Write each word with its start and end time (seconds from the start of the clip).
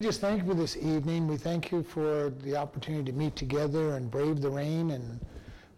just 0.00 0.20
thank 0.20 0.40
you 0.40 0.48
for 0.48 0.54
this 0.54 0.76
evening. 0.76 1.26
We 1.26 1.36
thank 1.36 1.72
you 1.72 1.82
for 1.82 2.30
the 2.44 2.54
opportunity 2.54 3.10
to 3.10 3.18
meet 3.18 3.34
together 3.34 3.96
and 3.96 4.08
brave 4.08 4.40
the 4.40 4.48
rain. 4.48 4.92
And 4.92 5.18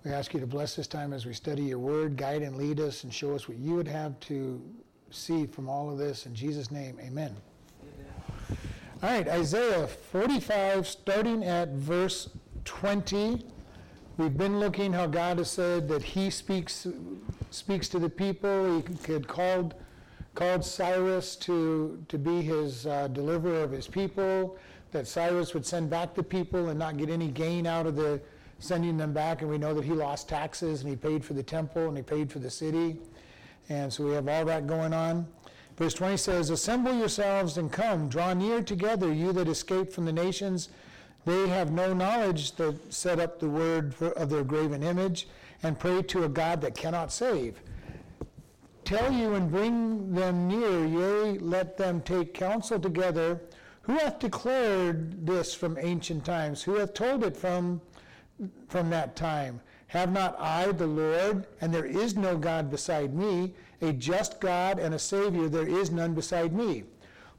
we 0.05 0.11
ask 0.11 0.35
you 0.35 0.41
to 0.41 0.47
bless 0.47 0.77
this 0.77 0.87
time 0.87 1.15
as 1.15 1.25
we 1.25 1.33
study 1.33 1.63
your 1.63 1.79
word, 1.79 2.19
guide 2.19 2.43
and 2.43 2.59
lead 2.59 2.81
us, 2.81 3.03
and 3.03 3.15
show 3.15 3.35
us 3.35 3.49
what 3.49 3.57
you 3.57 3.73
would 3.77 3.89
have 3.89 4.21
to 4.21 4.61
see 5.11 5.47
from 5.47 5.71
all 5.71 5.91
of 5.91 5.97
this. 5.97 6.27
In 6.27 6.35
Jesus' 6.35 6.71
name, 6.71 6.99
amen. 7.01 7.35
amen. 7.81 8.59
All 9.03 9.09
right, 9.09 9.27
Isaiah 9.27 9.87
45, 9.87 10.87
starting 10.87 11.43
at 11.43 11.71
verse 11.71 12.29
20. 12.67 13.43
We've 14.19 14.37
been 14.37 14.61
looking 14.61 14.93
how 14.93 15.07
God 15.07 15.39
has 15.39 15.51
said 15.51 15.89
that 15.89 16.03
He 16.03 16.29
speaks 16.29 16.87
speaks 17.51 17.89
to 17.89 17.99
the 17.99 18.11
people. 18.11 18.85
He 19.07 19.15
had 19.15 19.27
called 19.27 19.77
called 20.35 20.65
Cyrus 20.65 21.37
to, 21.37 22.03
to 22.09 22.19
be 22.19 22.43
his 22.43 22.87
uh, 22.87 23.09
deliverer 23.09 23.63
of 23.63 23.71
his 23.71 23.89
people, 23.89 24.57
that 24.93 25.07
Cyrus 25.07 25.55
would 25.55 25.67
send 25.67 25.91
back 25.91 26.15
the 26.15 26.23
people 26.23 26.69
and 26.69 26.79
not 26.79 26.97
get 26.97 27.11
any 27.11 27.29
gain 27.29 27.67
out 27.67 27.87
of 27.87 27.97
the 27.97 28.21
sending 28.59 28.97
them 28.97 29.13
back. 29.13 29.41
And 29.41 29.51
we 29.51 29.59
know 29.59 29.75
that 29.75 29.85
he 29.85 29.93
lost 29.93 30.29
taxes 30.29 30.83
and 30.83 30.91
he 30.91 30.97
paid 30.97 31.25
for 31.25 31.35
the 31.35 31.43
temple 31.43 31.89
and 31.89 31.97
he 31.97 32.03
paid 32.03 32.31
for 32.31 32.39
the 32.39 32.51
city. 32.51 32.99
And 33.69 33.93
so 33.93 34.05
we 34.05 34.13
have 34.13 34.29
all 34.29 34.45
that 34.45 34.67
going 34.67 34.93
on. 34.93 35.27
Verse 35.77 35.95
20 35.95 36.17
says, 36.17 36.51
Assemble 36.51 36.93
yourselves 36.93 37.57
and 37.57 37.73
come, 37.73 38.09
draw 38.09 38.35
near 38.35 38.63
together, 38.63 39.13
you 39.13 39.33
that 39.33 39.49
escaped 39.49 39.93
from 39.93 40.05
the 40.05 40.13
nations. 40.13 40.69
They 41.25 41.49
have 41.49 41.73
no 41.73 41.95
knowledge 41.95 42.53
that 42.57 42.93
set 42.93 43.19
up 43.19 43.39
the 43.39 43.49
word 43.49 43.95
of 44.03 44.31
their 44.31 44.45
graven 44.45 44.83
image 44.83 45.29
and 45.63 45.79
pray 45.79 46.03
to 46.03 46.25
a 46.25 46.29
God 46.29 46.61
that 46.63 46.75
cannot 46.75 47.13
save 47.13 47.61
tell 48.91 49.13
you 49.13 49.35
and 49.35 49.53
bring 49.53 50.13
them 50.13 50.49
near, 50.49 50.85
yea, 50.85 51.39
let 51.39 51.77
them 51.77 52.01
take 52.01 52.35
counsel 52.35 52.81
together. 52.81 53.41
Who 53.83 53.93
hath 53.93 54.19
declared 54.19 55.25
this 55.25 55.55
from 55.55 55.79
ancient 55.79 56.25
times? 56.25 56.65
Who 56.65 56.75
hath 56.75 56.93
told 56.93 57.23
it 57.23 57.37
from, 57.37 57.81
from 58.69 58.91
that 58.91 59.15
time? 59.15 59.61
Have 59.87 60.11
not 60.11 60.35
I 60.41 60.73
the 60.73 60.89
Lord, 60.89 61.47
and 61.61 61.73
there 61.73 61.87
is 61.87 62.17
no 62.17 62.37
God 62.37 62.69
beside 62.69 63.15
me, 63.15 63.55
a 63.81 63.93
just 63.93 64.41
God 64.41 64.81
and 64.81 64.93
a 64.93 64.99
Savior, 64.99 65.49
there 65.49 65.69
is 65.69 65.93
none 65.93 66.13
beside 66.13 66.53
me. 66.53 66.83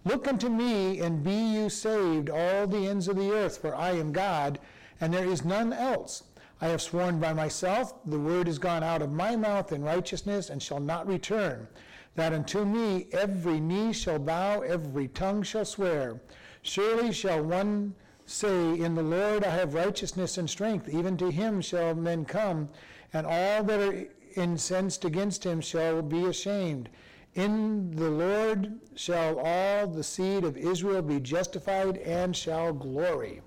Look 0.06 0.30
unto 0.30 0.48
me, 0.48 1.02
and 1.02 1.22
be 1.22 1.36
you 1.36 1.70
saved, 1.70 2.30
all 2.30 2.66
the 2.66 2.88
ends 2.88 3.10
of 3.10 3.18
the 3.18 3.30
earth, 3.30 3.58
for 3.58 3.76
I 3.76 3.92
am 3.92 4.14
God, 4.14 4.58
and 5.02 5.14
there 5.14 5.28
is 5.28 5.44
none 5.44 5.74
else. 5.74 6.24
I 6.64 6.68
have 6.68 6.82
sworn 6.82 7.20
by 7.20 7.34
myself, 7.34 7.96
the 8.06 8.20
word 8.20 8.48
is 8.48 8.60
gone 8.60 8.84
out 8.84 9.02
of 9.02 9.12
my 9.12 9.36
mouth 9.36 9.72
in 9.72 9.84
righteousness 9.84 10.52
and 10.52 10.62
shall 10.62 10.80
not 10.80 11.08
return, 11.08 11.68
that 12.14 12.34
unto 12.34 12.66
me 12.66 13.08
every 13.12 13.60
knee 13.60 13.94
shall 13.94 14.20
bow, 14.20 14.62
every 14.62 15.08
tongue 15.08 15.42
shall 15.42 15.66
swear. 15.66 16.22
Surely 16.62 17.12
shall 17.12 17.44
one 17.44 17.96
say, 18.28 18.80
In 18.80 18.94
the 18.94 19.02
Lord 19.02 19.44
I 19.44 19.50
have 19.50 19.74
righteousness 19.74 20.38
and 20.38 20.48
strength, 20.48 20.88
even 20.88 21.18
to 21.18 21.32
him 21.32 21.62
shall 21.62 21.96
men 21.96 22.26
come, 22.26 22.70
and 23.12 23.26
all 23.26 23.64
that 23.64 23.80
are 23.80 24.08
incensed 24.36 25.04
against 25.04 25.44
him 25.44 25.62
shall 25.62 26.04
be 26.04 26.26
ashamed. 26.26 26.90
In 27.34 27.90
the 27.96 28.10
Lord 28.10 28.80
shall 28.94 29.40
all 29.40 29.88
the 29.88 30.04
seed 30.04 30.44
of 30.44 30.58
Israel 30.58 31.02
be 31.02 31.20
justified 31.20 31.98
and 31.98 32.36
shall 32.36 32.72
glory. 32.72 33.42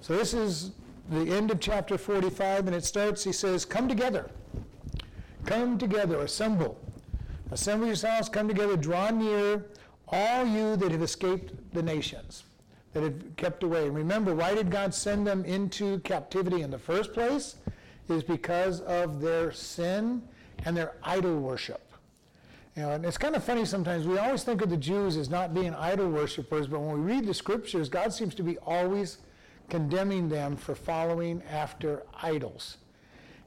So 0.00 0.16
this 0.16 0.32
is 0.32 0.70
the 1.10 1.32
end 1.32 1.50
of 1.50 1.60
chapter 1.60 1.96
45, 1.96 2.66
and 2.66 2.76
it 2.76 2.84
starts, 2.84 3.22
he 3.24 3.32
says, 3.32 3.64
Come 3.64 3.88
together. 3.88 4.30
Come 5.44 5.78
together, 5.78 6.20
assemble. 6.20 6.78
Assemble 7.52 7.86
yourselves, 7.86 8.28
come 8.28 8.48
together, 8.48 8.76
draw 8.76 9.10
near, 9.10 9.64
all 10.08 10.44
you 10.44 10.76
that 10.76 10.90
have 10.90 11.02
escaped 11.02 11.52
the 11.72 11.82
nations, 11.82 12.44
that 12.92 13.02
have 13.02 13.36
kept 13.36 13.62
away. 13.62 13.86
And 13.86 13.94
remember, 13.94 14.34
why 14.34 14.54
did 14.54 14.70
God 14.70 14.92
send 14.92 15.26
them 15.26 15.44
into 15.44 16.00
captivity 16.00 16.62
in 16.62 16.70
the 16.70 16.78
first 16.78 17.12
place? 17.12 17.56
Is 18.08 18.22
because 18.22 18.80
of 18.82 19.20
their 19.20 19.52
sin 19.52 20.22
and 20.64 20.76
their 20.76 20.94
idol 21.02 21.38
worship. 21.38 21.92
You 22.76 22.82
know, 22.82 22.90
and 22.92 23.04
it's 23.04 23.18
kind 23.18 23.34
of 23.34 23.42
funny 23.42 23.64
sometimes. 23.64 24.06
We 24.06 24.18
always 24.18 24.44
think 24.44 24.60
of 24.60 24.70
the 24.70 24.76
Jews 24.76 25.16
as 25.16 25.30
not 25.30 25.54
being 25.54 25.74
idol 25.74 26.10
worshippers, 26.10 26.66
but 26.66 26.80
when 26.80 27.02
we 27.02 27.14
read 27.14 27.26
the 27.26 27.34
scriptures, 27.34 27.88
God 27.88 28.12
seems 28.12 28.34
to 28.34 28.42
be 28.42 28.58
always 28.58 29.18
condemning 29.68 30.28
them 30.28 30.56
for 30.56 30.74
following 30.74 31.42
after 31.50 32.04
idols. 32.22 32.78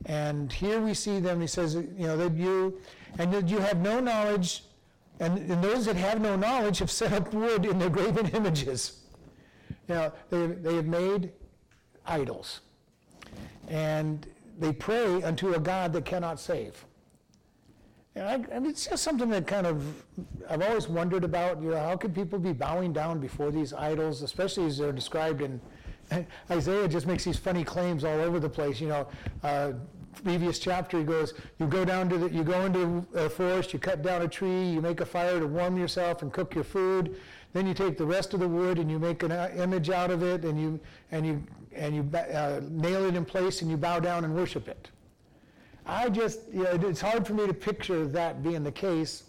And 0.06 0.52
here 0.52 0.80
we 0.80 0.94
see 0.94 1.20
them, 1.20 1.42
he 1.42 1.48
says, 1.48 1.76
you 1.76 2.08
know, 2.08 2.18
that 2.18 2.34
you, 2.34 2.80
and 3.18 3.34
that 3.34 3.50
you 3.50 3.60
have 3.60 3.80
no 3.80 4.00
knowledge, 4.00 4.64
and, 5.20 5.38
and 5.52 5.64
those 5.64 5.86
that 5.86 5.98
have 5.98 6.22
no 6.22 6.36
knowledge 6.36 6.80
have 6.80 6.92
set 6.92 7.12
up 7.12 7.34
wood 7.34 7.66
in 7.66 7.80
their 7.80 7.90
graven 7.90 8.28
images. 8.34 9.02
You 9.88 9.96
know, 9.96 10.14
they, 10.30 10.48
they 10.48 10.76
have 10.76 10.86
made 10.86 11.32
idols. 12.06 12.62
And 13.68 14.26
they 14.58 14.72
pray 14.72 15.22
unto 15.24 15.54
a 15.54 15.60
God 15.60 15.94
that 15.94 16.06
cannot 16.06 16.40
save. 16.40 16.86
And, 18.16 18.28
I, 18.28 18.34
and 18.52 18.66
it's 18.66 18.88
just 18.88 19.04
something 19.04 19.30
that 19.30 19.48
kind 19.48 19.68
of 19.68 20.04
I've 20.50 20.62
always 20.62 20.90
wondered 20.90 21.24
about. 21.24 21.62
You 21.62 21.72
know, 21.72 21.80
how 21.80 21.96
could 21.96 22.14
people 22.14 22.40
be 22.40 22.54
bowing 22.54 22.92
down 22.92 23.20
before 23.20 23.52
these 23.52 23.72
idols, 23.72 24.22
especially 24.22 24.66
as 24.66 24.78
they're 24.78 24.92
described 24.92 25.42
in 25.42 25.62
Isaiah 26.52 26.88
just 26.88 27.08
makes 27.08 27.24
these 27.24 27.38
funny 27.38 27.64
claims 27.64 28.04
all 28.04 28.20
over 28.20 28.40
the 28.40 28.50
place. 28.50 28.80
You 28.80 28.90
know, 28.90 29.08
uh, 29.44 29.74
previous 30.24 30.60
chapter 30.60 31.00
he 31.00 31.04
goes, 31.04 31.34
you 31.60 31.68
go 31.68 31.86
down 31.86 32.10
to 32.10 32.18
the, 32.18 32.30
you 32.30 32.44
go 32.44 32.66
into 32.66 33.06
a 33.14 33.30
forest, 33.30 33.74
you 33.74 33.80
cut 33.80 34.02
down 34.02 34.22
a 34.22 34.28
tree, 34.28 34.66
you 34.66 34.82
make 34.82 35.02
a 35.02 35.06
fire 35.06 35.40
to 35.40 35.48
warm 35.48 35.78
yourself 35.78 36.22
and 36.22 36.32
cook 36.34 36.56
your 36.56 36.64
food. 36.64 37.16
Then 37.54 37.66
you 37.66 37.74
take 37.74 37.98
the 37.98 38.06
rest 38.06 38.34
of 38.34 38.40
the 38.40 38.48
wood 38.48 38.78
and 38.78 38.92
you 38.92 39.00
make 39.00 39.24
an 39.24 39.32
uh, 39.32 39.52
image 39.56 39.90
out 39.90 40.12
of 40.12 40.22
it, 40.22 40.46
and 40.46 40.60
you 40.60 40.80
and 41.12 41.26
you 41.26 41.44
and 41.74 41.96
you 41.96 42.18
uh, 42.18 42.62
nail 42.70 43.06
it 43.06 43.16
in 43.16 43.26
place, 43.26 43.62
and 43.62 43.72
you 43.72 43.78
bow 43.78 44.00
down 44.00 44.24
and 44.24 44.36
worship 44.36 44.68
it. 44.68 44.90
I 45.86 46.10
just, 46.10 46.42
you 46.54 46.64
know, 46.64 46.88
it's 46.88 47.02
hard 47.02 47.26
for 47.26 47.34
me 47.34 47.48
to 47.48 47.54
picture 47.54 48.06
that 48.08 48.44
being 48.44 48.64
the 48.64 48.72
case. 48.72 49.24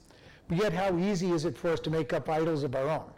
But 0.48 0.58
yet, 0.58 0.72
how 0.72 0.98
easy 0.98 1.30
is 1.30 1.44
it 1.46 1.56
for 1.56 1.70
us 1.70 1.80
to 1.80 1.90
make 1.90 2.12
up 2.12 2.28
idols 2.28 2.64
of 2.64 2.74
our 2.74 2.88
own? 2.88 3.10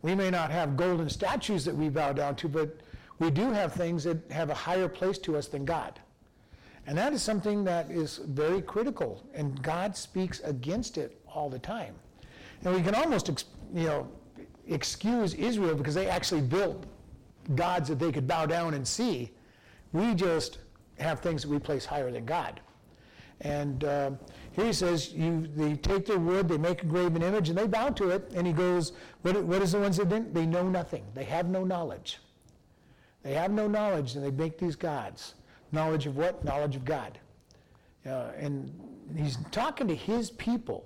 We 0.00 0.16
may 0.16 0.30
not 0.30 0.50
have 0.50 0.76
golden 0.76 1.08
statues 1.08 1.64
that 1.64 1.76
we 1.76 1.88
bow 1.88 2.12
down 2.12 2.34
to, 2.36 2.48
but 2.48 2.76
we 3.18 3.30
do 3.30 3.50
have 3.50 3.72
things 3.72 4.04
that 4.04 4.18
have 4.30 4.50
a 4.50 4.54
higher 4.54 4.88
place 4.88 5.18
to 5.18 5.36
us 5.36 5.48
than 5.48 5.64
God. 5.64 6.00
And 6.86 6.98
that 6.98 7.12
is 7.12 7.22
something 7.22 7.62
that 7.64 7.90
is 7.90 8.18
very 8.18 8.60
critical, 8.60 9.24
and 9.34 9.62
God 9.62 9.96
speaks 9.96 10.40
against 10.40 10.98
it 10.98 11.20
all 11.26 11.48
the 11.48 11.58
time. 11.58 11.94
And 12.64 12.74
we 12.74 12.82
can 12.82 12.94
almost, 12.94 13.28
you 13.72 13.84
know, 13.84 14.08
excuse 14.66 15.34
Israel 15.34 15.74
because 15.74 15.94
they 15.94 16.08
actually 16.08 16.40
built 16.40 16.84
gods 17.54 17.88
that 17.88 17.98
they 17.98 18.12
could 18.12 18.26
bow 18.26 18.46
down 18.46 18.74
and 18.74 18.86
see. 18.86 19.30
We 19.92 20.14
just 20.14 20.58
have 20.98 21.20
things 21.20 21.42
that 21.42 21.48
we 21.48 21.58
place 21.58 21.84
higher 21.84 22.10
than 22.10 22.24
God. 22.24 22.60
And 23.40 23.84
uh, 23.84 24.10
here 24.52 24.66
he 24.66 24.72
says, 24.72 25.12
you, 25.12 25.48
they 25.56 25.74
take 25.74 26.06
their 26.06 26.18
wood, 26.18 26.48
they 26.48 26.58
make 26.58 26.82
a 26.82 26.86
graven 26.86 27.22
image, 27.22 27.48
and 27.48 27.58
they 27.58 27.66
bow 27.66 27.90
to 27.90 28.10
it. 28.10 28.30
And 28.34 28.46
he 28.46 28.52
goes, 28.52 28.92
what, 29.22 29.42
what 29.42 29.62
is 29.62 29.72
the 29.72 29.80
ones 29.80 29.96
that 29.96 30.08
didn't? 30.08 30.32
They 30.32 30.46
know 30.46 30.68
nothing. 30.68 31.04
They 31.14 31.24
have 31.24 31.48
no 31.48 31.64
knowledge. 31.64 32.18
They 33.22 33.34
have 33.34 33.52
no 33.52 33.68
knowledge, 33.68 34.14
and 34.14 34.24
they 34.24 34.30
make 34.30 34.58
these 34.58 34.76
gods. 34.76 35.34
Knowledge 35.70 36.06
of 36.06 36.16
what? 36.16 36.44
Knowledge 36.44 36.76
of 36.76 36.84
God. 36.84 37.18
Uh, 38.04 38.30
and 38.36 38.72
he's 39.16 39.38
talking 39.50 39.86
to 39.88 39.94
his 39.94 40.30
people, 40.30 40.84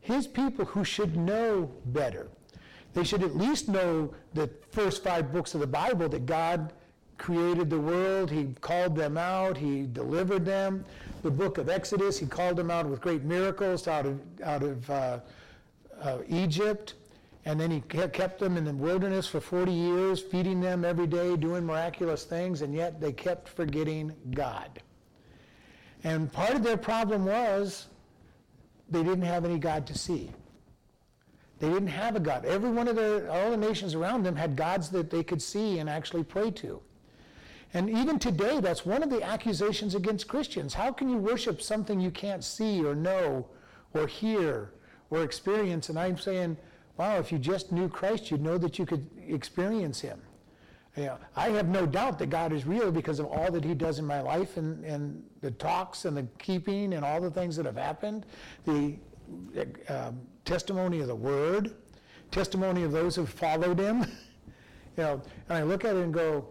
his 0.00 0.26
people 0.26 0.64
who 0.64 0.84
should 0.84 1.16
know 1.16 1.70
better. 1.86 2.28
They 2.94 3.04
should 3.04 3.22
at 3.22 3.36
least 3.36 3.68
know 3.68 4.14
the 4.34 4.48
first 4.70 5.02
five 5.02 5.32
books 5.32 5.54
of 5.54 5.60
the 5.60 5.66
Bible 5.66 6.08
that 6.08 6.26
God 6.26 6.72
created 7.20 7.68
the 7.68 7.78
world, 7.78 8.30
He 8.30 8.54
called 8.60 8.96
them 8.96 9.18
out, 9.18 9.56
He 9.56 9.86
delivered 9.86 10.44
them. 10.44 10.84
The 11.22 11.30
book 11.30 11.58
of 11.58 11.68
Exodus, 11.68 12.18
He 12.18 12.26
called 12.26 12.56
them 12.56 12.70
out 12.70 12.86
with 12.86 13.00
great 13.00 13.22
miracles 13.22 13.86
out 13.86 14.06
of, 14.06 14.20
out 14.42 14.62
of 14.62 14.90
uh, 14.90 15.20
uh, 16.02 16.18
Egypt. 16.28 16.94
And 17.46 17.58
then 17.58 17.70
he 17.70 17.80
kept 17.80 18.38
them 18.38 18.56
in 18.56 18.64
the 18.64 18.72
wilderness 18.72 19.26
for 19.26 19.40
40 19.40 19.72
years, 19.72 20.20
feeding 20.20 20.60
them 20.60 20.84
every 20.84 21.06
day, 21.06 21.36
doing 21.36 21.64
miraculous 21.64 22.24
things, 22.24 22.60
and 22.60 22.74
yet 22.74 23.00
they 23.00 23.12
kept 23.12 23.48
forgetting 23.48 24.14
God. 24.32 24.82
And 26.04 26.30
part 26.30 26.54
of 26.54 26.62
their 26.62 26.76
problem 26.76 27.24
was 27.24 27.86
they 28.90 29.02
didn't 29.02 29.22
have 29.22 29.44
any 29.44 29.58
God 29.58 29.86
to 29.86 29.96
see. 29.96 30.30
They 31.60 31.68
didn't 31.68 31.88
have 31.88 32.16
a 32.16 32.20
God. 32.20 32.44
Every 32.44 32.70
one 32.70 32.88
of 32.88 32.96
the, 32.96 33.30
all 33.30 33.50
the 33.50 33.56
nations 33.56 33.94
around 33.94 34.22
them 34.22 34.34
had 34.34 34.56
gods 34.56 34.88
that 34.90 35.10
they 35.10 35.22
could 35.22 35.42
see 35.42 35.78
and 35.78 35.88
actually 35.88 36.24
pray 36.24 36.50
to. 36.52 36.80
And 37.72 37.88
even 37.88 38.18
today, 38.18 38.60
that's 38.60 38.84
one 38.84 39.02
of 39.02 39.10
the 39.10 39.22
accusations 39.22 39.94
against 39.94 40.26
Christians. 40.26 40.74
How 40.74 40.90
can 40.90 41.08
you 41.08 41.18
worship 41.18 41.62
something 41.62 42.00
you 42.00 42.10
can't 42.10 42.42
see 42.42 42.84
or 42.84 42.94
know 42.94 43.46
or 43.94 44.06
hear 44.06 44.72
or 45.10 45.22
experience? 45.22 45.88
And 45.88 45.98
I'm 45.98 46.18
saying, 46.18 46.56
wow, 47.00 47.16
if 47.16 47.32
you 47.32 47.38
just 47.38 47.72
knew 47.72 47.88
Christ, 47.88 48.30
you'd 48.30 48.42
know 48.42 48.58
that 48.58 48.78
you 48.78 48.84
could 48.84 49.08
experience 49.26 50.02
him. 50.02 50.20
You 50.98 51.04
know, 51.04 51.18
I 51.34 51.48
have 51.48 51.66
no 51.66 51.86
doubt 51.86 52.18
that 52.18 52.28
God 52.28 52.52
is 52.52 52.66
real 52.66 52.92
because 52.92 53.20
of 53.20 53.24
all 53.24 53.50
that 53.52 53.64
he 53.64 53.72
does 53.72 53.98
in 53.98 54.04
my 54.04 54.20
life 54.20 54.58
and, 54.58 54.84
and 54.84 55.22
the 55.40 55.50
talks 55.52 56.04
and 56.04 56.14
the 56.14 56.26
keeping 56.38 56.92
and 56.92 57.02
all 57.02 57.18
the 57.18 57.30
things 57.30 57.56
that 57.56 57.64
have 57.64 57.78
happened, 57.78 58.26
the 58.66 58.96
uh, 59.88 60.10
testimony 60.44 61.00
of 61.00 61.06
the 61.06 61.14
word, 61.14 61.72
testimony 62.30 62.82
of 62.82 62.92
those 62.92 63.16
who've 63.16 63.28
followed 63.28 63.78
him. 63.78 64.04
You 64.96 65.04
know, 65.04 65.22
and 65.48 65.56
I 65.56 65.62
look 65.62 65.84
at 65.84 65.94
it 65.94 66.02
and 66.02 66.12
go, 66.12 66.48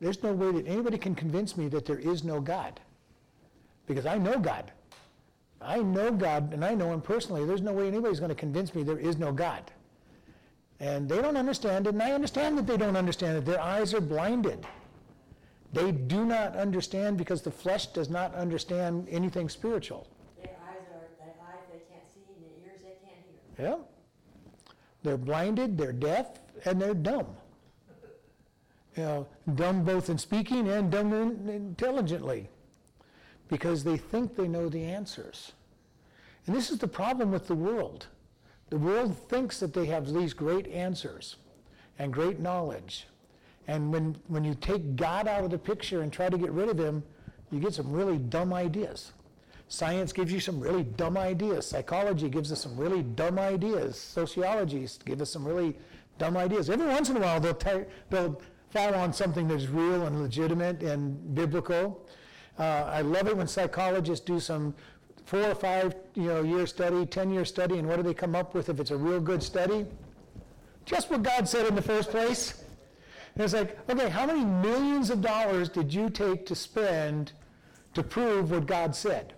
there's 0.00 0.22
no 0.22 0.32
way 0.32 0.50
that 0.50 0.66
anybody 0.66 0.96
can 0.96 1.14
convince 1.14 1.58
me 1.58 1.68
that 1.68 1.84
there 1.84 1.98
is 1.98 2.24
no 2.24 2.40
God. 2.40 2.80
Because 3.86 4.06
I 4.06 4.16
know 4.16 4.38
God. 4.38 4.72
I 5.60 5.78
know 5.80 6.10
God 6.10 6.54
and 6.54 6.64
I 6.64 6.74
know 6.74 6.92
Him 6.92 7.00
personally. 7.00 7.44
There's 7.44 7.62
no 7.62 7.72
way 7.72 7.86
anybody's 7.86 8.20
going 8.20 8.30
to 8.30 8.34
convince 8.34 8.74
me 8.74 8.82
there 8.82 8.98
is 8.98 9.18
no 9.18 9.32
God. 9.32 9.70
And 10.78 11.08
they 11.08 11.20
don't 11.20 11.36
understand 11.36 11.86
it, 11.86 11.92
and 11.92 12.02
I 12.02 12.12
understand 12.12 12.56
that 12.56 12.66
they 12.66 12.78
don't 12.78 12.96
understand 12.96 13.36
it. 13.36 13.44
Their 13.44 13.60
eyes 13.60 13.92
are 13.92 14.00
blinded. 14.00 14.66
They 15.74 15.92
do 15.92 16.24
not 16.24 16.56
understand 16.56 17.18
because 17.18 17.42
the 17.42 17.50
flesh 17.50 17.88
does 17.88 18.08
not 18.08 18.34
understand 18.34 19.06
anything 19.10 19.50
spiritual. 19.50 20.08
Their 20.42 20.52
eyes 20.66 20.82
are, 20.90 21.24
their 21.24 21.34
eyes 21.46 21.64
they 21.70 21.80
can't 21.92 22.08
see, 22.14 22.22
and 22.34 22.42
their 22.42 22.72
ears 22.72 22.80
they 22.82 23.06
can't 23.06 23.58
hear. 23.58 23.68
Yeah. 23.68 23.76
They're 25.02 25.18
blinded, 25.18 25.76
they're 25.76 25.92
deaf, 25.92 26.40
and 26.64 26.80
they're 26.80 26.94
dumb. 26.94 27.26
You 28.96 29.02
know, 29.02 29.26
dumb 29.54 29.84
both 29.84 30.10
in 30.10 30.18
speaking 30.18 30.68
and 30.68 30.90
dumb 30.90 31.12
in, 31.12 31.48
intelligently 31.48 32.48
because 33.50 33.84
they 33.84 33.96
think 33.96 34.36
they 34.36 34.48
know 34.48 34.68
the 34.68 34.84
answers. 34.84 35.52
And 36.46 36.56
this 36.56 36.70
is 36.70 36.78
the 36.78 36.88
problem 36.88 37.30
with 37.30 37.46
the 37.46 37.54
world. 37.54 38.06
The 38.70 38.78
world 38.78 39.16
thinks 39.28 39.58
that 39.60 39.74
they 39.74 39.86
have 39.86 40.12
these 40.12 40.32
great 40.32 40.68
answers 40.68 41.36
and 41.98 42.12
great 42.12 42.38
knowledge. 42.40 43.06
And 43.66 43.92
when, 43.92 44.16
when 44.28 44.44
you 44.44 44.54
take 44.54 44.96
God 44.96 45.28
out 45.28 45.44
of 45.44 45.50
the 45.50 45.58
picture 45.58 46.02
and 46.02 46.12
try 46.12 46.28
to 46.28 46.38
get 46.38 46.50
rid 46.52 46.68
of 46.68 46.78
him, 46.78 47.02
you 47.50 47.60
get 47.60 47.74
some 47.74 47.92
really 47.92 48.16
dumb 48.16 48.54
ideas. 48.54 49.12
Science 49.68 50.12
gives 50.12 50.32
you 50.32 50.40
some 50.40 50.58
really 50.58 50.84
dumb 50.84 51.16
ideas. 51.16 51.66
Psychology 51.66 52.28
gives 52.28 52.50
us 52.50 52.60
some 52.60 52.76
really 52.76 53.02
dumb 53.02 53.38
ideas. 53.38 53.98
Sociology 53.98 54.86
gives 55.04 55.22
us 55.22 55.30
some 55.30 55.44
really 55.44 55.76
dumb 56.18 56.36
ideas. 56.36 56.70
Every 56.70 56.86
once 56.86 57.10
in 57.10 57.16
a 57.16 57.20
while, 57.20 57.40
they'll, 57.40 57.54
t- 57.54 57.84
they'll 58.08 58.40
fall 58.70 58.94
on 58.94 59.12
something 59.12 59.48
that's 59.48 59.66
real 59.66 60.06
and 60.06 60.22
legitimate 60.22 60.82
and 60.82 61.34
biblical. 61.34 62.04
Uh, 62.60 62.90
I 62.92 63.00
love 63.00 63.26
it 63.26 63.34
when 63.34 63.46
psychologists 63.48 64.22
do 64.22 64.38
some 64.38 64.74
four 65.24 65.44
or 65.44 65.54
five 65.54 65.94
you 66.14 66.24
know, 66.24 66.42
year 66.42 66.66
study, 66.66 67.06
10 67.06 67.32
year 67.32 67.46
study, 67.46 67.78
and 67.78 67.88
what 67.88 67.96
do 67.96 68.02
they 68.02 68.12
come 68.12 68.34
up 68.36 68.52
with 68.52 68.68
if 68.68 68.78
it's 68.78 68.90
a 68.90 68.96
real 68.96 69.18
good 69.18 69.42
study? 69.42 69.86
Just 70.84 71.10
what 71.10 71.22
God 71.22 71.48
said 71.48 71.66
in 71.66 71.74
the 71.74 71.80
first 71.80 72.10
place. 72.10 72.62
And 73.34 73.44
it's 73.44 73.54
like, 73.54 73.78
okay, 73.88 74.10
how 74.10 74.26
many 74.26 74.44
millions 74.44 75.08
of 75.08 75.22
dollars 75.22 75.70
did 75.70 75.94
you 75.94 76.10
take 76.10 76.44
to 76.46 76.54
spend 76.54 77.32
to 77.94 78.02
prove 78.02 78.50
what 78.50 78.66
God 78.66 78.94
said? 78.94 79.32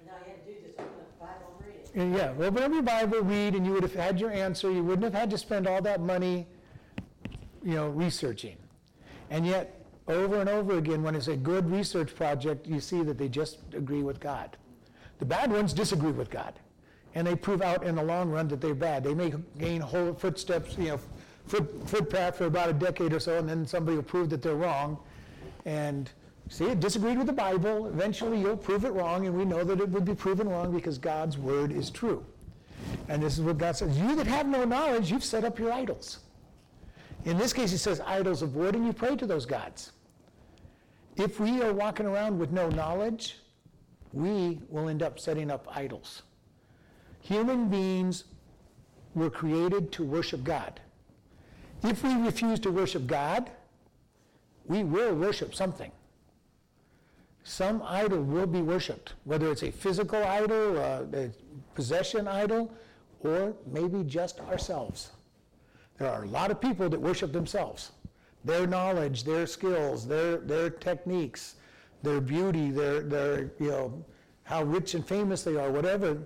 And 0.00 0.08
all 0.08 0.16
you 0.24 0.32
had 0.32 0.46
to 0.46 0.52
do 0.52 0.56
is 0.56 0.64
just 0.64 0.78
open 0.78 0.94
the 1.18 1.26
Bible 1.26 1.54
and 1.58 1.66
read 1.66 1.76
it. 1.84 2.00
And 2.00 2.14
yeah, 2.14 2.46
open 2.46 2.62
up 2.62 2.72
your 2.72 2.82
Bible, 2.82 3.20
read, 3.20 3.54
and 3.54 3.66
you 3.66 3.72
would 3.72 3.82
have 3.82 3.94
had 3.94 4.18
your 4.18 4.30
answer. 4.30 4.70
You 4.70 4.82
wouldn't 4.82 5.04
have 5.04 5.12
had 5.12 5.28
to 5.28 5.36
spend 5.36 5.66
all 5.66 5.82
that 5.82 6.00
money, 6.00 6.46
you 7.62 7.74
know, 7.74 7.88
researching. 7.88 8.56
And 9.28 9.46
yet, 9.46 9.75
over 10.08 10.40
and 10.40 10.48
over 10.48 10.78
again, 10.78 11.02
when 11.02 11.14
it's 11.14 11.28
a 11.28 11.36
good 11.36 11.70
research 11.70 12.14
project, 12.14 12.66
you 12.66 12.80
see 12.80 13.02
that 13.02 13.18
they 13.18 13.28
just 13.28 13.58
agree 13.74 14.02
with 14.02 14.20
God. 14.20 14.56
The 15.18 15.24
bad 15.24 15.50
ones 15.50 15.72
disagree 15.72 16.12
with 16.12 16.30
God. 16.30 16.54
And 17.14 17.26
they 17.26 17.34
prove 17.34 17.62
out 17.62 17.82
in 17.84 17.94
the 17.94 18.02
long 18.02 18.30
run 18.30 18.46
that 18.48 18.60
they're 18.60 18.74
bad. 18.74 19.02
They 19.02 19.14
may 19.14 19.32
gain 19.58 19.80
whole 19.80 20.12
footsteps, 20.12 20.76
you 20.76 20.88
know, 20.88 21.00
foot, 21.46 21.88
footpath 21.88 22.36
for 22.36 22.44
about 22.44 22.68
a 22.68 22.72
decade 22.72 23.12
or 23.12 23.20
so, 23.20 23.38
and 23.38 23.48
then 23.48 23.66
somebody 23.66 23.96
will 23.96 24.04
prove 24.04 24.30
that 24.30 24.42
they're 24.42 24.54
wrong. 24.54 24.98
And 25.64 26.10
see, 26.50 26.66
it 26.66 26.78
disagreed 26.78 27.16
with 27.18 27.26
the 27.26 27.32
Bible. 27.32 27.86
Eventually, 27.86 28.38
you'll 28.38 28.56
prove 28.56 28.84
it 28.84 28.92
wrong, 28.92 29.26
and 29.26 29.36
we 29.36 29.44
know 29.44 29.64
that 29.64 29.80
it 29.80 29.88
would 29.88 30.04
be 30.04 30.14
proven 30.14 30.48
wrong 30.48 30.72
because 30.72 30.98
God's 30.98 31.38
word 31.38 31.72
is 31.72 31.90
true. 31.90 32.24
And 33.08 33.22
this 33.22 33.38
is 33.38 33.44
what 33.44 33.58
God 33.58 33.76
says 33.76 33.98
You 33.98 34.14
that 34.16 34.26
have 34.26 34.46
no 34.46 34.64
knowledge, 34.64 35.10
you've 35.10 35.24
set 35.24 35.44
up 35.44 35.58
your 35.58 35.72
idols. 35.72 36.18
In 37.24 37.38
this 37.38 37.52
case, 37.52 37.70
he 37.70 37.76
says 37.76 38.00
idols 38.06 38.42
of 38.42 38.54
wood, 38.54 38.76
and 38.76 38.86
you 38.86 38.92
pray 38.92 39.16
to 39.16 39.26
those 39.26 39.46
gods. 39.46 39.92
If 41.16 41.40
we 41.40 41.62
are 41.62 41.72
walking 41.72 42.06
around 42.06 42.38
with 42.38 42.52
no 42.52 42.68
knowledge, 42.68 43.36
we 44.12 44.60
will 44.68 44.88
end 44.88 45.02
up 45.02 45.18
setting 45.18 45.50
up 45.50 45.66
idols. 45.74 46.22
Human 47.20 47.68
beings 47.68 48.24
were 49.14 49.30
created 49.30 49.92
to 49.92 50.04
worship 50.04 50.44
God. 50.44 50.78
If 51.82 52.02
we 52.02 52.14
refuse 52.14 52.60
to 52.60 52.70
worship 52.70 53.06
God, 53.06 53.50
we 54.66 54.84
will 54.84 55.14
worship 55.14 55.54
something. 55.54 55.90
Some 57.44 57.82
idol 57.82 58.22
will 58.22 58.46
be 58.46 58.60
worshiped, 58.60 59.14
whether 59.24 59.50
it's 59.50 59.62
a 59.62 59.70
physical 59.70 60.22
idol, 60.22 60.76
a 60.76 61.30
possession 61.74 62.28
idol, 62.28 62.72
or 63.20 63.54
maybe 63.66 64.02
just 64.04 64.40
ourselves. 64.40 65.12
There 65.98 66.10
are 66.10 66.24
a 66.24 66.28
lot 66.28 66.50
of 66.50 66.60
people 66.60 66.88
that 66.90 67.00
worship 67.00 67.32
themselves 67.32 67.92
their 68.46 68.66
knowledge, 68.66 69.24
their 69.24 69.46
skills, 69.46 70.06
their, 70.06 70.36
their 70.38 70.70
techniques, 70.70 71.56
their 72.02 72.20
beauty, 72.20 72.70
their, 72.70 73.00
their, 73.00 73.50
you 73.58 73.68
know, 73.68 74.04
how 74.44 74.62
rich 74.62 74.94
and 74.94 75.04
famous 75.04 75.42
they 75.42 75.56
are, 75.56 75.70
whatever. 75.70 76.16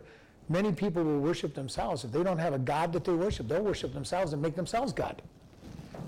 Many 0.50 0.72
people 0.72 1.02
will 1.02 1.20
worship 1.20 1.54
themselves. 1.54 2.04
If 2.04 2.12
they 2.12 2.22
don't 2.22 2.38
have 2.38 2.52
a 2.52 2.58
God 2.58 2.92
that 2.92 3.04
they 3.04 3.14
worship, 3.14 3.48
they'll 3.48 3.62
worship 3.62 3.94
themselves 3.94 4.34
and 4.34 4.42
make 4.42 4.54
themselves 4.54 4.92
God. 4.92 5.22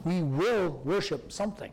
We 0.04 0.22
will 0.22 0.82
worship 0.84 1.32
something. 1.32 1.72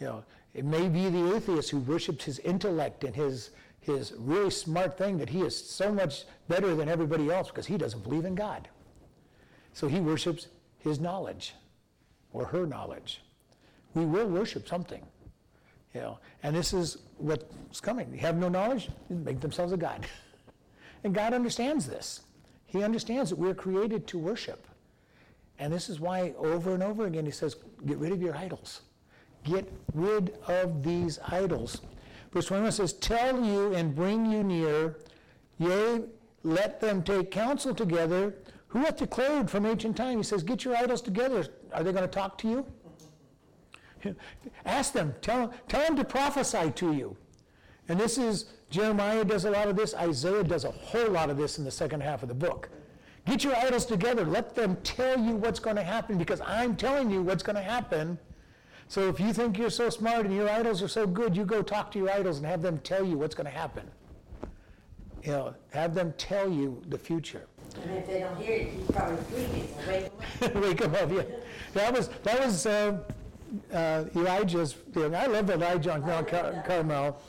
You 0.00 0.06
know, 0.06 0.24
it 0.54 0.64
may 0.64 0.88
be 0.88 1.10
the 1.10 1.36
atheist 1.36 1.70
who 1.70 1.80
worships 1.80 2.24
his 2.24 2.38
intellect 2.38 3.04
and 3.04 3.14
his, 3.14 3.50
his 3.80 4.14
really 4.18 4.50
smart 4.50 4.96
thing 4.96 5.18
that 5.18 5.28
he 5.28 5.42
is 5.42 5.54
so 5.54 5.92
much 5.92 6.24
better 6.48 6.74
than 6.74 6.88
everybody 6.88 7.30
else 7.30 7.48
because 7.48 7.66
he 7.66 7.76
doesn't 7.76 8.02
believe 8.02 8.24
in 8.24 8.34
God. 8.34 8.68
So 9.74 9.86
he 9.86 10.00
worships 10.00 10.46
his 10.78 10.98
knowledge 10.98 11.54
or 12.32 12.44
her 12.46 12.66
knowledge. 12.66 13.22
We 13.94 14.04
will 14.04 14.26
worship 14.26 14.68
something. 14.68 15.02
You 15.94 16.00
know, 16.02 16.18
and 16.42 16.54
this 16.54 16.74
is 16.74 16.98
what's 17.16 17.80
coming. 17.80 18.10
They 18.10 18.18
have 18.18 18.36
no 18.36 18.48
knowledge, 18.48 18.90
make 19.08 19.40
themselves 19.40 19.72
a 19.72 19.76
God. 19.76 20.06
and 21.04 21.14
God 21.14 21.32
understands 21.32 21.86
this. 21.86 22.22
He 22.66 22.82
understands 22.82 23.30
that 23.30 23.38
we're 23.38 23.54
created 23.54 24.06
to 24.08 24.18
worship. 24.18 24.66
And 25.58 25.72
this 25.72 25.88
is 25.88 26.00
why 26.00 26.34
over 26.36 26.74
and 26.74 26.82
over 26.82 27.06
again 27.06 27.24
he 27.24 27.30
says, 27.30 27.56
get 27.86 27.96
rid 27.98 28.12
of 28.12 28.20
your 28.20 28.36
idols. 28.36 28.82
Get 29.44 29.72
rid 29.94 30.36
of 30.48 30.82
these 30.82 31.18
idols. 31.28 31.80
Verse 32.32 32.46
21 32.46 32.72
says, 32.72 32.92
Tell 32.94 33.42
you 33.42 33.72
and 33.74 33.94
bring 33.94 34.30
you 34.30 34.42
near, 34.42 34.98
yea, 35.58 36.02
let 36.42 36.80
them 36.80 37.02
take 37.02 37.30
counsel 37.30 37.74
together. 37.74 38.34
Who 38.68 38.80
hath 38.80 38.96
declared 38.96 39.48
from 39.48 39.64
ancient 39.64 39.96
time? 39.96 40.18
He 40.18 40.24
says, 40.24 40.42
Get 40.42 40.64
your 40.64 40.76
idols 40.76 41.00
together. 41.00 41.46
Are 41.76 41.84
they 41.84 41.92
going 41.92 42.04
to 42.04 42.10
talk 42.10 42.38
to 42.38 42.48
you? 42.48 42.66
Ask 44.64 44.94
them, 44.94 45.14
tell, 45.20 45.52
tell 45.68 45.82
them 45.82 45.96
to 45.96 46.04
prophesy 46.04 46.70
to 46.70 46.92
you. 46.94 47.16
And 47.88 48.00
this 48.00 48.16
is, 48.16 48.46
Jeremiah 48.70 49.24
does 49.24 49.44
a 49.44 49.50
lot 49.50 49.68
of 49.68 49.76
this, 49.76 49.94
Isaiah 49.94 50.42
does 50.42 50.64
a 50.64 50.70
whole 50.70 51.10
lot 51.10 51.28
of 51.28 51.36
this 51.36 51.58
in 51.58 51.64
the 51.64 51.70
second 51.70 52.00
half 52.00 52.22
of 52.22 52.28
the 52.28 52.34
book. 52.34 52.70
Get 53.26 53.44
your 53.44 53.54
idols 53.56 53.84
together. 53.84 54.24
Let 54.24 54.54
them 54.54 54.76
tell 54.84 55.20
you 55.20 55.36
what's 55.36 55.60
going 55.60 55.76
to 55.76 55.82
happen 55.82 56.16
because 56.16 56.40
I'm 56.40 56.76
telling 56.76 57.10
you 57.10 57.22
what's 57.22 57.42
going 57.42 57.56
to 57.56 57.62
happen. 57.62 58.18
So 58.88 59.08
if 59.08 59.20
you 59.20 59.32
think 59.34 59.58
you're 59.58 59.68
so 59.68 59.90
smart 59.90 60.24
and 60.24 60.34
your 60.34 60.48
idols 60.48 60.80
are 60.80 60.88
so 60.88 61.06
good, 61.06 61.36
you 61.36 61.44
go 61.44 61.60
talk 61.60 61.90
to 61.92 61.98
your 61.98 62.10
idols 62.10 62.38
and 62.38 62.46
have 62.46 62.62
them 62.62 62.78
tell 62.78 63.04
you 63.04 63.18
what's 63.18 63.34
going 63.34 63.46
to 63.46 63.56
happen. 63.56 63.90
You 65.24 65.32
know, 65.32 65.54
have 65.72 65.94
them 65.94 66.14
tell 66.16 66.50
you 66.50 66.82
the 66.88 66.96
future. 66.96 67.46
And 67.82 67.98
if 67.98 68.06
they 68.06 68.20
don't 68.20 68.36
hear 68.36 68.54
it, 68.54 68.68
he's 68.72 68.90
probably 68.90 69.16
wake 69.88 70.10
them 70.40 70.54
up. 70.54 70.54
Wake 70.62 70.78
them 70.78 70.94
up, 70.94 71.12
yeah. 71.12 71.22
That 71.74 71.92
was, 71.94 72.08
that 72.24 72.44
was 72.44 72.66
uh, 72.66 72.98
uh, 73.72 74.04
Elijah's 74.14 74.72
thing. 74.72 75.14
I 75.14 75.26
love 75.26 75.50
Elijah 75.50 75.92
on 75.92 76.00
Mount 76.02 76.28
Car- 76.28 76.64
Carmel. 76.66 77.20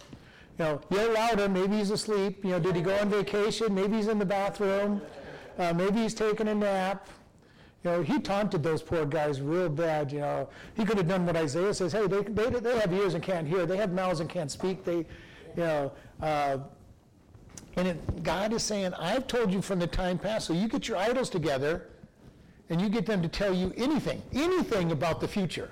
You 0.58 0.66
know, 0.66 0.82
yell 0.90 1.14
louder, 1.14 1.48
maybe 1.50 1.78
he's 1.78 1.92
asleep. 1.92 2.44
You 2.44 2.52
know, 2.52 2.60
did 2.60 2.76
he 2.76 2.82
go 2.82 2.96
on 2.98 3.10
vacation? 3.10 3.76
Maybe 3.76 3.98
he's 3.98 4.08
in 4.08 4.18
the 4.18 4.26
bathroom. 4.26 5.02
Uh, 5.58 5.74
maybe 5.74 6.00
he's 6.00 6.14
taking 6.14 6.48
a 6.48 6.56
nap. 6.56 7.08
You 7.84 7.92
know, 7.92 8.02
he 8.02 8.20
taunted 8.20 8.64
those 8.64 8.82
poor 8.82 9.06
guys 9.06 9.40
real 9.40 9.70
bad. 9.70 10.12
You 10.12 10.20
know, 10.22 10.50
he 10.76 10.84
could 10.84 10.98
have 10.98 11.08
done 11.08 11.26
what 11.26 11.36
Isaiah 11.36 11.74
says. 11.74 11.94
Hey, 11.94 12.08
they, 12.08 12.22
they, 12.22 12.50
they 12.50 12.80
have 12.80 12.92
ears 12.92 13.14
and 13.14 13.24
can't 13.24 13.48
hear. 13.48 13.66
They 13.66 13.78
have 13.78 13.94
mouths 13.94 14.20
and 14.20 14.30
can't 14.30 14.52
speak. 14.52 14.84
They, 14.84 14.98
you 14.98 15.06
know, 15.58 15.92
uh, 16.22 16.58
and 17.78 17.88
it, 17.88 18.24
God 18.24 18.54
is 18.54 18.64
saying, 18.64 18.94
I've 18.96 19.28
told 19.28 19.54
you 19.54 19.62
from 19.62 19.80
the 19.80 19.88
time 19.88 20.18
past. 20.18 20.48
So 20.48 20.54
you 20.54 20.68
get 20.68 20.88
your 20.88 20.98
idols 20.98 21.30
together, 21.30 21.88
and 22.70 22.82
you 22.82 22.90
get 22.90 23.06
them 23.06 23.22
to 23.22 23.28
tell 23.28 23.54
you 23.54 23.72
anything, 23.78 24.22
anything 24.34 24.92
about 24.92 25.22
the 25.22 25.28
future. 25.28 25.70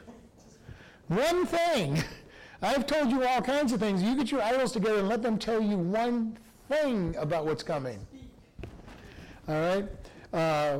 One 1.07 1.45
thing. 1.45 2.01
I've 2.61 2.87
told 2.87 3.11
you 3.11 3.23
all 3.25 3.41
kinds 3.41 3.73
of 3.73 3.79
things. 3.79 4.01
You 4.01 4.15
get 4.15 4.31
your 4.31 4.41
idols 4.41 4.71
together 4.71 4.99
and 4.99 5.09
let 5.09 5.21
them 5.21 5.37
tell 5.37 5.61
you 5.61 5.77
one 5.77 6.37
thing 6.69 7.15
about 7.17 7.45
what's 7.45 7.63
coming. 7.63 7.99
All 9.47 9.55
right? 9.55 9.87
Uh, 10.33 10.79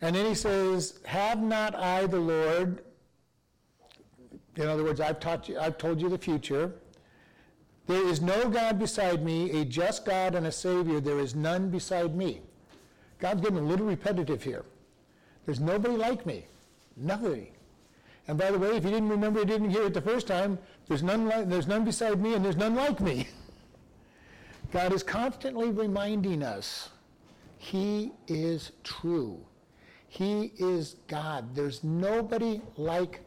and 0.00 0.16
then 0.16 0.26
he 0.26 0.34
says, 0.34 1.00
Have 1.04 1.42
not 1.42 1.74
I 1.74 2.06
the 2.06 2.18
Lord? 2.18 2.82
In 4.56 4.68
other 4.68 4.84
words, 4.84 5.00
I've, 5.00 5.18
taught 5.18 5.48
you, 5.48 5.58
I've 5.58 5.76
told 5.76 6.00
you 6.00 6.08
the 6.08 6.18
future. 6.18 6.72
There 7.86 8.06
is 8.06 8.22
no 8.22 8.48
God 8.48 8.78
beside 8.78 9.22
me, 9.22 9.50
a 9.60 9.64
just 9.64 10.04
God 10.04 10.34
and 10.34 10.46
a 10.46 10.52
Savior. 10.52 11.00
There 11.00 11.18
is 11.18 11.34
none 11.34 11.70
beside 11.70 12.16
me. 12.16 12.40
God's 13.18 13.42
getting 13.42 13.58
a 13.58 13.62
little 13.62 13.86
repetitive 13.86 14.42
here. 14.42 14.64
There's 15.44 15.60
nobody 15.60 15.96
like 15.96 16.24
me. 16.24 16.46
Nothing. 16.96 17.48
And 18.26 18.38
by 18.38 18.50
the 18.50 18.58
way, 18.58 18.76
if 18.76 18.84
you 18.84 18.90
didn't 18.90 19.10
remember, 19.10 19.40
you 19.40 19.46
didn't 19.46 19.70
hear 19.70 19.84
it 19.84 19.94
the 19.94 20.00
first 20.00 20.26
time, 20.26 20.58
there's 20.88 21.02
none, 21.02 21.26
like, 21.26 21.48
there's 21.48 21.66
none 21.66 21.84
beside 21.84 22.20
me 22.20 22.34
and 22.34 22.44
there's 22.44 22.56
none 22.56 22.74
like 22.74 23.00
me. 23.00 23.28
God 24.72 24.92
is 24.92 25.02
constantly 25.02 25.70
reminding 25.70 26.42
us 26.42 26.88
He 27.58 28.12
is 28.26 28.72
true. 28.82 29.38
He 30.08 30.52
is 30.58 30.96
God. 31.06 31.54
There's 31.54 31.84
nobody 31.84 32.62
like 32.76 33.20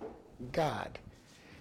God. 0.51 0.97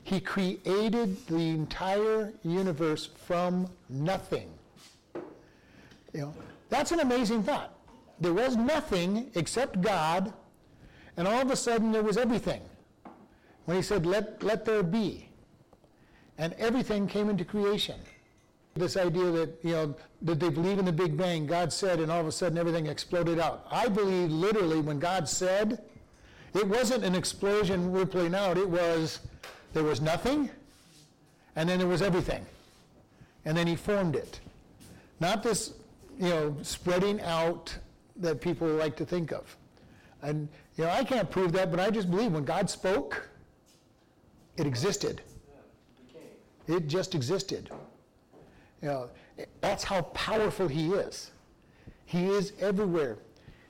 He 0.06 0.20
created 0.20 1.26
the 1.26 1.48
entire 1.50 2.32
universe 2.44 3.06
from 3.26 3.68
nothing. 3.88 4.48
You 6.12 6.20
know, 6.20 6.34
that's 6.68 6.92
an 6.92 7.00
amazing 7.00 7.42
thought. 7.42 7.76
There 8.20 8.32
was 8.32 8.54
nothing 8.54 9.32
except 9.34 9.82
God, 9.82 10.32
and 11.16 11.26
all 11.26 11.40
of 11.42 11.50
a 11.50 11.56
sudden 11.56 11.90
there 11.90 12.04
was 12.04 12.16
everything. 12.16 12.62
When 13.64 13.76
he 13.76 13.82
said, 13.82 14.06
let, 14.06 14.44
let 14.44 14.64
there 14.64 14.84
be. 14.84 15.28
And 16.38 16.52
everything 16.52 17.08
came 17.08 17.28
into 17.28 17.44
creation. 17.44 17.96
This 18.74 18.96
idea 18.96 19.32
that, 19.32 19.58
you 19.64 19.72
know, 19.72 19.96
that 20.22 20.38
they 20.38 20.50
believe 20.50 20.78
in 20.78 20.84
the 20.84 20.92
Big 20.92 21.16
Bang, 21.16 21.48
God 21.48 21.72
said, 21.72 21.98
and 21.98 22.12
all 22.12 22.20
of 22.20 22.28
a 22.28 22.32
sudden 22.32 22.58
everything 22.58 22.86
exploded 22.86 23.40
out. 23.40 23.66
I 23.72 23.88
believe 23.88 24.30
literally 24.30 24.78
when 24.78 25.00
God 25.00 25.28
said, 25.28 25.82
it 26.54 26.68
wasn't 26.68 27.02
an 27.02 27.16
explosion 27.16 27.90
rippling 27.90 28.36
out, 28.36 28.56
it 28.56 28.70
was, 28.70 29.18
there 29.76 29.84
was 29.84 30.00
nothing, 30.00 30.48
and 31.54 31.68
then 31.68 31.78
there 31.78 31.86
was 31.86 32.00
everything. 32.00 32.46
And 33.44 33.54
then 33.54 33.66
he 33.66 33.76
formed 33.76 34.16
it. 34.16 34.40
Not 35.20 35.42
this, 35.42 35.74
you 36.18 36.30
know, 36.30 36.56
spreading 36.62 37.20
out 37.20 37.76
that 38.16 38.40
people 38.40 38.66
like 38.66 38.96
to 38.96 39.04
think 39.04 39.32
of. 39.32 39.54
And, 40.22 40.48
you 40.78 40.84
know, 40.84 40.90
I 40.90 41.04
can't 41.04 41.30
prove 41.30 41.52
that, 41.52 41.70
but 41.70 41.78
I 41.78 41.90
just 41.90 42.10
believe 42.10 42.32
when 42.32 42.46
God 42.46 42.70
spoke, 42.70 43.28
it 44.56 44.66
existed. 44.66 45.20
It 46.66 46.86
just 46.86 47.14
existed. 47.14 47.68
You 48.80 48.88
know, 48.88 49.10
that's 49.60 49.84
how 49.84 50.02
powerful 50.02 50.68
he 50.68 50.94
is. 50.94 51.32
He 52.06 52.24
is 52.28 52.54
everywhere. 52.60 53.18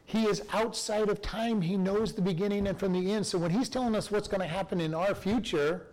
He 0.05 0.27
is 0.27 0.45
outside 0.53 1.09
of 1.09 1.21
time. 1.21 1.61
He 1.61 1.77
knows 1.77 2.13
the 2.13 2.23
beginning 2.23 2.69
and 2.69 2.79
from 2.79 2.93
the 2.93 3.11
end. 3.11 3.27
So 3.27 3.39
when 3.39 3.51
he's 3.51 3.69
telling 3.69 3.97
us 3.97 4.09
what's 4.09 4.29
going 4.29 4.41
to 4.41 4.47
happen 4.47 4.81
in 4.81 4.95
our 4.95 5.17
future, 5.17 5.89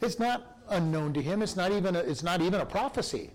it's 0.00 0.18
not 0.18 0.58
unknown 0.68 1.12
to 1.14 1.22
him. 1.22 1.42
It's 1.42 1.56
not 1.56 1.72
even 1.72 1.96
a, 1.96 2.00
it's 2.00 2.22
not 2.22 2.40
even 2.40 2.60
a 2.60 2.66
prophecy. 2.66 3.30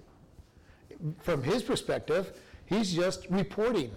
From 1.19 1.41
his 1.41 1.63
perspective, 1.63 2.33
he's 2.65 2.93
just 2.93 3.27
reporting. 3.29 3.91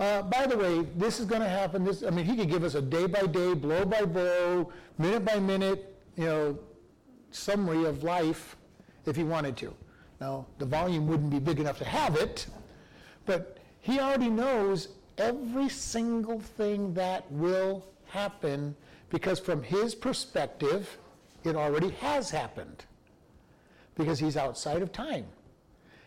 Uh, 0.00 0.22
by 0.22 0.46
the 0.46 0.56
way, 0.56 0.84
this 0.96 1.20
is 1.20 1.26
going 1.26 1.40
to 1.40 1.48
happen. 1.48 1.84
This, 1.84 2.02
I 2.02 2.10
mean, 2.10 2.24
he 2.24 2.36
could 2.36 2.50
give 2.50 2.64
us 2.64 2.74
a 2.74 2.82
day 2.82 3.06
by 3.06 3.26
day, 3.26 3.54
blow 3.54 3.84
by 3.84 4.04
blow, 4.04 4.72
minute 4.98 5.24
by 5.24 5.38
minute, 5.38 5.96
you 6.16 6.24
know, 6.24 6.58
summary 7.30 7.84
of 7.84 8.02
life 8.02 8.56
if 9.06 9.14
he 9.14 9.22
wanted 9.22 9.56
to. 9.58 9.72
Now, 10.20 10.46
the 10.58 10.66
volume 10.66 11.06
wouldn't 11.06 11.30
be 11.30 11.38
big 11.38 11.60
enough 11.60 11.78
to 11.78 11.84
have 11.84 12.16
it, 12.16 12.46
but 13.26 13.58
he 13.80 14.00
already 14.00 14.30
knows 14.30 14.88
every 15.18 15.68
single 15.68 16.40
thing 16.40 16.94
that 16.94 17.30
will 17.30 17.84
happen 18.06 18.74
because 19.10 19.38
from 19.38 19.62
his 19.62 19.94
perspective, 19.94 20.98
it 21.44 21.56
already 21.56 21.90
has 22.00 22.30
happened 22.30 22.84
because 23.96 24.18
he's 24.18 24.36
outside 24.36 24.82
of 24.82 24.92
time. 24.92 25.26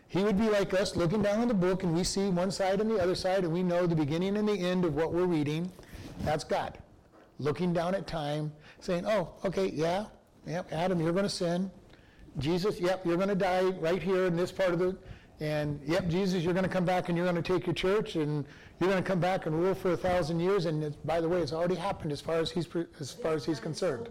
He 0.08 0.22
would 0.22 0.38
be 0.38 0.48
like 0.48 0.72
us 0.74 0.96
looking 0.96 1.22
down 1.22 1.42
in 1.42 1.48
the 1.48 1.54
book 1.54 1.82
and 1.82 1.94
we 1.94 2.02
see 2.02 2.28
one 2.28 2.50
side 2.50 2.80
and 2.80 2.90
the 2.90 2.98
other 2.98 3.14
side 3.14 3.44
and 3.44 3.52
we 3.52 3.62
know 3.62 3.86
the 3.86 3.94
beginning 3.94 4.36
and 4.36 4.48
the 4.48 4.58
end 4.58 4.84
of 4.84 4.94
what 4.94 5.12
we're 5.12 5.26
reading. 5.26 5.70
That's 6.20 6.44
God. 6.44 6.78
Looking 7.38 7.72
down 7.72 7.94
at 7.94 8.06
time, 8.06 8.52
saying, 8.80 9.04
oh, 9.06 9.30
okay, 9.44 9.70
yeah, 9.72 10.06
yep, 10.46 10.72
Adam, 10.72 11.00
you're 11.00 11.12
going 11.12 11.24
to 11.24 11.30
sin. 11.30 11.70
Jesus, 12.38 12.80
yep, 12.80 13.04
you're 13.04 13.16
going 13.16 13.28
to 13.28 13.34
die 13.34 13.62
right 13.62 14.02
here 14.02 14.26
in 14.26 14.36
this 14.36 14.50
part 14.50 14.72
of 14.72 14.78
the, 14.78 14.96
and 15.40 15.80
yep, 15.86 16.08
Jesus, 16.08 16.42
you're 16.42 16.52
going 16.52 16.64
to 16.64 16.70
come 16.70 16.84
back 16.84 17.08
and 17.08 17.16
you're 17.16 17.26
going 17.26 17.40
to 17.40 17.52
take 17.52 17.66
your 17.66 17.74
church 17.74 18.16
and 18.16 18.44
you're 18.80 18.90
going 18.90 19.02
to 19.02 19.06
come 19.06 19.20
back 19.20 19.46
and 19.46 19.54
rule 19.54 19.74
for 19.74 19.92
a 19.92 19.96
thousand 19.96 20.40
years. 20.40 20.66
And 20.66 20.96
by 21.04 21.20
the 21.20 21.28
way, 21.28 21.40
it's 21.40 21.52
already 21.52 21.76
happened 21.76 22.12
as 22.12 22.20
far 22.20 22.36
as 22.36 22.50
he's 22.50 22.66
as 22.98 23.12
far 23.12 23.34
as 23.34 23.44
he's 23.44 23.60
concerned, 23.60 24.08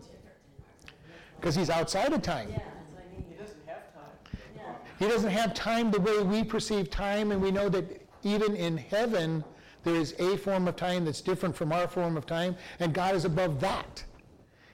because 1.39 1.55
he's 1.55 1.69
outside 1.69 2.13
of 2.13 2.21
time. 2.21 2.49
Yeah, 2.49 2.57
that's 2.57 2.91
what 2.93 3.03
I 3.03 3.15
mean. 3.15 3.25
He 3.29 3.35
doesn't 3.35 3.67
have 3.67 3.93
time. 3.93 4.39
Yeah. 4.55 4.61
He 4.99 5.07
doesn't 5.07 5.31
have 5.31 5.53
time 5.53 5.91
the 5.91 5.99
way 5.99 6.21
we 6.23 6.43
perceive 6.43 6.89
time, 6.89 7.31
and 7.31 7.41
we 7.41 7.51
know 7.51 7.69
that 7.69 8.01
even 8.23 8.55
in 8.55 8.77
heaven, 8.77 9.43
there 9.83 9.95
is 9.95 10.15
a 10.19 10.37
form 10.37 10.67
of 10.67 10.75
time 10.75 11.05
that's 11.05 11.21
different 11.21 11.55
from 11.55 11.71
our 11.71 11.87
form 11.87 12.17
of 12.17 12.25
time, 12.25 12.55
and 12.79 12.93
God 12.93 13.15
is 13.15 13.25
above 13.25 13.59
that. 13.61 14.03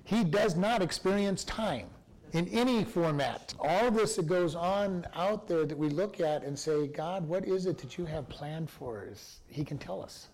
He 0.04 0.24
does 0.24 0.56
not 0.56 0.82
experience 0.82 1.44
time 1.44 1.88
in 2.34 2.48
any 2.50 2.84
format. 2.84 3.54
All 3.60 3.88
of 3.88 3.94
this 3.94 4.16
that 4.16 4.28
goes 4.28 4.56
on 4.56 5.06
out 5.14 5.48
there 5.48 5.66
that 5.66 5.78
we 5.78 5.90
look 5.90 6.20
at 6.20 6.44
and 6.44 6.58
say, 6.58 6.88
God, 6.88 7.28
what 7.28 7.46
is 7.46 7.68
it 7.68 7.78
that 7.78 7.98
you 7.98 8.06
have 8.06 8.28
planned 8.28 8.70
for 8.70 9.08
us? 9.10 9.40
He 9.48 9.64
can 9.64 9.78
tell 9.78 10.02
us. 10.02 10.30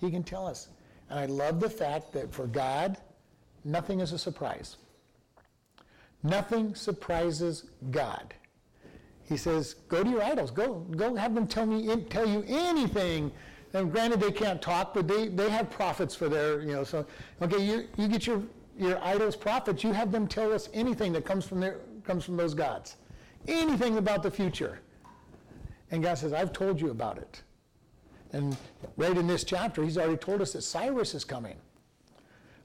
He 0.00 0.10
can 0.10 0.22
tell 0.22 0.46
us. 0.46 0.68
And 1.08 1.18
I 1.18 1.26
love 1.26 1.60
the 1.60 1.70
fact 1.70 2.12
that 2.12 2.32
for 2.32 2.46
God, 2.46 2.98
nothing 3.64 4.00
is 4.00 4.12
a 4.12 4.18
surprise. 4.18 4.76
Nothing 6.22 6.74
surprises 6.74 7.64
God. 7.90 8.34
He 9.22 9.36
says, 9.36 9.74
"Go 9.88 10.02
to 10.02 10.10
your 10.10 10.22
idols. 10.22 10.50
Go, 10.50 10.80
go 10.96 11.14
have 11.14 11.34
them 11.34 11.46
tell 11.46 11.66
me, 11.66 11.96
tell 12.10 12.26
you 12.26 12.44
anything." 12.46 13.32
And 13.72 13.92
granted, 13.92 14.20
they 14.20 14.32
can't 14.32 14.60
talk, 14.60 14.92
but 14.92 15.06
they, 15.06 15.28
they 15.28 15.48
have 15.48 15.70
prophets 15.70 16.14
for 16.14 16.28
their, 16.28 16.60
you 16.60 16.72
know. 16.72 16.82
So, 16.82 17.06
okay, 17.40 17.64
you, 17.64 17.86
you 17.96 18.08
get 18.08 18.26
your 18.26 18.42
your 18.76 19.02
idols 19.04 19.36
prophets. 19.36 19.84
You 19.84 19.92
have 19.92 20.10
them 20.10 20.26
tell 20.26 20.52
us 20.52 20.68
anything 20.74 21.12
that 21.12 21.24
comes 21.24 21.46
from 21.46 21.60
their 21.60 21.78
comes 22.04 22.24
from 22.24 22.36
those 22.36 22.54
gods, 22.54 22.96
anything 23.46 23.96
about 23.96 24.22
the 24.22 24.30
future. 24.30 24.80
And 25.90 26.02
God 26.02 26.14
says, 26.18 26.32
"I've 26.32 26.52
told 26.52 26.80
you 26.80 26.90
about 26.90 27.18
it." 27.18 27.42
And 28.32 28.56
right 28.96 29.16
in 29.16 29.26
this 29.26 29.44
chapter, 29.44 29.82
He's 29.82 29.96
already 29.96 30.16
told 30.16 30.40
us 30.42 30.52
that 30.52 30.62
Cyrus 30.62 31.14
is 31.14 31.24
coming. 31.24 31.56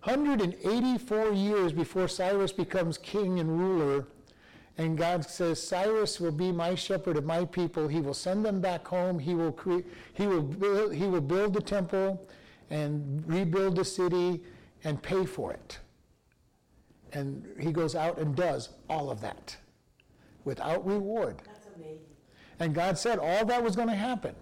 184 0.05 1.33
years 1.33 1.73
before 1.73 2.07
Cyrus 2.07 2.51
becomes 2.51 2.95
king 2.99 3.39
and 3.39 3.59
ruler, 3.59 4.05
and 4.77 4.95
God 4.95 5.25
says, 5.25 5.61
Cyrus 5.61 6.19
will 6.19 6.31
be 6.31 6.51
my 6.51 6.75
shepherd 6.75 7.17
of 7.17 7.25
my 7.25 7.43
people. 7.45 7.87
He 7.87 8.01
will 8.01 8.13
send 8.13 8.45
them 8.45 8.61
back 8.61 8.87
home. 8.87 9.17
He 9.17 9.33
will, 9.33 9.57
he 10.13 10.27
will, 10.27 10.43
build, 10.43 10.93
he 10.93 11.05
will 11.07 11.21
build 11.21 11.53
the 11.53 11.61
temple 11.61 12.29
and 12.69 13.23
rebuild 13.25 13.77
the 13.77 13.85
city 13.85 14.43
and 14.83 15.01
pay 15.01 15.25
for 15.25 15.53
it. 15.53 15.79
And 17.13 17.47
he 17.59 17.71
goes 17.71 17.95
out 17.95 18.19
and 18.19 18.35
does 18.35 18.69
all 18.89 19.09
of 19.09 19.21
that 19.21 19.57
without 20.43 20.85
reward. 20.85 21.41
That's 21.45 21.67
amazing. 21.75 21.99
And 22.59 22.75
God 22.75 22.97
said 22.97 23.17
all 23.17 23.43
that 23.45 23.63
was 23.63 23.75
going 23.75 23.87
to 23.87 23.95
happen. 23.95 24.35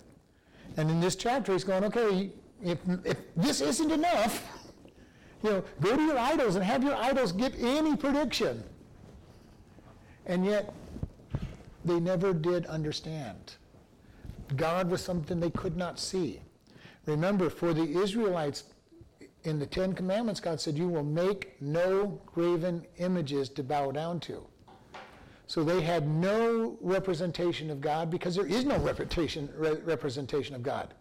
And 0.75 0.89
in 0.89 0.99
this 0.99 1.15
chapter, 1.15 1.53
he's 1.53 1.63
going, 1.63 1.85
okay, 1.85 2.31
if, 2.61 2.79
if 3.05 3.17
this 3.37 3.61
isn't 3.61 3.91
enough, 3.91 4.43
you 5.43 5.49
know, 5.49 5.63
go 5.81 5.95
to 5.95 6.01
your 6.01 6.17
idols 6.17 6.55
and 6.55 6.63
have 6.63 6.83
your 6.83 6.95
idols 6.95 7.31
give 7.31 7.53
any 7.59 7.95
prediction. 7.95 8.63
And 10.25 10.45
yet, 10.45 10.73
they 11.83 11.99
never 11.99 12.33
did 12.33 12.65
understand. 12.67 13.55
God 14.55 14.89
was 14.89 15.03
something 15.03 15.39
they 15.39 15.49
could 15.49 15.75
not 15.75 15.99
see. 15.99 16.39
Remember, 17.05 17.49
for 17.49 17.73
the 17.73 17.83
Israelites, 17.83 18.63
in 19.43 19.59
the 19.59 19.65
Ten 19.65 19.93
Commandments, 19.93 20.39
God 20.39 20.61
said, 20.61 20.77
You 20.77 20.87
will 20.87 21.03
make 21.03 21.61
no 21.61 22.21
graven 22.25 22.85
images 22.97 23.49
to 23.49 23.63
bow 23.63 23.91
down 23.91 24.21
to. 24.21 24.45
So 25.47 25.63
they 25.63 25.81
had 25.81 26.07
no 26.07 26.77
representation 26.79 27.69
of 27.69 27.81
God 27.81 28.09
because 28.09 28.35
there 28.35 28.45
is 28.45 28.63
no 28.63 28.77
representation, 28.77 29.49
re- 29.57 29.81
representation 29.83 30.55
of 30.55 30.63
God. 30.63 30.93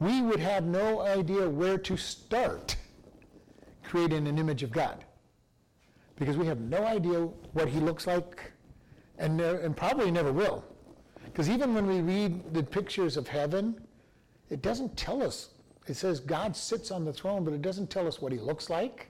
We 0.00 0.22
would 0.22 0.40
have 0.40 0.64
no 0.64 1.02
idea 1.02 1.48
where 1.48 1.76
to 1.78 1.96
start 1.98 2.76
creating 3.92 4.26
an 4.26 4.38
image 4.38 4.62
of 4.62 4.70
God 4.72 5.04
because 6.16 6.38
we 6.38 6.46
have 6.46 6.60
no 6.60 6.82
idea 6.86 7.28
what 7.52 7.68
he 7.68 7.78
looks 7.78 8.06
like 8.06 8.50
and, 9.18 9.36
ne- 9.36 9.62
and 9.62 9.76
probably 9.76 10.10
never 10.10 10.32
will. 10.32 10.64
Because 11.26 11.50
even 11.50 11.74
when 11.74 11.86
we 11.86 12.00
read 12.00 12.54
the 12.54 12.62
pictures 12.62 13.18
of 13.18 13.28
heaven, 13.28 13.78
it 14.48 14.62
doesn't 14.62 14.96
tell 14.96 15.22
us. 15.22 15.50
It 15.88 15.96
says 15.98 16.20
God 16.20 16.56
sits 16.56 16.90
on 16.90 17.04
the 17.04 17.12
throne, 17.12 17.44
but 17.44 17.52
it 17.52 17.60
doesn't 17.60 17.90
tell 17.90 18.06
us 18.08 18.18
what 18.22 18.32
he 18.32 18.38
looks 18.38 18.70
like. 18.70 19.08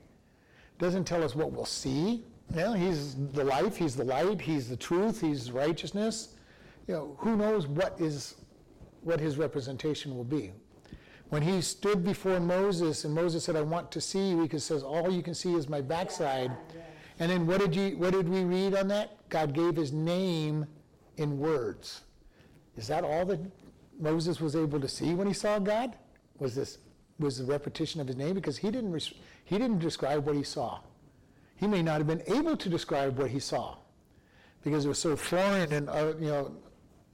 Doesn't 0.81 1.05
tell 1.05 1.23
us 1.23 1.37
what 1.37 1.53
we'll 1.53 1.65
see. 1.65 2.25
Yeah, 2.53 2.77
he's 2.77 3.15
the 3.35 3.45
life, 3.45 3.77
he's 3.77 3.95
the 3.95 4.05
light, 4.05 4.41
he's 4.41 4.69
the 4.69 4.77
truth, 4.77 5.21
he's 5.21 5.53
righteousness. 5.53 6.35
You 6.89 6.95
know, 6.95 7.17
who 7.19 7.37
knows 7.37 7.69
what 7.69 8.01
is 8.01 8.35
what 9.03 9.21
his 9.21 9.39
representation 9.39 10.17
will 10.17 10.25
be. 10.25 10.51
When 11.33 11.41
he 11.41 11.63
stood 11.63 12.05
before 12.05 12.39
Moses 12.41 13.07
and 13.07 13.15
Moses 13.15 13.45
said, 13.45 13.57
I 13.57 13.63
want 13.63 13.91
to 13.93 14.03
see 14.03 14.29
you, 14.29 14.47
he 14.47 14.59
says, 14.59 14.83
All 14.83 15.11
you 15.11 15.23
can 15.23 15.35
see 15.35 15.55
is 15.55 15.67
my 15.67 15.81
backside. 15.81 16.53
And 17.19 17.31
then 17.31 17.47
what 17.47 17.59
did 17.59 17.75
you 17.75 17.97
what 17.97 18.13
did 18.13 18.29
we 18.29 18.45
read 18.45 18.75
on 18.75 18.89
that? 18.89 19.17
God 19.31 19.55
gave 19.55 19.75
his 19.75 19.95
name 19.95 20.67
in 21.17 21.39
words. 21.39 22.03
Is 22.77 22.87
that 22.89 23.03
all 23.03 23.25
that 23.25 23.41
Moses 23.99 24.43
was 24.43 24.55
able 24.55 24.79
to 24.79 24.87
see 24.87 25.15
when 25.15 25.27
he 25.27 25.33
saw 25.33 25.59
God? 25.59 25.97
Was 26.39 26.55
this 26.55 26.77
was 27.19 27.39
the 27.39 27.45
repetition 27.45 28.03
of 28.03 28.09
his 28.09 28.17
name 28.17 28.35
because 28.35 28.59
he 28.59 28.71
didn't, 28.71 28.95
he 29.47 29.57
didn't 29.57 29.79
describe 29.79 30.27
what 30.27 30.37
he 30.37 30.43
saw. 30.43 30.81
He 31.57 31.67
may 31.67 31.81
not 31.81 31.97
have 31.97 32.07
been 32.07 32.25
able 32.27 32.59
to 32.59 32.69
describe 32.69 33.19
what 33.19 33.31
he 33.31 33.39
saw 33.39 33.77
because 34.63 34.85
it 34.85 34.89
was 34.89 34.99
so 34.99 35.17
foreign 35.17 35.73
and, 35.73 35.89
uh, 35.89 36.13
you 36.21 36.27
know, 36.27 36.53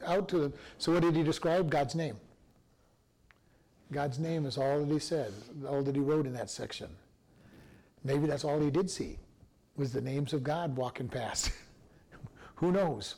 out 0.05 0.29
to 0.31 0.39
them. 0.41 0.55
So 0.79 0.91
what 0.91 1.03
did 1.03 1.15
he 1.15 1.23
describe? 1.23 1.71
God's 1.71 1.95
name. 1.95 2.17
God's 3.93 4.19
name 4.19 4.45
is 4.45 4.59
all 4.59 4.85
that 4.85 4.93
he 4.93 4.99
said, 4.99 5.33
all 5.67 5.83
that 5.83 5.95
he 5.95 6.01
wrote 6.01 6.27
in 6.27 6.35
that 6.35 6.51
section. 6.51 6.89
Maybe 8.05 8.27
that's 8.27 8.45
all 8.45 8.61
he 8.61 8.71
did 8.71 8.91
see 8.91 9.19
was 9.77 9.93
the 9.93 10.01
names 10.01 10.33
of 10.33 10.43
God 10.43 10.77
walking 10.77 11.09
past. 11.09 11.53
Who 12.57 12.73
knows? 12.73 13.17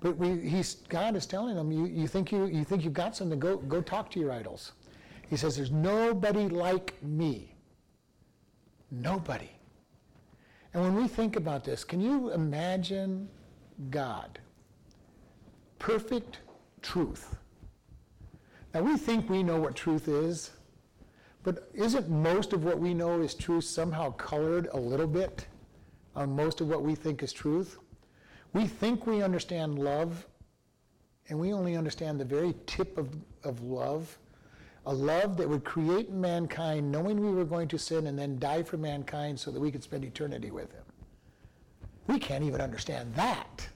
But 0.00 0.16
we, 0.16 0.38
he's, 0.48 0.74
God 0.88 1.16
is 1.16 1.26
telling 1.26 1.56
him, 1.56 1.72
you, 1.72 1.86
you, 1.86 2.06
think 2.06 2.30
you, 2.30 2.46
you 2.46 2.64
think 2.64 2.84
you've 2.84 2.92
got 2.92 3.16
something, 3.16 3.38
go, 3.38 3.56
go 3.56 3.80
talk 3.80 4.10
to 4.12 4.20
your 4.20 4.32
idols. 4.32 4.72
He 5.28 5.36
says, 5.36 5.56
there's 5.56 5.70
nobody 5.70 6.48
like 6.48 7.02
me. 7.02 7.54
Nobody. 8.90 9.50
And 10.72 10.82
when 10.82 10.94
we 10.94 11.08
think 11.08 11.36
about 11.36 11.64
this, 11.64 11.84
can 11.84 12.00
you 12.00 12.32
imagine 12.32 13.28
God? 13.90 14.38
Perfect 15.78 16.38
truth. 16.82 17.36
Now 18.74 18.82
we 18.82 18.96
think 18.96 19.30
we 19.30 19.44
know 19.44 19.60
what 19.60 19.76
truth 19.76 20.08
is, 20.08 20.50
but 21.44 21.70
isn't 21.74 22.10
most 22.10 22.52
of 22.52 22.64
what 22.64 22.80
we 22.80 22.92
know 22.92 23.20
is 23.20 23.32
truth 23.32 23.64
somehow 23.64 24.10
colored 24.12 24.68
a 24.72 24.76
little 24.76 25.06
bit 25.06 25.46
on 26.16 26.34
most 26.34 26.60
of 26.60 26.68
what 26.68 26.82
we 26.82 26.96
think 26.96 27.22
is 27.22 27.32
truth? 27.32 27.78
We 28.52 28.66
think 28.66 29.06
we 29.06 29.22
understand 29.22 29.78
love, 29.78 30.26
and 31.28 31.38
we 31.38 31.52
only 31.52 31.76
understand 31.76 32.18
the 32.18 32.24
very 32.24 32.52
tip 32.66 32.98
of, 32.98 33.10
of 33.44 33.62
love. 33.62 34.18
A 34.86 34.92
love 34.92 35.36
that 35.36 35.48
would 35.48 35.64
create 35.64 36.10
mankind 36.10 36.90
knowing 36.90 37.20
we 37.20 37.30
were 37.30 37.44
going 37.44 37.68
to 37.68 37.78
sin 37.78 38.08
and 38.08 38.18
then 38.18 38.40
die 38.40 38.64
for 38.64 38.76
mankind 38.76 39.38
so 39.38 39.52
that 39.52 39.60
we 39.60 39.70
could 39.70 39.84
spend 39.84 40.04
eternity 40.04 40.50
with 40.50 40.72
him. 40.72 40.82
We 42.08 42.18
can't 42.18 42.44
even 42.44 42.60
understand 42.60 43.14
that. 43.14 43.66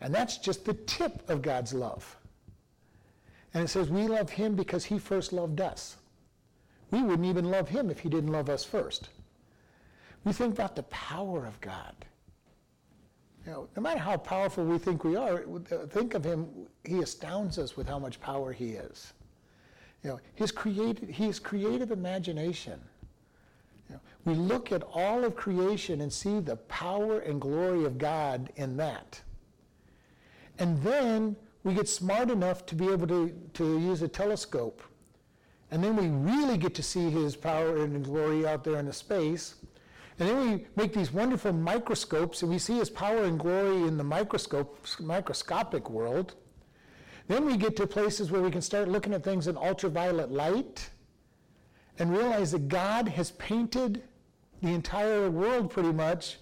And 0.00 0.14
that's 0.14 0.38
just 0.38 0.64
the 0.64 0.74
tip 0.74 1.28
of 1.28 1.42
God's 1.42 1.74
love. 1.74 2.16
And 3.54 3.62
it 3.62 3.68
says 3.68 3.88
we 3.88 4.08
love 4.08 4.30
him 4.30 4.56
because 4.56 4.84
he 4.84 4.98
first 4.98 5.32
loved 5.32 5.60
us. 5.60 5.96
We 6.90 7.02
wouldn't 7.02 7.26
even 7.26 7.50
love 7.50 7.68
him 7.68 7.88
if 7.88 8.00
he 8.00 8.08
didn't 8.08 8.32
love 8.32 8.50
us 8.50 8.64
first. 8.64 9.08
We 10.24 10.32
think 10.32 10.54
about 10.54 10.74
the 10.74 10.82
power 10.84 11.46
of 11.46 11.60
God. 11.60 11.94
You 13.46 13.52
know, 13.52 13.68
no 13.76 13.82
matter 13.82 14.00
how 14.00 14.16
powerful 14.16 14.64
we 14.64 14.78
think 14.78 15.04
we 15.04 15.16
are, 15.16 15.44
uh, 15.70 15.86
think 15.86 16.14
of 16.14 16.24
him, 16.24 16.48
he 16.82 17.00
astounds 17.00 17.58
us 17.58 17.76
with 17.76 17.86
how 17.86 17.98
much 17.98 18.20
power 18.20 18.52
he 18.52 18.70
is. 18.70 19.12
You 20.02 20.10
know, 20.10 20.20
his, 20.34 20.50
creative, 20.50 21.08
his 21.08 21.38
creative 21.38 21.90
imagination. 21.90 22.80
You 23.88 23.96
know, 23.96 24.00
we 24.24 24.34
look 24.34 24.72
at 24.72 24.82
all 24.82 25.24
of 25.24 25.36
creation 25.36 26.00
and 26.00 26.12
see 26.12 26.40
the 26.40 26.56
power 26.56 27.20
and 27.20 27.40
glory 27.40 27.84
of 27.84 27.98
God 27.98 28.50
in 28.56 28.76
that. 28.78 29.20
And 30.58 30.82
then 30.82 31.36
we 31.64 31.74
get 31.74 31.88
smart 31.88 32.30
enough 32.30 32.66
to 32.66 32.74
be 32.74 32.88
able 32.88 33.06
to, 33.08 33.32
to 33.54 33.78
use 33.80 34.02
a 34.02 34.08
telescope. 34.08 34.82
And 35.70 35.82
then 35.82 35.96
we 35.96 36.08
really 36.08 36.58
get 36.58 36.74
to 36.76 36.82
see 36.82 37.10
his 37.10 37.34
power 37.34 37.82
and 37.82 38.04
glory 38.04 38.46
out 38.46 38.62
there 38.62 38.76
in 38.76 38.86
the 38.86 38.92
space. 38.92 39.56
And 40.18 40.28
then 40.28 40.50
we 40.50 40.66
make 40.76 40.92
these 40.92 41.12
wonderful 41.12 41.52
microscopes 41.52 42.42
and 42.42 42.50
we 42.50 42.58
see 42.58 42.78
his 42.78 42.90
power 42.90 43.24
and 43.24 43.38
glory 43.38 43.88
in 43.88 43.96
the 43.96 44.04
microscope, 44.04 44.86
microscopic 45.00 45.90
world. 45.90 46.34
Then 47.26 47.46
we 47.46 47.56
get 47.56 47.74
to 47.76 47.86
places 47.86 48.30
where 48.30 48.42
we 48.42 48.50
can 48.50 48.62
start 48.62 48.88
looking 48.88 49.14
at 49.14 49.24
things 49.24 49.48
in 49.48 49.56
ultraviolet 49.56 50.30
light 50.30 50.90
and 51.98 52.12
realize 52.12 52.52
that 52.52 52.68
God 52.68 53.08
has 53.08 53.30
painted 53.32 54.02
the 54.62 54.68
entire 54.68 55.30
world 55.30 55.70
pretty 55.70 55.92
much 55.92 56.38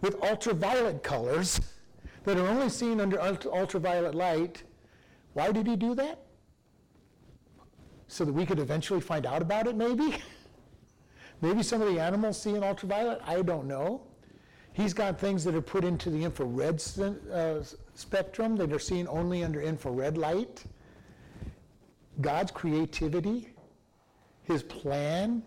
with 0.00 0.22
ultraviolet 0.22 1.02
colors 1.02 1.60
that 2.24 2.36
are 2.36 2.46
only 2.46 2.68
seen 2.68 3.00
under 3.00 3.20
ultraviolet 3.20 4.14
light. 4.14 4.62
Why 5.34 5.52
did 5.52 5.66
he 5.66 5.76
do 5.76 5.94
that? 5.96 6.20
So 8.08 8.24
that 8.24 8.32
we 8.32 8.46
could 8.46 8.58
eventually 8.58 9.00
find 9.00 9.26
out 9.26 9.42
about 9.42 9.66
it, 9.66 9.76
maybe? 9.76 10.16
maybe 11.42 11.62
some 11.62 11.82
of 11.82 11.92
the 11.92 12.00
animals 12.00 12.40
see 12.40 12.54
in 12.54 12.62
ultraviolet. 12.62 13.20
I 13.24 13.42
don't 13.42 13.66
know. 13.66 14.02
He's 14.72 14.92
got 14.92 15.20
things 15.20 15.44
that 15.44 15.54
are 15.54 15.62
put 15.62 15.84
into 15.84 16.10
the 16.10 16.24
infrared 16.24 16.82
uh, 17.32 17.62
spectrum 17.94 18.56
that 18.56 18.72
are 18.72 18.78
seen 18.78 19.06
only 19.08 19.44
under 19.44 19.60
infrared 19.60 20.18
light. 20.18 20.64
God's 22.20 22.50
creativity, 22.50 23.50
his 24.42 24.62
plan, 24.62 25.42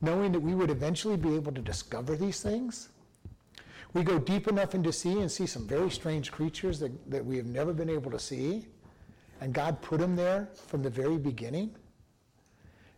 knowing 0.00 0.32
that 0.32 0.40
we 0.40 0.54
would 0.54 0.70
eventually 0.70 1.16
be 1.16 1.34
able 1.34 1.52
to 1.52 1.60
discover 1.60 2.16
these 2.16 2.40
things. 2.40 2.88
We 3.94 4.02
go 4.02 4.18
deep 4.18 4.48
enough 4.48 4.74
into 4.74 4.92
sea 4.92 5.20
and 5.20 5.30
see 5.30 5.46
some 5.46 5.66
very 5.66 5.90
strange 5.90 6.32
creatures 6.32 6.80
that, 6.80 7.10
that 7.10 7.24
we 7.24 7.36
have 7.36 7.46
never 7.46 7.72
been 7.72 7.90
able 7.90 8.10
to 8.10 8.18
see. 8.18 8.66
And 9.42 9.52
God 9.52 9.82
put 9.82 10.00
him 10.00 10.14
there 10.14 10.48
from 10.68 10.84
the 10.84 10.88
very 10.88 11.18
beginning. 11.18 11.74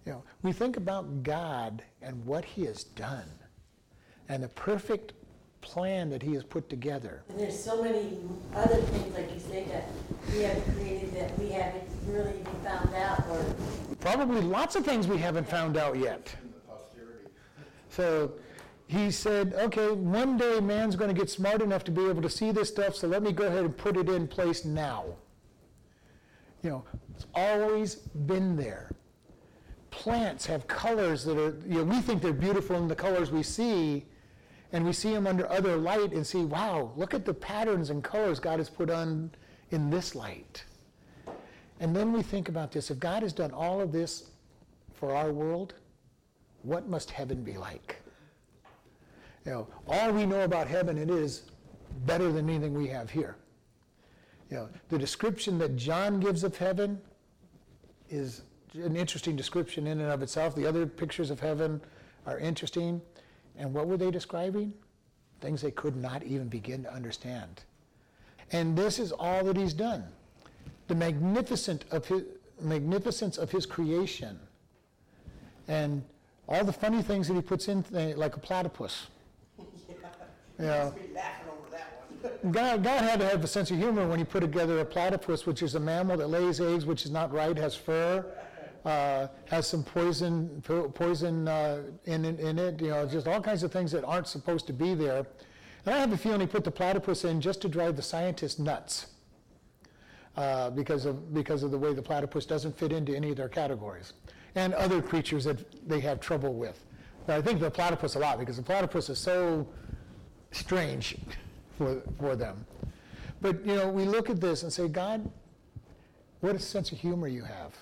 You 0.05 0.13
know, 0.13 0.25
we 0.43 0.53
think 0.53 0.77
about 0.77 1.23
God 1.23 1.83
and 2.03 2.23
what 2.27 2.45
he 2.45 2.67
has 2.67 2.85
done 2.85 3.31
and 4.29 4.43
the 4.43 4.49
perfect 4.49 5.15
plan 5.63 6.11
that 6.11 6.23
he 6.23 6.35
has 6.35 6.45
put 6.45 6.69
together. 6.69 7.23
And 7.31 7.41
there's 7.41 7.59
so 7.59 7.83
many 7.83 8.19
other 8.55 8.77
things, 8.77 9.15
like 9.15 9.33
you 9.33 9.41
say, 9.41 9.65
that 9.71 9.89
we 10.35 10.43
have 10.43 10.63
created 10.75 11.15
that 11.15 11.39
we 11.39 11.49
haven't 11.49 11.89
really 12.07 12.41
even 12.41 12.55
found 12.63 12.95
out 12.95 13.27
or. 13.31 13.43
Probably 14.01 14.43
lots 14.43 14.77
of 14.77 14.85
things 14.85 15.09
we 15.09 15.17
haven't 15.17 15.49
found 15.49 15.79
out 15.79 15.97
yet. 15.97 16.37
So 17.89 18.33
he 18.87 19.11
said, 19.11 19.55
okay, 19.55 19.93
one 19.93 20.37
day 20.37 20.61
man's 20.61 20.95
going 20.95 21.09
to 21.09 21.19
get 21.19 21.31
smart 21.31 21.63
enough 21.63 21.85
to 21.85 21.91
be 21.91 22.07
able 22.07 22.21
to 22.21 22.29
see 22.29 22.51
this 22.51 22.69
stuff, 22.69 22.97
so 22.97 23.09
let 23.09 23.23
me 23.23 23.33
go 23.33 23.47
ahead 23.47 23.65
and 23.65 23.75
put 23.75 23.97
it 23.97 24.11
in 24.11 24.29
place 24.29 24.67
now. 24.67 25.07
You 26.65 26.71
know, 26.71 26.85
it's 27.15 27.27
always 27.35 27.97
been 27.97 28.57
there. 28.57 28.91
Plants 29.91 30.47
have 30.47 30.67
colors 30.67 31.23
that 31.25 31.39
are, 31.39 31.57
you 31.69 31.77
know, 31.77 31.85
we 31.85 32.01
think 32.01 32.23
they're 32.23 32.33
beautiful 32.33 32.77
in 32.77 32.89
the 32.89 32.97
colors 32.97 33.31
we 33.31 33.43
see, 33.43 34.07
and 34.73 34.85
we 34.85 34.95
see 34.95 35.13
them 35.13 35.27
under 35.27 35.49
other 35.53 35.77
light 35.77 36.13
and 36.13 36.27
see, 36.27 36.45
wow, 36.45 36.91
look 36.97 37.13
at 37.13 37.27
the 37.27 37.35
patterns 37.35 37.91
and 37.91 38.03
colors 38.03 38.41
God 38.41 38.59
has 38.59 38.71
put 38.71 38.89
on 38.91 39.31
in 39.71 39.91
this 39.91 40.15
light. 40.15 40.65
And 41.81 41.95
then 41.95 42.13
we 42.13 42.23
think 42.23 42.49
about 42.49 42.73
this 42.73 42.91
if 42.91 42.99
God 42.99 43.23
has 43.23 43.35
done 43.35 43.51
all 43.51 43.83
of 43.83 43.93
this 43.93 44.31
for 44.95 45.15
our 45.15 45.33
world, 45.33 45.75
what 46.63 46.89
must 46.89 47.11
heaven 47.11 47.45
be 47.45 47.59
like? 47.59 47.97
You 49.45 49.53
know, 49.53 49.69
all 49.87 50.13
we 50.13 50.25
know 50.25 50.41
about 50.41 50.67
heaven, 50.67 50.97
it 50.97 51.11
is 51.11 51.43
better 52.07 52.33
than 52.33 52.49
anything 52.49 52.73
we 52.73 52.87
have 52.87 53.11
here. 53.11 53.37
You 54.51 54.57
know, 54.57 54.69
the 54.89 54.99
description 54.99 55.59
that 55.59 55.77
John 55.77 56.21
gives 56.21 56.45
of 56.45 56.57
heaven 56.57 57.01
is 58.11 58.43
an 58.75 58.97
interesting 58.97 59.37
description 59.37 59.87
in 59.87 60.01
and 60.01 60.11
of 60.11 60.23
itself. 60.23 60.55
The 60.55 60.67
other 60.67 60.87
pictures 60.87 61.31
of 61.31 61.41
heaven 61.41 61.81
are 62.27 62.39
interesting. 62.39 63.01
And 63.57 63.73
what 63.73 63.87
were 63.87 63.97
they 63.97 64.11
describing? 64.11 64.73
Things 65.41 65.63
they 65.63 65.71
could 65.71 65.97
not 65.97 66.23
even 66.23 66.49
begin 66.49 66.83
to 66.85 66.93
understand. 66.93 67.63
And 68.53 68.77
this 68.77 68.99
is 68.99 69.13
all 69.13 69.45
that 69.45 69.57
he's 69.57 69.75
done. 69.75 70.05
The 70.89 70.95
magnificent 70.95 71.85
of 71.91 72.07
his, 72.07 72.23
magnificence 72.61 73.39
of 73.39 73.51
his 73.51 73.67
creation. 73.67 74.39
And 75.69 76.03
all 76.49 76.65
the 76.65 76.73
funny 76.73 77.03
things 77.03 77.29
that 77.29 77.35
he 77.35 77.41
puts 77.41 77.69
in, 77.69 77.85
like 77.91 78.37
a 78.37 78.41
platypus. 78.41 79.07
Yeah. 80.57 80.85
Must 80.85 80.95
be 80.95 81.13
laughing 81.13 81.49
over 81.49 81.69
that 81.73 82.05
one. 82.09 82.14
God, 82.51 82.83
God 82.83 83.03
had 83.03 83.21
to 83.21 83.29
have 83.29 83.45
a 83.45 83.47
sense 83.47 83.71
of 83.71 83.79
humor 83.79 84.07
when 84.07 84.19
he 84.19 84.25
put 84.25 84.41
together 84.41 84.79
a 84.81 84.85
platypus, 84.85 85.47
which 85.47 85.63
is 85.63 85.75
a 85.75 85.81
mammal 85.81 86.17
that 86.17 86.29
lays 86.29 86.61
eggs, 86.61 86.87
which 86.87 87.05
is 87.05 87.11
not 87.11 87.33
right, 87.33 87.57
has 87.57 87.75
fur, 87.75 88.25
uh, 88.85 89.29
has 89.47 89.67
some 89.67 89.83
poison, 89.83 90.63
poison 90.95 91.49
uh, 91.49 91.83
in, 92.05 92.25
in 92.25 92.59
it, 92.59 92.81
you 92.81 92.89
know, 92.89 93.07
just 93.07 93.27
all 93.27 93.41
kinds 93.41 93.63
of 93.63 93.73
things 93.73 93.93
that 93.93 94.05
aren't 94.05 94.29
supposed 94.29 94.67
to 94.67 94.73
be 94.73 94.95
there. 94.95 95.27
And 95.87 95.95
I 95.95 95.99
have 95.99 96.13
a 96.13 96.17
feeling 96.17 96.41
he 96.41 96.47
put 96.47 96.65
the 96.65 96.71
platypus 96.71 97.25
in 97.25 97.41
just 97.41 97.61
to 97.63 97.69
drive 97.69 97.97
the 97.97 98.03
scientists 98.03 98.59
nuts. 98.59 99.07
Uh, 100.37 100.69
because 100.71 101.07
of 101.07 101.33
because 101.33 101.63
of 101.63 101.71
the 101.71 101.79
way 101.79 101.95
the 101.95 102.03
platypus 102.03 102.45
doesn't 102.45 102.77
fit 102.77 102.91
into 102.91 103.15
any 103.15 103.31
of 103.31 103.37
their 103.37 103.49
categories, 103.49 104.15
and 104.57 104.75
other 104.75 105.01
creatures 105.01 105.45
that 105.45 105.89
they 105.89 106.01
have 106.01 106.19
trouble 106.19 106.55
with. 106.55 106.85
But 107.25 107.37
I 107.37 107.43
think 107.43 107.61
the 107.61 107.71
platypus 107.71 108.17
a 108.17 108.19
lot 108.19 108.41
because 108.41 108.57
the 108.57 108.63
platypus 108.65 109.09
is 109.09 109.21
so 109.21 109.65
strange 110.51 111.17
for, 111.77 112.03
for 112.19 112.37
them. 112.37 112.65
But, 113.41 113.65
you 113.67 113.75
know, 113.75 113.89
we 113.89 114.05
look 114.05 114.31
at 114.31 114.41
this 114.41 114.63
and 114.63 114.73
say, 114.73 114.89
God, 114.89 115.31
what 116.41 116.55
a 116.57 116.59
sense 116.59 116.93
of 116.93 116.99
humor 116.99 117.29
you 117.29 117.43
have. 117.43 117.75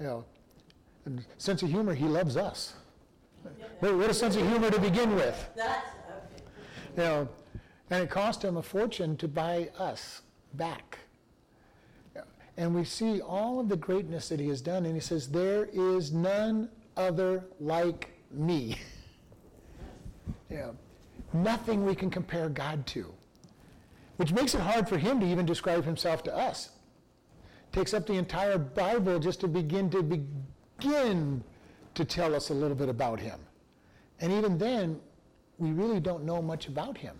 You 0.00 0.06
know, 0.06 0.24
and 1.04 1.24
sense 1.38 1.62
of 1.62 1.70
humor, 1.70 1.94
he 1.94 2.04
loves 2.04 2.36
us. 2.36 2.74
What, 3.80 3.96
what 3.96 4.10
a 4.10 4.14
sense 4.14 4.36
of 4.36 4.46
humor 4.48 4.70
to 4.70 4.80
begin 4.80 5.14
with. 5.14 5.50
That's, 5.56 5.88
okay. 6.08 6.42
You 6.96 7.02
know, 7.02 7.28
and 7.90 8.02
it 8.02 8.10
cost 8.10 8.42
him 8.42 8.56
a 8.56 8.62
fortune 8.62 9.16
to 9.18 9.28
buy 9.28 9.70
us 9.78 10.22
back. 10.54 10.98
And 12.56 12.74
we 12.74 12.84
see 12.84 13.20
all 13.20 13.60
of 13.60 13.68
the 13.68 13.76
greatness 13.76 14.30
that 14.30 14.40
he 14.40 14.48
has 14.48 14.60
done. 14.60 14.86
And 14.86 14.94
he 14.94 15.00
says, 15.00 15.28
There 15.28 15.68
is 15.72 16.12
none 16.12 16.70
other 16.96 17.44
like 17.60 18.10
me. 18.30 18.78
yeah. 20.50 20.70
Nothing 21.32 21.84
we 21.84 21.94
can 21.94 22.10
compare 22.10 22.48
God 22.48 22.86
to. 22.88 23.12
Which 24.16 24.32
makes 24.32 24.54
it 24.54 24.60
hard 24.60 24.88
for 24.88 24.96
him 24.96 25.20
to 25.20 25.26
even 25.26 25.44
describe 25.44 25.84
himself 25.84 26.22
to 26.24 26.34
us. 26.34 26.70
Takes 27.72 27.92
up 27.92 28.06
the 28.06 28.14
entire 28.14 28.56
Bible 28.58 29.18
just 29.18 29.40
to 29.40 29.48
begin 29.48 29.90
to 29.90 30.02
begin 30.02 31.44
to 31.94 32.04
tell 32.04 32.34
us 32.34 32.50
a 32.50 32.54
little 32.54 32.76
bit 32.76 32.88
about 32.88 33.20
him. 33.20 33.38
And 34.20 34.32
even 34.32 34.56
then, 34.56 34.98
we 35.58 35.70
really 35.70 36.00
don't 36.00 36.24
know 36.24 36.40
much 36.40 36.68
about 36.68 36.96
him. 36.96 37.16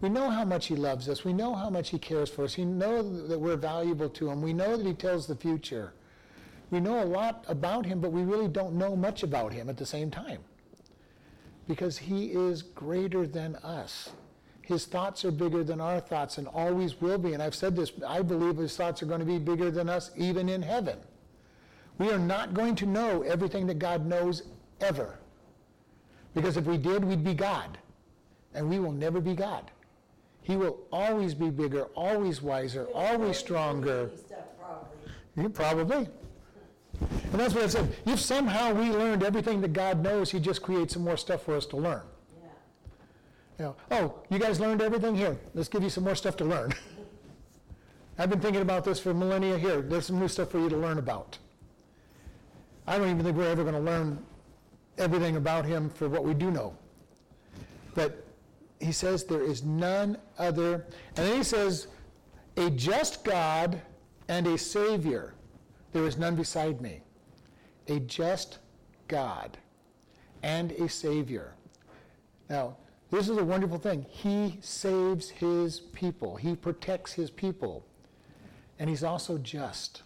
We 0.00 0.08
know 0.08 0.28
how 0.28 0.44
much 0.44 0.66
he 0.66 0.76
loves 0.76 1.08
us. 1.08 1.24
We 1.24 1.32
know 1.32 1.54
how 1.54 1.70
much 1.70 1.90
he 1.90 1.98
cares 1.98 2.28
for 2.28 2.44
us. 2.44 2.56
We 2.56 2.64
know 2.64 3.02
that 3.26 3.38
we're 3.38 3.56
valuable 3.56 4.08
to 4.10 4.30
him. 4.30 4.42
We 4.42 4.52
know 4.52 4.76
that 4.76 4.86
he 4.86 4.92
tells 4.92 5.26
the 5.26 5.36
future. 5.36 5.94
We 6.70 6.80
know 6.80 7.02
a 7.02 7.06
lot 7.06 7.44
about 7.48 7.86
him, 7.86 8.00
but 8.00 8.12
we 8.12 8.22
really 8.22 8.48
don't 8.48 8.74
know 8.74 8.94
much 8.96 9.22
about 9.22 9.52
him 9.52 9.68
at 9.70 9.76
the 9.76 9.86
same 9.86 10.10
time. 10.10 10.40
Because 11.68 11.98
he 11.98 12.26
is 12.26 12.62
greater 12.62 13.26
than 13.26 13.56
us. 13.56 14.10
His 14.62 14.84
thoughts 14.84 15.24
are 15.24 15.30
bigger 15.30 15.62
than 15.62 15.80
our 15.80 16.00
thoughts 16.00 16.38
and 16.38 16.48
always 16.48 17.00
will 17.00 17.18
be. 17.18 17.32
And 17.34 17.42
I've 17.42 17.54
said 17.54 17.76
this, 17.76 17.92
I 18.06 18.22
believe 18.22 18.56
his 18.56 18.76
thoughts 18.76 19.02
are 19.02 19.06
going 19.06 19.20
to 19.20 19.26
be 19.26 19.38
bigger 19.38 19.70
than 19.70 19.88
us 19.88 20.10
even 20.16 20.48
in 20.48 20.62
heaven. 20.62 20.98
We 21.98 22.10
are 22.10 22.18
not 22.18 22.52
going 22.52 22.74
to 22.76 22.86
know 22.86 23.22
everything 23.22 23.66
that 23.68 23.78
God 23.78 24.06
knows 24.06 24.42
ever. 24.80 25.18
Because 26.34 26.56
if 26.56 26.64
we 26.64 26.76
did, 26.76 27.04
we'd 27.04 27.24
be 27.24 27.32
God. 27.32 27.78
And 28.54 28.68
we 28.68 28.78
will 28.78 28.92
never 28.92 29.20
be 29.20 29.34
God. 29.34 29.70
He 30.42 30.56
will 30.56 30.78
always 30.92 31.34
be 31.34 31.50
bigger, 31.50 31.84
always 31.94 32.42
wiser, 32.42 32.86
always 32.94 33.36
stronger. 33.36 34.10
Probably. 34.58 35.42
Yeah, 35.42 35.48
Probably. 35.48 36.08
And 37.00 37.40
that's 37.40 37.54
what 37.54 37.64
I 37.64 37.66
said. 37.68 37.94
If 38.06 38.20
somehow 38.20 38.72
we 38.72 38.90
learned 38.90 39.22
everything 39.22 39.60
that 39.60 39.72
God 39.72 40.02
knows, 40.02 40.30
He 40.30 40.40
just 40.40 40.62
creates 40.62 40.94
some 40.94 41.04
more 41.04 41.16
stuff 41.16 41.42
for 41.42 41.56
us 41.56 41.66
to 41.66 41.76
learn. 41.76 42.02
Yeah. 42.40 42.48
You 43.58 43.64
know, 43.64 43.76
oh, 43.90 44.14
you 44.30 44.38
guys 44.38 44.60
learned 44.60 44.82
everything? 44.82 45.14
Here, 45.14 45.38
let's 45.54 45.68
give 45.68 45.82
you 45.82 45.90
some 45.90 46.04
more 46.04 46.14
stuff 46.14 46.36
to 46.38 46.44
learn. 46.44 46.72
I've 48.18 48.30
been 48.30 48.40
thinking 48.40 48.62
about 48.62 48.84
this 48.84 48.98
for 48.98 49.12
millennia. 49.12 49.58
Here, 49.58 49.82
there's 49.82 50.06
some 50.06 50.18
new 50.18 50.28
stuff 50.28 50.50
for 50.50 50.58
you 50.58 50.68
to 50.70 50.76
learn 50.76 50.98
about. 50.98 51.38
I 52.86 52.98
don't 52.98 53.10
even 53.10 53.22
think 53.22 53.36
we're 53.36 53.50
ever 53.50 53.62
going 53.62 53.74
to 53.74 53.80
learn 53.80 54.24
everything 54.96 55.36
about 55.36 55.64
him 55.66 55.90
for 55.90 56.08
what 56.08 56.24
we 56.24 56.32
do 56.32 56.50
know. 56.50 56.74
But 57.94 58.24
he 58.80 58.92
says 58.92 59.24
there 59.24 59.42
is 59.42 59.64
none 59.64 60.16
other. 60.38 60.86
And 61.16 61.26
then 61.26 61.36
he 61.36 61.42
says, 61.42 61.88
a 62.56 62.70
just 62.70 63.24
God 63.24 63.80
and 64.28 64.46
a 64.46 64.56
Savior. 64.56 65.34
There 65.96 66.06
is 66.06 66.18
none 66.18 66.36
beside 66.36 66.82
me. 66.82 67.00
A 67.88 68.00
just 68.00 68.58
God 69.08 69.56
and 70.42 70.72
a 70.72 70.90
Savior. 70.90 71.54
Now, 72.50 72.76
this 73.10 73.30
is 73.30 73.38
a 73.38 73.44
wonderful 73.44 73.78
thing. 73.78 74.04
He 74.10 74.58
saves 74.60 75.30
his 75.30 75.80
people, 75.80 76.36
he 76.36 76.54
protects 76.54 77.14
his 77.14 77.30
people, 77.30 77.82
and 78.78 78.90
he's 78.90 79.04
also 79.04 79.38
just. 79.38 80.02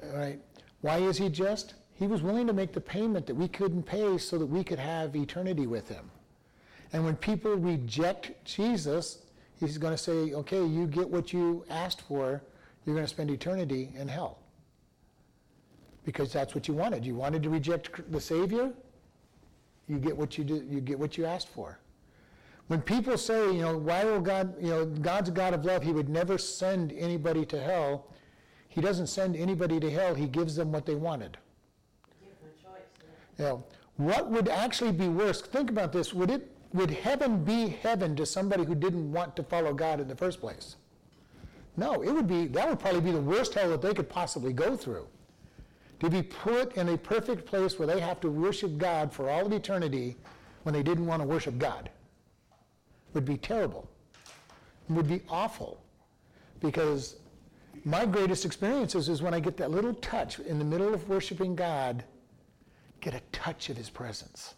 All 0.00 0.16
right? 0.16 0.38
Why 0.82 0.98
is 0.98 1.18
he 1.18 1.28
just? 1.30 1.74
He 1.94 2.06
was 2.06 2.22
willing 2.22 2.46
to 2.46 2.52
make 2.52 2.72
the 2.72 2.80
payment 2.80 3.26
that 3.26 3.34
we 3.34 3.48
couldn't 3.48 3.82
pay 3.82 4.18
so 4.18 4.38
that 4.38 4.46
we 4.46 4.62
could 4.62 4.78
have 4.78 5.16
eternity 5.16 5.66
with 5.66 5.88
him. 5.88 6.08
And 6.92 7.04
when 7.04 7.16
people 7.16 7.56
reject 7.56 8.44
Jesus, 8.44 9.18
he's 9.58 9.78
going 9.78 9.94
to 9.94 9.98
say, 9.98 10.32
okay, 10.32 10.64
you 10.64 10.86
get 10.86 11.10
what 11.10 11.32
you 11.32 11.64
asked 11.68 12.02
for, 12.02 12.40
you're 12.86 12.94
going 12.94 13.04
to 13.04 13.10
spend 13.10 13.32
eternity 13.32 13.90
in 13.98 14.06
hell. 14.06 14.38
Because 16.04 16.32
that's 16.32 16.54
what 16.54 16.68
you 16.68 16.74
wanted. 16.74 17.04
You 17.04 17.14
wanted 17.14 17.42
to 17.44 17.50
reject 17.50 18.10
the 18.12 18.20
Savior, 18.20 18.72
you 19.88 19.98
get 19.98 20.16
what 20.16 20.38
you 20.38 20.44
do, 20.44 20.64
you 20.68 20.80
get 20.80 20.98
what 20.98 21.16
you 21.16 21.24
asked 21.24 21.48
for. 21.48 21.78
When 22.68 22.80
people 22.80 23.18
say, 23.18 23.52
you 23.52 23.60
know, 23.60 23.76
why 23.76 24.04
will 24.04 24.20
God, 24.20 24.54
you 24.60 24.70
know, 24.70 24.86
God's 24.86 25.28
a 25.28 25.32
God 25.32 25.52
of 25.52 25.64
love, 25.64 25.82
he 25.82 25.92
would 25.92 26.08
never 26.08 26.38
send 26.38 26.92
anybody 26.92 27.44
to 27.46 27.60
hell. 27.60 28.06
He 28.68 28.80
doesn't 28.80 29.08
send 29.08 29.36
anybody 29.36 29.78
to 29.80 29.90
hell, 29.90 30.14
he 30.14 30.26
gives 30.26 30.56
them 30.56 30.72
what 30.72 30.86
they 30.86 30.94
wanted. 30.94 31.36
Give 32.20 32.30
them 32.40 32.50
a 32.58 32.62
choice. 32.62 32.82
yeah. 33.38 33.44
You 33.44 33.50
know, 33.50 33.64
what 33.96 34.30
would 34.30 34.48
actually 34.48 34.92
be 34.92 35.08
worse? 35.08 35.40
Think 35.40 35.70
about 35.70 35.92
this. 35.92 36.12
Would 36.14 36.30
it 36.30 36.50
would 36.72 36.90
heaven 36.90 37.44
be 37.44 37.68
heaven 37.68 38.16
to 38.16 38.26
somebody 38.26 38.64
who 38.64 38.74
didn't 38.74 39.12
want 39.12 39.36
to 39.36 39.44
follow 39.44 39.72
God 39.72 40.00
in 40.00 40.08
the 40.08 40.16
first 40.16 40.40
place? 40.40 40.74
No, 41.76 42.02
it 42.02 42.10
would 42.10 42.26
be 42.26 42.46
that 42.48 42.68
would 42.68 42.80
probably 42.80 43.00
be 43.00 43.12
the 43.12 43.20
worst 43.20 43.54
hell 43.54 43.70
that 43.70 43.82
they 43.82 43.94
could 43.94 44.08
possibly 44.08 44.52
go 44.52 44.76
through. 44.76 45.06
To 46.00 46.10
be 46.10 46.22
put 46.22 46.76
in 46.76 46.88
a 46.88 46.98
perfect 46.98 47.46
place 47.46 47.78
where 47.78 47.86
they 47.86 48.00
have 48.00 48.20
to 48.20 48.30
worship 48.30 48.76
God 48.78 49.12
for 49.12 49.30
all 49.30 49.46
of 49.46 49.52
eternity 49.52 50.16
when 50.64 50.74
they 50.74 50.82
didn't 50.82 51.06
want 51.06 51.22
to 51.22 51.28
worship 51.28 51.58
God. 51.58 51.90
Would 53.12 53.24
be 53.24 53.36
terrible. 53.36 53.88
Would 54.88 55.08
be 55.08 55.22
awful. 55.28 55.80
Because 56.60 57.16
my 57.84 58.04
greatest 58.06 58.44
experiences 58.44 59.08
is 59.08 59.22
when 59.22 59.34
I 59.34 59.40
get 59.40 59.56
that 59.58 59.70
little 59.70 59.94
touch 59.94 60.38
in 60.40 60.58
the 60.58 60.64
middle 60.64 60.92
of 60.92 61.08
worshiping 61.08 61.54
God 61.54 62.04
get 63.04 63.14
a 63.14 63.20
touch 63.32 63.68
of 63.68 63.76
his 63.76 63.90
presence. 63.90 64.54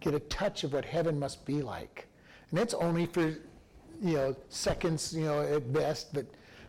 Get 0.00 0.14
a 0.14 0.20
touch 0.20 0.64
of 0.64 0.72
what 0.72 0.84
heaven 0.84 1.18
must 1.18 1.44
be 1.44 1.60
like. 1.60 2.06
And 2.50 2.58
it's 2.58 2.72
only 2.72 3.04
for, 3.04 3.22
you 4.02 4.14
know, 4.14 4.36
seconds, 4.48 5.14
you 5.14 5.24
know, 5.24 5.42
at 5.42 5.70
best, 5.70 6.14
but 6.14 6.24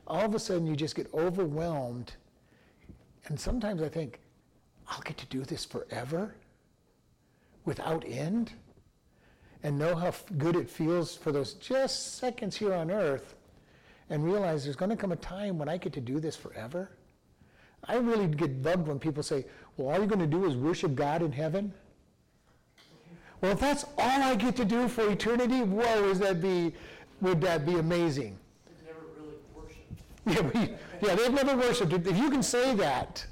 all 0.05 0.25
of 0.25 0.35
a 0.35 0.39
sudden 0.39 0.67
you 0.67 0.75
just 0.75 0.95
get 0.95 1.11
overwhelmed. 1.13 2.11
And 3.27 3.39
sometimes 3.39 3.81
I 3.81 3.89
think, 3.89 4.19
I'll 4.87 5.01
get 5.01 5.17
to 5.17 5.25
do 5.27 5.43
this 5.43 5.65
forever 5.65 6.35
without 7.65 8.05
end 8.07 8.53
and 9.63 9.79
know 9.79 9.95
how 9.95 10.13
good 10.37 10.55
it 10.55 10.69
feels 10.69 11.15
for 11.15 11.31
those 11.31 11.53
just 11.55 12.17
seconds 12.17 12.55
here 12.55 12.73
on 12.73 12.91
earth 12.91 13.33
and 14.11 14.23
realize 14.23 14.63
there's 14.63 14.75
going 14.75 14.91
to 14.91 14.95
come 14.95 15.11
a 15.11 15.15
time 15.15 15.57
when 15.57 15.67
I 15.67 15.77
get 15.77 15.93
to 15.93 16.01
do 16.01 16.19
this 16.19 16.35
forever. 16.35 16.91
I 17.83 17.95
really 17.97 18.27
get 18.27 18.61
bugged 18.61 18.87
when 18.87 18.99
people 18.99 19.23
say, 19.23 19.45
well, 19.77 19.89
all 19.89 19.97
you're 19.97 20.07
going 20.07 20.19
to 20.19 20.27
do 20.27 20.45
is 20.45 20.55
worship 20.55 20.95
God 20.95 21.21
in 21.21 21.31
heaven? 21.31 21.73
Well, 23.41 23.51
if 23.51 23.59
that's 23.59 23.85
all 23.97 24.23
I 24.23 24.35
get 24.35 24.55
to 24.57 24.65
do 24.65 24.87
for 24.87 25.09
eternity, 25.09 25.61
whoa, 25.61 26.09
is 26.09 26.19
that 26.19 26.41
be, 26.41 26.73
would 27.21 27.41
that 27.41 27.65
be 27.65 27.75
amazing? 27.75 28.37
They've 28.65 28.87
never 28.87 29.05
really 29.19 29.35
worshipped. 29.53 30.01
Yeah, 30.33 30.41
we, 30.41 30.59
yeah, 31.07 31.13
they've 31.13 31.31
never 31.31 31.55
worshiped. 31.55 31.93
It. 31.93 32.07
If 32.07 32.17
you 32.17 32.31
can 32.31 32.41
say 32.41 32.73
that, 32.75 33.23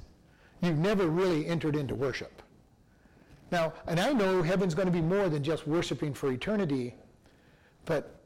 you've 0.62 0.77
never 0.77 1.08
really 1.08 1.47
entered 1.47 1.75
into 1.75 1.95
worship. 1.95 2.43
Now, 3.51 3.73
and 3.88 3.99
I 3.99 4.13
know 4.13 4.43
heaven's 4.43 4.75
going 4.75 4.86
to 4.86 4.91
be 4.91 5.01
more 5.01 5.27
than 5.27 5.43
just 5.43 5.67
worshiping 5.67 6.13
for 6.13 6.32
eternity, 6.32 6.95
but 7.86 8.19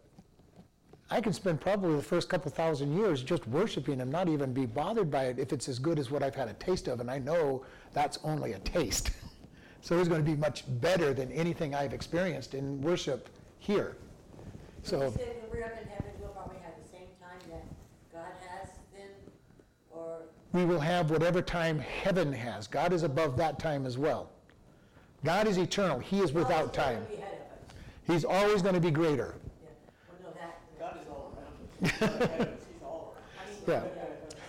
I 1.10 1.22
can 1.22 1.32
spend 1.32 1.62
probably 1.62 1.96
the 1.96 2.02
first 2.02 2.28
couple 2.28 2.52
thousand 2.52 2.98
years 2.98 3.24
just 3.24 3.48
worshiping 3.48 4.02
and 4.02 4.12
not 4.12 4.28
even 4.28 4.52
be 4.52 4.66
bothered 4.66 5.10
by 5.10 5.26
it 5.26 5.40
if 5.40 5.54
it's 5.54 5.70
as 5.70 5.80
good 5.80 6.00
as 6.00 6.12
what 6.12 6.22
I've 6.22 6.36
had 6.36 6.50
a 6.50 6.54
taste 6.54 6.88
of, 6.88 7.00
and 7.00 7.10
I 7.10 7.20
know 7.20 7.64
that's 7.94 8.20
only 8.24 8.54
a 8.54 8.60
taste. 8.60 9.12
so 9.82 9.98
it's 10.00 10.10
going 10.10 10.24
to 10.24 10.30
be 10.30 10.36
much 10.36 10.64
better 10.82 11.14
than 11.14 11.32
anything 11.32 11.74
I've 11.74 11.94
experienced 11.94 12.54
in 12.54 12.82
worship 12.82 13.30
here. 13.60 13.96
So. 14.84 15.04
You 15.04 15.12
said 15.12 15.36
when 15.42 15.60
we're 15.60 15.66
up 15.66 15.82
in 15.82 15.88
heaven, 15.88 16.12
we'll 16.20 16.30
probably 16.30 16.58
have 16.58 16.74
the 16.84 16.90
same 16.90 17.08
time 17.22 17.40
that 17.52 17.64
God 18.14 18.32
has 18.50 18.70
then, 18.94 19.10
or, 19.92 20.20
we 20.58 20.66
will 20.66 20.80
have 20.80 21.12
whatever 21.12 21.40
time 21.40 21.78
heaven 21.78 22.34
has. 22.34 22.66
God 22.66 22.92
is 22.92 23.04
above 23.04 23.38
that 23.38 23.60
time 23.60 23.86
as 23.86 23.96
well. 23.96 24.32
God 25.24 25.48
is 25.48 25.58
eternal. 25.58 26.00
He 26.00 26.20
is 26.20 26.34
without 26.34 26.74
time. 26.74 26.96
gonna 26.96 27.06
be 27.06 27.16
ahead 27.18 27.34
of 27.34 27.70
us. 27.70 27.76
He's 28.08 28.26
always 28.26 28.64
going 28.64 28.74
to 28.74 28.82
be 28.82 28.90
greater. 28.90 29.36
Yeah, 29.62 29.70
well, 30.10 30.34
no, 30.34 30.40
that. 30.40 30.60
God 30.80 30.98
is 31.00 31.08
all 31.12 31.38
around 31.38 31.92
us. 31.92 32.30
Heavens, 32.40 32.60
He's 32.74 32.84
all 32.84 33.16
around 33.16 33.50
us. 33.50 33.62
I 33.68 33.72
mean, 33.72 33.84
Yeah. 33.84 33.84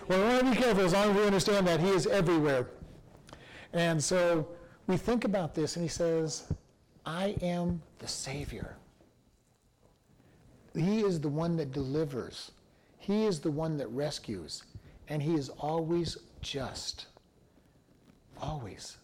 Well, 0.07 0.19
we 0.19 0.25
want 0.33 0.39
to 0.45 0.49
be 0.49 0.57
careful 0.57 0.83
as 0.83 0.93
long 0.93 1.11
as 1.11 1.15
we 1.15 1.25
understand 1.27 1.67
that 1.67 1.79
He 1.79 1.89
is 1.89 2.07
everywhere. 2.07 2.65
And 3.73 4.03
so 4.03 4.47
we 4.87 4.97
think 4.97 5.25
about 5.25 5.53
this, 5.53 5.75
and 5.75 5.85
He 5.85 5.89
says, 5.89 6.51
I 7.05 7.35
am 7.43 7.83
the 7.99 8.07
Savior. 8.07 8.75
He 10.73 11.01
is 11.01 11.19
the 11.19 11.29
one 11.29 11.55
that 11.57 11.71
delivers, 11.71 12.49
He 12.97 13.25
is 13.25 13.39
the 13.41 13.51
one 13.51 13.77
that 13.77 13.87
rescues, 13.89 14.63
and 15.09 15.21
He 15.21 15.33
is 15.33 15.49
always 15.49 16.17
just. 16.41 17.07
Always. 18.41 18.97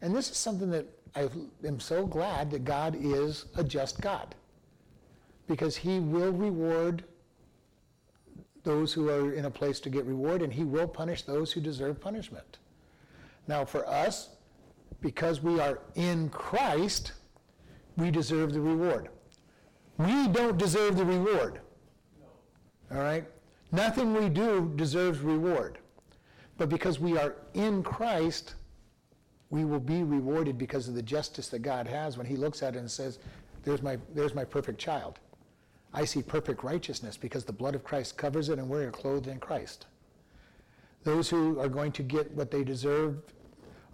And 0.00 0.14
this 0.14 0.30
is 0.30 0.36
something 0.36 0.70
that 0.70 0.86
I 1.14 1.28
am 1.64 1.78
so 1.80 2.06
glad 2.06 2.50
that 2.50 2.64
God 2.64 2.96
is 2.98 3.46
a 3.56 3.64
just 3.64 4.00
God. 4.00 4.34
Because 5.46 5.76
He 5.76 6.00
will 6.00 6.32
reward 6.32 7.04
those 8.64 8.92
who 8.92 9.10
are 9.10 9.32
in 9.32 9.44
a 9.44 9.50
place 9.50 9.78
to 9.80 9.90
get 9.90 10.04
reward, 10.06 10.42
and 10.42 10.52
he 10.52 10.64
will 10.64 10.88
punish 10.88 11.22
those 11.22 11.52
who 11.52 11.60
deserve 11.60 12.00
punishment. 12.00 12.58
Now, 13.46 13.64
for 13.64 13.86
us, 13.86 14.30
because 15.00 15.42
we 15.42 15.60
are 15.60 15.80
in 15.94 16.30
Christ, 16.30 17.12
we 17.96 18.10
deserve 18.10 18.52
the 18.52 18.60
reward. 18.60 19.10
We 19.98 20.28
don't 20.28 20.56
deserve 20.56 20.96
the 20.96 21.04
reward. 21.04 21.60
All 22.90 22.98
right? 22.98 23.26
Nothing 23.74 24.14
we 24.14 24.28
do 24.28 24.72
deserves 24.76 25.18
reward. 25.18 25.78
But 26.58 26.68
because 26.68 27.00
we 27.00 27.18
are 27.18 27.34
in 27.54 27.82
Christ, 27.82 28.54
we 29.50 29.64
will 29.64 29.80
be 29.80 30.04
rewarded 30.04 30.56
because 30.56 30.86
of 30.86 30.94
the 30.94 31.02
justice 31.02 31.48
that 31.48 31.58
God 31.58 31.88
has 31.88 32.16
when 32.16 32.24
he 32.24 32.36
looks 32.36 32.62
at 32.62 32.76
it 32.76 32.78
and 32.78 32.90
says, 32.90 33.18
there's 33.64 33.82
my, 33.82 33.98
there's 34.14 34.32
my 34.32 34.44
perfect 34.44 34.78
child. 34.78 35.18
I 35.92 36.04
see 36.04 36.22
perfect 36.22 36.62
righteousness 36.62 37.16
because 37.16 37.44
the 37.44 37.52
blood 37.52 37.74
of 37.74 37.82
Christ 37.82 38.16
covers 38.16 38.48
it 38.48 38.60
and 38.60 38.68
we're 38.68 38.92
clothed 38.92 39.26
in 39.26 39.40
Christ. 39.40 39.86
Those 41.02 41.28
who 41.28 41.58
are 41.58 41.68
going 41.68 41.90
to 41.92 42.04
get 42.04 42.30
what 42.30 42.52
they 42.52 42.62
deserve 42.62 43.22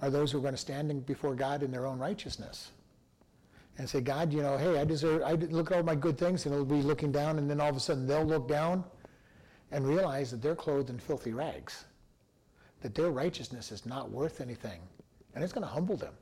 are 0.03 0.11
those 0.11 0.31
who 0.31 0.39
are 0.39 0.43
going 0.43 0.55
to 0.55 0.59
stand 0.61 1.07
before 1.07 1.35
God 1.35 1.63
in 1.63 1.71
their 1.71 1.87
own 1.87 1.99
righteousness 1.99 2.73
and 3.79 3.89
say, 3.89 4.03
God, 4.03 4.31
you 4.31 4.43
know, 4.43 4.59
hey, 4.59 4.79
I 4.79 4.85
deserve, 4.85 5.23
I 5.23 5.33
look 5.33 5.71
at 5.71 5.79
all 5.79 5.83
my 5.83 5.95
good 5.95 6.19
things, 6.19 6.45
and 6.45 6.53
it'll 6.53 6.67
be 6.67 6.83
looking 6.83 7.11
down, 7.11 7.39
and 7.39 7.49
then 7.49 7.63
all 7.63 7.71
of 7.71 7.77
a 7.77 7.81
sudden 7.81 8.07
they'll 8.07 8.27
look 8.27 8.47
down 8.47 8.85
and 9.73 9.87
realize 9.87 10.31
that 10.31 10.43
they're 10.43 10.57
clothed 10.57 10.91
in 10.91 10.99
filthy 10.99 11.33
rags, 11.33 11.85
that 12.83 12.95
their 12.95 13.11
righteousness 13.11 13.71
is 13.73 13.87
not 13.87 14.11
worth 14.11 14.41
anything, 14.41 14.81
and 15.35 15.45
it's 15.45 15.53
going 15.53 15.67
to 15.67 15.73
humble 15.73 15.97
them. 15.97 16.15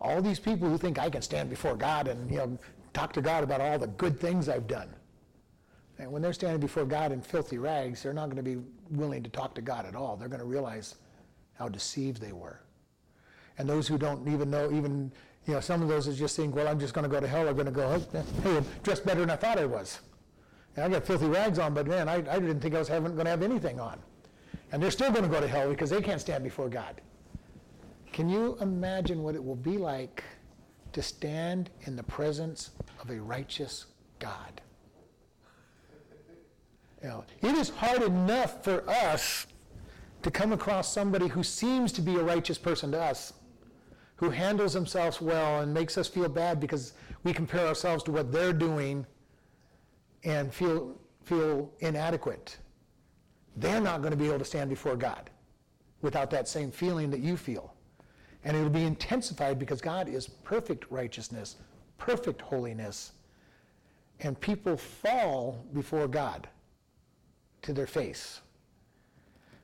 All 0.00 0.20
these 0.20 0.38
people 0.38 0.68
who 0.68 0.78
think 0.78 0.98
I 0.98 1.10
can 1.10 1.22
stand 1.22 1.50
before 1.50 1.76
God 1.76 2.08
and 2.08 2.30
you 2.30 2.38
know 2.38 2.58
talk 2.92 3.12
to 3.14 3.22
God 3.22 3.44
about 3.44 3.60
all 3.60 3.78
the 3.78 3.86
good 3.88 4.18
things 4.18 4.48
I've 4.48 4.66
done, 4.66 4.88
and 5.98 6.10
when 6.10 6.22
they're 6.22 6.32
standing 6.32 6.60
before 6.60 6.84
God 6.84 7.12
in 7.12 7.20
filthy 7.20 7.58
rags, 7.58 8.02
they're 8.02 8.12
not 8.12 8.26
going 8.26 8.36
to 8.36 8.42
be 8.42 8.58
willing 8.90 9.22
to 9.22 9.30
talk 9.30 9.54
to 9.54 9.62
God 9.62 9.86
at 9.86 9.94
all. 9.94 10.16
They're 10.16 10.28
going 10.28 10.40
to 10.40 10.46
realize 10.46 10.96
how 11.54 11.68
deceived 11.68 12.20
they 12.20 12.32
were. 12.32 12.60
And 13.58 13.68
those 13.68 13.86
who 13.86 13.96
don't 13.96 14.26
even 14.28 14.50
know, 14.50 14.72
even 14.72 15.12
you 15.46 15.54
know, 15.54 15.60
some 15.60 15.82
of 15.82 15.88
those 15.88 16.08
is 16.08 16.18
just 16.18 16.34
saying, 16.34 16.52
well, 16.52 16.66
I'm 16.66 16.80
just 16.80 16.94
going 16.94 17.08
to 17.08 17.08
go 17.08 17.20
to 17.20 17.28
hell. 17.28 17.48
I'm 17.48 17.54
going 17.54 17.66
to 17.66 17.72
go, 17.72 18.00
hey, 18.42 18.56
I'm 18.56 18.66
dressed 18.82 19.04
better 19.04 19.20
than 19.20 19.30
I 19.30 19.36
thought 19.36 19.58
I 19.58 19.66
was. 19.66 20.00
And 20.76 20.84
I 20.84 20.88
got 20.88 21.06
filthy 21.06 21.26
rags 21.26 21.58
on, 21.58 21.74
but 21.74 21.86
man, 21.86 22.08
I, 22.08 22.16
I 22.16 22.38
didn't 22.38 22.60
think 22.60 22.74
I 22.74 22.78
was 22.78 22.88
going 22.88 23.16
to 23.16 23.30
have 23.30 23.42
anything 23.42 23.78
on. 23.78 23.98
And 24.72 24.82
they're 24.82 24.90
still 24.90 25.10
going 25.10 25.22
to 25.22 25.28
go 25.28 25.40
to 25.40 25.46
hell 25.46 25.68
because 25.70 25.90
they 25.90 26.02
can't 26.02 26.20
stand 26.20 26.42
before 26.42 26.68
God. 26.68 27.00
Can 28.12 28.28
you 28.28 28.56
imagine 28.60 29.22
what 29.22 29.34
it 29.34 29.44
will 29.44 29.56
be 29.56 29.78
like 29.78 30.24
to 30.92 31.02
stand 31.02 31.70
in 31.82 31.96
the 31.96 32.02
presence 32.02 32.70
of 33.00 33.10
a 33.10 33.20
righteous 33.20 33.86
God? 34.18 34.60
You 37.02 37.08
know, 37.08 37.24
it 37.42 37.54
is 37.54 37.68
hard 37.68 38.02
enough 38.02 38.64
for 38.64 38.88
us 38.88 39.46
to 40.22 40.30
come 40.30 40.52
across 40.52 40.92
somebody 40.92 41.28
who 41.28 41.42
seems 41.42 41.92
to 41.92 42.00
be 42.00 42.16
a 42.16 42.22
righteous 42.22 42.56
person 42.56 42.90
to 42.92 43.00
us 43.00 43.34
who 44.16 44.30
handles 44.30 44.72
themselves 44.72 45.20
well 45.20 45.60
and 45.60 45.74
makes 45.74 45.98
us 45.98 46.08
feel 46.08 46.28
bad 46.28 46.60
because 46.60 46.94
we 47.24 47.32
compare 47.32 47.66
ourselves 47.66 48.02
to 48.04 48.12
what 48.12 48.32
they're 48.32 48.52
doing 48.52 49.04
and 50.24 50.52
feel, 50.52 50.96
feel 51.22 51.70
inadequate. 51.80 52.58
They're 53.56 53.80
not 53.80 54.00
going 54.00 54.10
to 54.10 54.16
be 54.16 54.26
able 54.26 54.38
to 54.38 54.44
stand 54.44 54.70
before 54.70 54.96
God 54.96 55.30
without 56.02 56.30
that 56.30 56.48
same 56.48 56.70
feeling 56.70 57.10
that 57.10 57.20
you 57.20 57.36
feel. 57.36 57.74
And 58.44 58.56
it'll 58.56 58.68
be 58.68 58.84
intensified 58.84 59.58
because 59.58 59.80
God 59.80 60.08
is 60.08 60.28
perfect 60.28 60.84
righteousness, 60.90 61.56
perfect 61.98 62.42
holiness, 62.42 63.12
and 64.20 64.38
people 64.40 64.76
fall 64.76 65.64
before 65.72 66.06
God 66.08 66.48
to 67.62 67.72
their 67.72 67.86
face. 67.86 68.40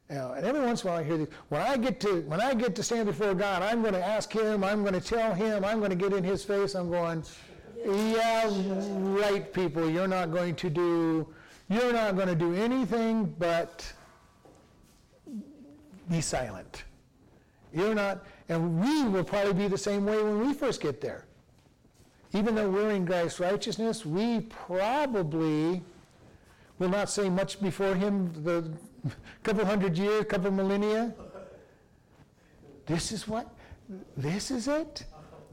Know, 0.09 0.33
and 0.33 0.45
every 0.45 0.61
once 0.61 0.83
in 0.83 0.89
a 0.89 0.93
while 0.93 1.01
I 1.01 1.05
hear 1.05 1.19
this, 1.19 1.29
when 1.51 1.61
I 1.61 1.77
get 1.77 2.01
to 2.01 2.23
when 2.23 2.41
I 2.41 2.53
get 2.53 2.75
to 2.75 2.83
stand 2.83 3.07
before 3.07 3.33
God, 3.33 3.63
I'm 3.63 3.81
going 3.81 3.95
to 3.95 4.05
ask 4.05 4.33
him, 4.33 4.65
I'm 4.65 4.83
going 4.83 4.95
to 4.95 5.01
tell 5.01 5.33
him, 5.33 5.65
I'm 5.65 5.79
going 5.79 5.91
to 5.91 5.97
get 5.97 6.13
in 6.13 6.25
his 6.25 6.45
face. 6.45 6.75
I'm 6.75 6.91
going, 6.91 7.23
yeah, 7.85 8.51
right, 9.21 9.53
people, 9.53 9.89
you're 9.89 10.09
not 10.09 10.33
going 10.33 10.55
to 10.57 10.71
do 10.71 11.27
you're 11.71 11.93
not 11.93 12.17
going 12.17 12.27
to 12.27 12.35
do 12.35 12.53
anything 12.53 13.33
but 13.39 13.91
be 16.11 16.21
silent. 16.21 16.83
You're 17.73 17.95
not, 17.95 18.25
and 18.49 18.81
we 18.81 19.05
will 19.05 19.23
probably 19.23 19.53
be 19.53 19.69
the 19.69 19.79
same 19.79 20.05
way 20.05 20.21
when 20.21 20.41
we 20.41 20.53
first 20.53 20.81
get 20.81 21.01
there. 21.01 21.27
Even 22.33 22.57
though 22.57 22.69
we're 22.69 22.91
in 22.91 23.07
Christ's 23.07 23.39
righteousness, 23.39 24.05
we 24.05 24.41
probably 24.41 25.81
will 26.81 26.89
not 26.89 27.09
say 27.09 27.29
much 27.31 27.61
before 27.61 27.95
him 27.95 28.33
the 28.43 28.69
couple 29.45 29.65
hundred 29.65 29.97
years, 29.97 30.25
couple 30.25 30.51
millennia. 30.51 31.15
This 32.87 33.13
is 33.13 33.29
what? 33.29 33.49
This 34.17 34.51
is 34.51 34.67
it? 34.67 35.05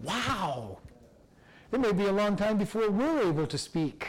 Wow. 0.01 0.79
It 1.71 1.79
may 1.79 1.91
be 1.91 2.05
a 2.05 2.11
long 2.11 2.35
time 2.35 2.57
before 2.57 2.89
we're 2.89 3.21
able 3.21 3.47
to 3.47 3.57
speak. 3.57 4.07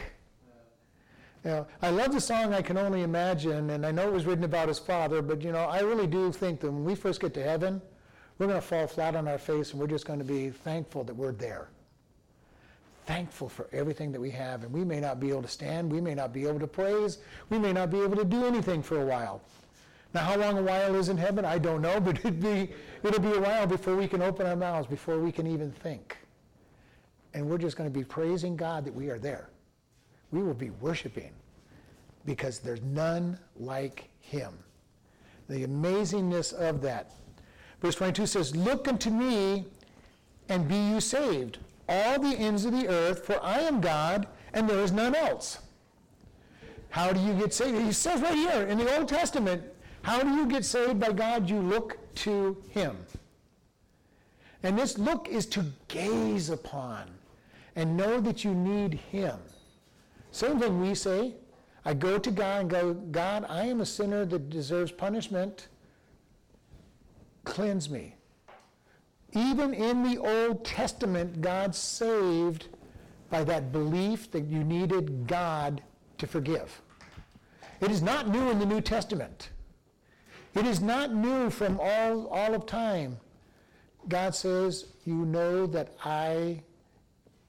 You 1.44 1.66
I 1.82 1.90
love 1.90 2.12
the 2.12 2.20
song 2.20 2.52
I 2.52 2.62
Can 2.62 2.76
Only 2.76 3.02
Imagine, 3.02 3.70
and 3.70 3.86
I 3.86 3.90
know 3.90 4.08
it 4.08 4.12
was 4.12 4.26
written 4.26 4.44
about 4.44 4.68
his 4.68 4.78
father, 4.78 5.22
but 5.22 5.42
you 5.42 5.52
know, 5.52 5.64
I 5.64 5.80
really 5.80 6.06
do 6.06 6.32
think 6.32 6.60
that 6.60 6.70
when 6.70 6.84
we 6.84 6.94
first 6.94 7.20
get 7.20 7.32
to 7.34 7.42
heaven, 7.42 7.80
we're 8.38 8.46
going 8.46 8.60
to 8.60 8.66
fall 8.66 8.86
flat 8.86 9.16
on 9.16 9.26
our 9.26 9.38
face 9.38 9.70
and 9.72 9.80
we're 9.80 9.86
just 9.86 10.04
going 10.04 10.18
to 10.18 10.24
be 10.24 10.50
thankful 10.50 11.04
that 11.04 11.14
we're 11.14 11.32
there 11.32 11.68
thankful 13.08 13.48
for 13.48 13.66
everything 13.72 14.12
that 14.12 14.20
we 14.20 14.30
have. 14.30 14.62
And 14.62 14.72
we 14.72 14.84
may 14.84 15.00
not 15.00 15.18
be 15.18 15.30
able 15.30 15.40
to 15.40 15.48
stand, 15.48 15.90
we 15.90 16.00
may 16.00 16.14
not 16.14 16.30
be 16.30 16.46
able 16.46 16.60
to 16.60 16.66
praise, 16.66 17.18
we 17.48 17.58
may 17.58 17.72
not 17.72 17.90
be 17.90 18.02
able 18.02 18.16
to 18.16 18.24
do 18.24 18.44
anything 18.44 18.82
for 18.82 19.00
a 19.00 19.06
while. 19.06 19.40
Now, 20.12 20.20
how 20.20 20.36
long 20.36 20.58
a 20.58 20.62
while 20.62 20.94
is 20.94 21.08
in 21.08 21.16
heaven, 21.16 21.44
I 21.46 21.56
don't 21.56 21.80
know, 21.80 21.98
but 22.06 22.18
it'd 22.18 22.40
be, 22.40 22.70
it'll 23.02 23.20
be 23.20 23.32
a 23.32 23.40
while 23.40 23.66
before 23.66 23.96
we 23.96 24.06
can 24.06 24.20
open 24.20 24.46
our 24.46 24.56
mouths, 24.56 24.86
before 24.86 25.18
we 25.18 25.32
can 25.32 25.46
even 25.46 25.72
think. 25.72 26.18
And 27.38 27.48
we're 27.48 27.56
just 27.56 27.76
going 27.76 27.88
to 27.88 27.96
be 27.96 28.04
praising 28.04 28.56
God 28.56 28.84
that 28.84 28.92
we 28.92 29.10
are 29.10 29.18
there. 29.20 29.48
We 30.32 30.42
will 30.42 30.54
be 30.54 30.70
worshiping 30.70 31.30
because 32.26 32.58
there's 32.58 32.82
none 32.82 33.38
like 33.54 34.08
him. 34.18 34.52
The 35.48 35.64
amazingness 35.64 36.52
of 36.52 36.82
that. 36.82 37.12
Verse 37.80 37.94
22 37.94 38.26
says, 38.26 38.56
Look 38.56 38.88
unto 38.88 39.10
me 39.10 39.66
and 40.48 40.66
be 40.66 40.74
you 40.74 41.00
saved, 41.00 41.58
all 41.88 42.18
the 42.18 42.36
ends 42.36 42.64
of 42.64 42.72
the 42.72 42.88
earth, 42.88 43.24
for 43.24 43.40
I 43.40 43.60
am 43.60 43.80
God 43.80 44.26
and 44.52 44.68
there 44.68 44.80
is 44.80 44.90
none 44.90 45.14
else. 45.14 45.60
How 46.90 47.12
do 47.12 47.20
you 47.20 47.34
get 47.34 47.54
saved? 47.54 47.80
He 47.80 47.92
says 47.92 48.20
right 48.20 48.34
here 48.34 48.62
in 48.62 48.78
the 48.78 48.98
Old 48.98 49.06
Testament, 49.06 49.62
how 50.02 50.24
do 50.24 50.30
you 50.30 50.44
get 50.44 50.64
saved 50.64 50.98
by 50.98 51.12
God? 51.12 51.48
You 51.48 51.60
look 51.60 51.98
to 52.16 52.60
Him. 52.70 52.96
And 54.64 54.76
this 54.76 54.98
look 54.98 55.28
is 55.28 55.46
to 55.46 55.64
gaze 55.86 56.50
upon 56.50 57.08
and 57.78 57.96
know 57.96 58.20
that 58.20 58.44
you 58.44 58.52
need 58.52 58.94
Him. 58.94 59.38
Same 60.32 60.58
thing 60.58 60.80
we 60.80 60.96
say. 60.96 61.34
I 61.84 61.94
go 61.94 62.18
to 62.18 62.30
God 62.32 62.60
and 62.62 62.70
go, 62.70 62.92
God, 62.92 63.46
I 63.48 63.66
am 63.66 63.80
a 63.80 63.86
sinner 63.86 64.24
that 64.24 64.50
deserves 64.50 64.90
punishment. 64.90 65.68
Cleanse 67.44 67.88
me. 67.88 68.16
Even 69.32 69.72
in 69.72 70.02
the 70.02 70.18
Old 70.18 70.64
Testament, 70.64 71.40
God 71.40 71.72
saved 71.72 72.66
by 73.30 73.44
that 73.44 73.70
belief 73.70 74.28
that 74.32 74.46
you 74.46 74.64
needed 74.64 75.28
God 75.28 75.80
to 76.18 76.26
forgive. 76.26 76.82
It 77.80 77.92
is 77.92 78.02
not 78.02 78.28
new 78.28 78.50
in 78.50 78.58
the 78.58 78.66
New 78.66 78.80
Testament. 78.80 79.50
It 80.56 80.66
is 80.66 80.80
not 80.80 81.14
new 81.14 81.48
from 81.48 81.78
all, 81.80 82.26
all 82.26 82.56
of 82.56 82.66
time. 82.66 83.18
God 84.08 84.34
says, 84.34 84.86
You 85.04 85.14
know 85.14 85.64
that 85.68 85.94
I 86.04 86.64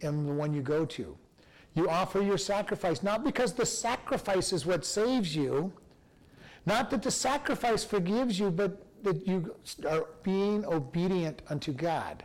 am 0.02 0.26
the 0.26 0.34
one 0.34 0.54
you 0.54 0.62
go 0.62 0.86
to. 0.86 1.18
You 1.76 1.90
offer 1.90 2.22
your 2.22 2.38
sacrifice, 2.38 3.04
not 3.04 3.24
because 3.24 3.54
the 3.54 3.66
sacrifice 3.66 4.52
is 4.52 4.66
what 4.66 4.86
saves 4.86 5.36
you, 5.36 5.72
not 6.66 6.90
that 6.90 7.04
the 7.04 7.12
sacrifice 7.12 7.84
forgives 7.84 8.40
you, 8.40 8.52
but 8.52 8.86
that 9.04 9.26
you 9.28 9.56
are 9.88 10.08
being 10.24 10.66
obedient 10.66 11.42
unto 11.50 11.72
God. 11.72 12.24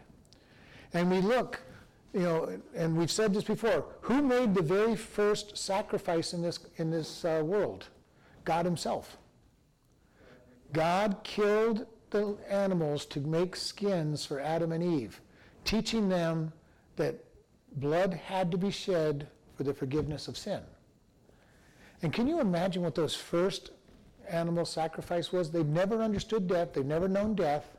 And 0.92 1.10
we 1.10 1.20
look, 1.20 1.62
you 2.12 2.20
know, 2.20 2.60
and 2.74 2.96
we've 2.96 3.10
said 3.10 3.34
this 3.34 3.44
before, 3.44 3.84
who 4.00 4.22
made 4.22 4.54
the 4.54 4.62
very 4.62 4.96
first 4.96 5.56
sacrifice 5.56 6.32
in 6.32 6.42
this, 6.42 6.58
in 6.76 6.90
this 6.90 7.24
uh, 7.24 7.42
world? 7.44 7.88
God 8.44 8.64
himself. 8.64 9.16
God 10.72 11.18
killed 11.22 11.86
the 12.10 12.36
animals 12.48 13.06
to 13.06 13.20
make 13.20 13.56
skins 13.56 14.26
for 14.26 14.40
Adam 14.40 14.72
and 14.72 14.82
Eve, 14.82 15.20
teaching 15.64 16.08
them 16.08 16.52
that 16.96 17.24
blood 17.76 18.14
had 18.14 18.50
to 18.50 18.58
be 18.58 18.70
shed 18.70 19.26
for 19.56 19.62
the 19.64 19.74
forgiveness 19.74 20.28
of 20.28 20.36
sin. 20.36 20.60
And 22.02 22.12
can 22.12 22.26
you 22.26 22.40
imagine 22.40 22.82
what 22.82 22.94
those 22.94 23.14
first 23.14 23.70
animal 24.28 24.64
sacrifice 24.64 25.32
was. 25.32 25.50
They've 25.50 25.66
never 25.66 26.02
understood 26.02 26.46
death, 26.46 26.72
they've 26.72 26.84
never 26.84 27.08
known 27.08 27.34
death. 27.34 27.76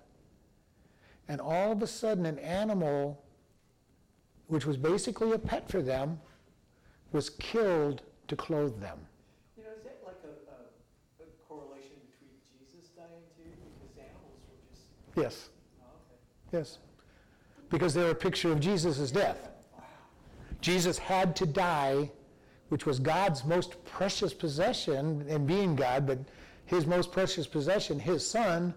And 1.27 1.41
all 1.41 1.71
of 1.71 1.81
a 1.81 1.87
sudden, 1.87 2.25
an 2.25 2.37
animal, 2.39 3.23
which 4.47 4.65
was 4.65 4.77
basically 4.77 5.31
a 5.31 5.39
pet 5.39 5.67
for 5.67 5.81
them, 5.81 6.19
was 7.11 7.29
killed 7.29 8.03
to 8.27 8.35
clothe 8.35 8.79
them. 8.79 8.99
You 9.57 9.63
know, 9.63 9.69
is 9.75 9.83
that 9.83 9.97
like 10.05 10.17
a, 10.23 11.23
a, 11.23 11.25
a 11.25 11.47
correlation 11.47 11.97
between 12.11 12.37
Jesus 12.71 12.89
dying 12.95 13.09
too? 13.35 13.49
Because 13.81 13.97
animals 13.97 14.39
were 14.47 14.59
just. 14.69 14.83
Yes. 15.17 15.49
Oh, 15.81 15.87
okay. 15.87 16.57
Yes. 16.57 16.77
Because 17.69 17.93
they're 17.93 18.11
a 18.11 18.15
picture 18.15 18.51
of 18.51 18.59
Jesus' 18.59 19.09
death. 19.09 19.49
Jesus 20.65 20.97
had 20.97 21.35
to 21.35 21.45
die 21.45 22.09
which 22.69 22.87
was 22.87 22.97
God's 22.99 23.45
most 23.45 23.85
precious 23.85 24.33
possession, 24.33 25.23
and 25.29 25.45
being 25.45 25.75
God, 25.75 26.07
but 26.07 26.17
his 26.65 26.87
most 26.87 27.11
precious 27.11 27.45
possession, 27.45 27.99
his 27.99 28.27
son, 28.27 28.73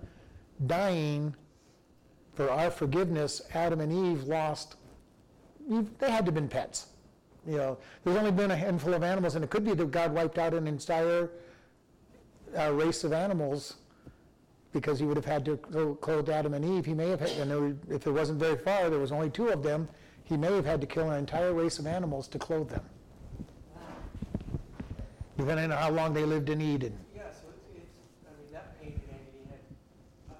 dying 0.66 1.34
for 2.34 2.50
our 2.50 2.70
forgiveness, 2.70 3.40
Adam 3.54 3.80
and 3.80 3.90
Eve 3.90 4.24
lost, 4.24 4.76
they 5.66 6.10
had 6.10 6.26
to 6.26 6.30
have 6.30 6.34
been 6.34 6.46
pets. 6.46 6.88
You 7.46 7.56
know, 7.56 7.78
there's 8.04 8.18
only 8.18 8.32
been 8.32 8.50
a 8.50 8.56
handful 8.56 8.92
of 8.92 9.02
animals, 9.02 9.34
and 9.34 9.42
it 9.42 9.48
could 9.48 9.64
be 9.64 9.72
that 9.72 9.90
God 9.90 10.12
wiped 10.12 10.36
out 10.36 10.52
an 10.52 10.66
entire 10.66 11.30
uh, 12.58 12.70
race 12.74 13.02
of 13.02 13.14
animals 13.14 13.76
because 14.74 14.98
he 14.98 15.06
would 15.06 15.16
have 15.16 15.24
had 15.24 15.42
to 15.46 15.56
clothe 16.02 16.28
Adam 16.28 16.52
and 16.52 16.66
Eve. 16.66 16.84
He 16.84 16.92
may 16.92 17.08
have, 17.08 17.20
had, 17.20 17.30
and 17.30 17.50
there, 17.50 17.96
if 17.96 18.06
it 18.06 18.10
wasn't 18.10 18.38
very 18.38 18.58
far, 18.58 18.90
there 18.90 18.98
was 18.98 19.12
only 19.12 19.30
two 19.30 19.48
of 19.48 19.62
them. 19.62 19.88
He 20.28 20.36
may 20.36 20.52
have 20.54 20.66
had 20.66 20.80
to 20.82 20.86
kill 20.86 21.10
an 21.10 21.18
entire 21.18 21.52
race 21.54 21.78
of 21.78 21.86
animals 21.86 22.28
to 22.28 22.38
clothe 22.38 22.68
them, 22.68 22.84
depending 25.38 25.72
on 25.72 25.78
how 25.78 25.90
long 25.90 26.12
they 26.12 26.24
lived 26.24 26.50
in 26.50 26.60
Eden. 26.60 26.92
Yeah, 27.16 27.22
so 27.32 27.46
it's, 27.48 27.64
it's, 27.74 27.96
I 28.26 28.30
mean, 28.38 28.52
that 28.52 28.78
pain 28.78 29.00
humanity 29.00 29.40
had, 29.48 29.60
I 30.28 30.34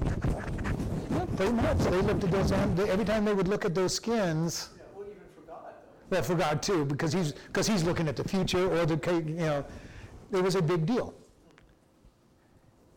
don't 0.00 0.08
know, 0.08 0.16
bad. 1.26 1.36
Pretty 1.36 1.52
much. 1.52 1.78
They 1.90 2.00
looked 2.00 2.24
at 2.24 2.30
those. 2.30 2.52
Every 2.88 3.04
time 3.04 3.26
they 3.26 3.34
would 3.34 3.48
look 3.48 3.66
at 3.66 3.74
those 3.74 3.94
skins, 3.94 4.70
Yeah, 4.76 4.82
well, 4.94 5.04
even 5.04 5.18
for 5.34 5.42
God, 5.46 5.74
though. 6.08 6.16
well, 6.16 6.22
for 6.22 6.34
God 6.36 6.62
too, 6.62 6.86
because 6.86 7.12
he's 7.12 7.32
because 7.32 7.66
he's 7.66 7.84
looking 7.84 8.08
at 8.08 8.16
the 8.16 8.24
future 8.24 8.70
or 8.80 8.86
the 8.86 8.96
you 9.26 9.34
know, 9.34 9.64
it 10.32 10.42
was 10.42 10.54
a 10.54 10.62
big 10.62 10.86
deal. 10.86 11.12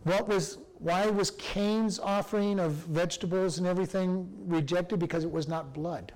What 0.05 0.29
was 0.29 0.59
why 0.79 1.07
was 1.07 1.31
Cain's 1.31 1.99
offering 1.99 2.59
of 2.59 2.71
vegetables 2.71 3.57
and 3.57 3.67
everything 3.67 4.29
rejected? 4.47 4.99
Because 4.99 5.25
it 5.25 5.31
was 5.31 5.47
not 5.47 5.73
blood. 5.73 6.13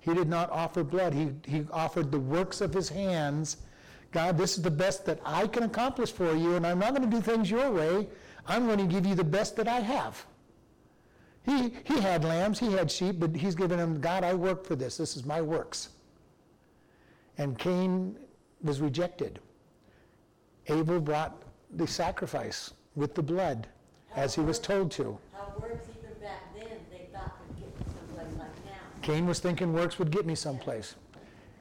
He 0.00 0.12
did 0.14 0.28
not 0.28 0.50
offer 0.50 0.82
blood. 0.82 1.14
He 1.14 1.30
he 1.46 1.66
offered 1.70 2.10
the 2.10 2.18
works 2.18 2.60
of 2.60 2.72
his 2.72 2.88
hands. 2.88 3.58
God, 4.12 4.38
this 4.38 4.56
is 4.56 4.62
the 4.62 4.70
best 4.70 5.04
that 5.06 5.20
I 5.24 5.46
can 5.46 5.64
accomplish 5.64 6.12
for 6.12 6.34
you, 6.34 6.56
and 6.56 6.66
I'm 6.66 6.78
not 6.78 6.94
going 6.94 7.08
to 7.08 7.16
do 7.16 7.22
things 7.22 7.50
your 7.50 7.70
way. 7.70 8.08
I'm 8.46 8.66
going 8.66 8.78
to 8.78 8.86
give 8.86 9.06
you 9.06 9.14
the 9.14 9.24
best 9.24 9.56
that 9.56 9.66
I 9.66 9.80
have. 9.80 10.24
He, 11.44 11.74
he 11.84 12.00
had 12.00 12.24
lambs, 12.24 12.58
he 12.58 12.72
had 12.72 12.90
sheep, 12.90 13.16
but 13.18 13.34
he's 13.34 13.54
given 13.54 13.78
them, 13.78 14.00
God, 14.00 14.24
I 14.24 14.32
work 14.32 14.64
for 14.64 14.76
this. 14.76 14.96
This 14.96 15.16
is 15.16 15.24
my 15.26 15.42
works. 15.42 15.90
And 17.38 17.58
Cain 17.58 18.16
was 18.62 18.80
rejected. 18.80 19.40
Abel 20.68 21.00
brought 21.00 21.42
the 21.72 21.86
sacrifice 21.86 22.72
with 22.96 23.14
the 23.14 23.22
blood, 23.22 23.66
as 24.14 24.34
he 24.34 24.40
was 24.40 24.58
told 24.58 24.90
to. 24.92 25.18
How 25.32 25.52
works 25.60 25.86
even 25.90 26.20
back 26.20 26.54
then, 26.54 26.78
they 26.90 27.08
thought 27.12 27.36
would 27.48 27.58
get 27.58 27.78
to 27.78 27.84
someplace 27.84 28.38
like 28.38 28.64
now. 28.64 29.02
Cain 29.02 29.26
was 29.26 29.40
thinking 29.40 29.72
works 29.72 29.98
would 29.98 30.10
get 30.10 30.26
me 30.26 30.34
someplace. 30.34 30.94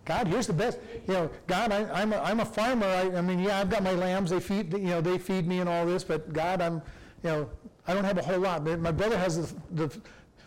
God, 0.05 0.27
here's 0.27 0.47
the 0.47 0.53
best. 0.53 0.79
You 1.07 1.13
know, 1.13 1.29
God, 1.47 1.71
I, 1.71 1.89
I'm, 2.01 2.11
a, 2.11 2.17
I'm 2.17 2.41
a 2.41 2.45
farmer. 2.45 2.85
I, 2.85 3.17
I 3.17 3.21
mean, 3.21 3.39
yeah, 3.39 3.59
I've 3.59 3.69
got 3.69 3.83
my 3.83 3.93
lambs. 3.93 4.31
They 4.31 4.39
feed, 4.39 4.73
you 4.73 4.79
know, 4.79 5.01
they 5.01 5.17
feed 5.17 5.47
me 5.47 5.59
and 5.59 5.69
all 5.69 5.85
this. 5.85 6.03
But 6.03 6.33
God, 6.33 6.61
I'm, 6.61 6.75
you 7.23 7.29
know, 7.29 7.49
I 7.87 7.93
don't 7.93 8.03
have 8.03 8.17
a 8.17 8.21
whole 8.21 8.39
lot. 8.39 8.65
My 8.65 8.91
brother 8.91 9.17
has 9.17 9.53
the, 9.71 9.87
the 9.87 10.01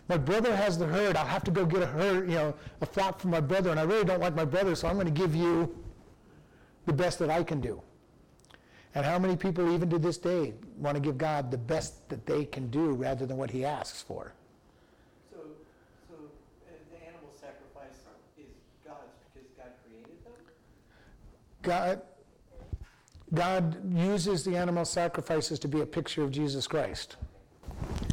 my 0.07 0.17
brother 0.17 0.55
has 0.55 0.77
the 0.77 0.85
herd. 0.85 1.17
I'll 1.17 1.25
have 1.25 1.43
to 1.45 1.51
go 1.51 1.65
get 1.65 1.81
a 1.81 1.87
herd, 1.87 2.29
you 2.29 2.35
know, 2.35 2.53
a 2.81 2.85
flock 2.85 3.19
from 3.19 3.31
my 3.31 3.41
brother, 3.41 3.71
and 3.71 3.79
I 3.79 3.83
really 3.83 4.05
don't 4.05 4.21
like 4.21 4.35
my 4.35 4.45
brother, 4.45 4.73
so 4.75 4.87
I'm 4.87 4.95
going 4.95 5.05
to 5.07 5.11
give 5.11 5.35
you 5.35 5.75
the 6.85 6.93
best 6.93 7.19
that 7.19 7.29
I 7.29 7.43
can 7.43 7.59
do. 7.59 7.81
And 8.97 9.05
how 9.05 9.19
many 9.19 9.35
people, 9.35 9.71
even 9.75 9.91
to 9.91 9.99
this 9.99 10.17
day, 10.17 10.55
want 10.79 10.95
to 10.95 10.99
give 10.99 11.19
God 11.19 11.51
the 11.51 11.57
best 11.57 12.09
that 12.09 12.25
they 12.25 12.45
can 12.45 12.71
do 12.71 12.93
rather 12.93 13.27
than 13.27 13.37
what 13.37 13.51
He 13.51 13.63
asks 13.63 14.01
for? 14.01 14.33
So, 15.31 15.37
so 16.09 16.15
the 16.65 17.05
animal 17.05 17.29
sacrifice 17.39 17.93
is 18.39 18.47
God's 18.83 19.13
because 19.35 19.49
God 19.55 19.67
created 19.85 20.25
them? 20.25 20.33
God, 21.61 22.01
God 23.35 23.95
uses 23.95 24.43
the 24.43 24.57
animal 24.57 24.83
sacrifices 24.83 25.59
to 25.59 25.67
be 25.67 25.81
a 25.81 25.85
picture 25.85 26.23
of 26.23 26.31
Jesus 26.31 26.65
Christ. 26.65 27.17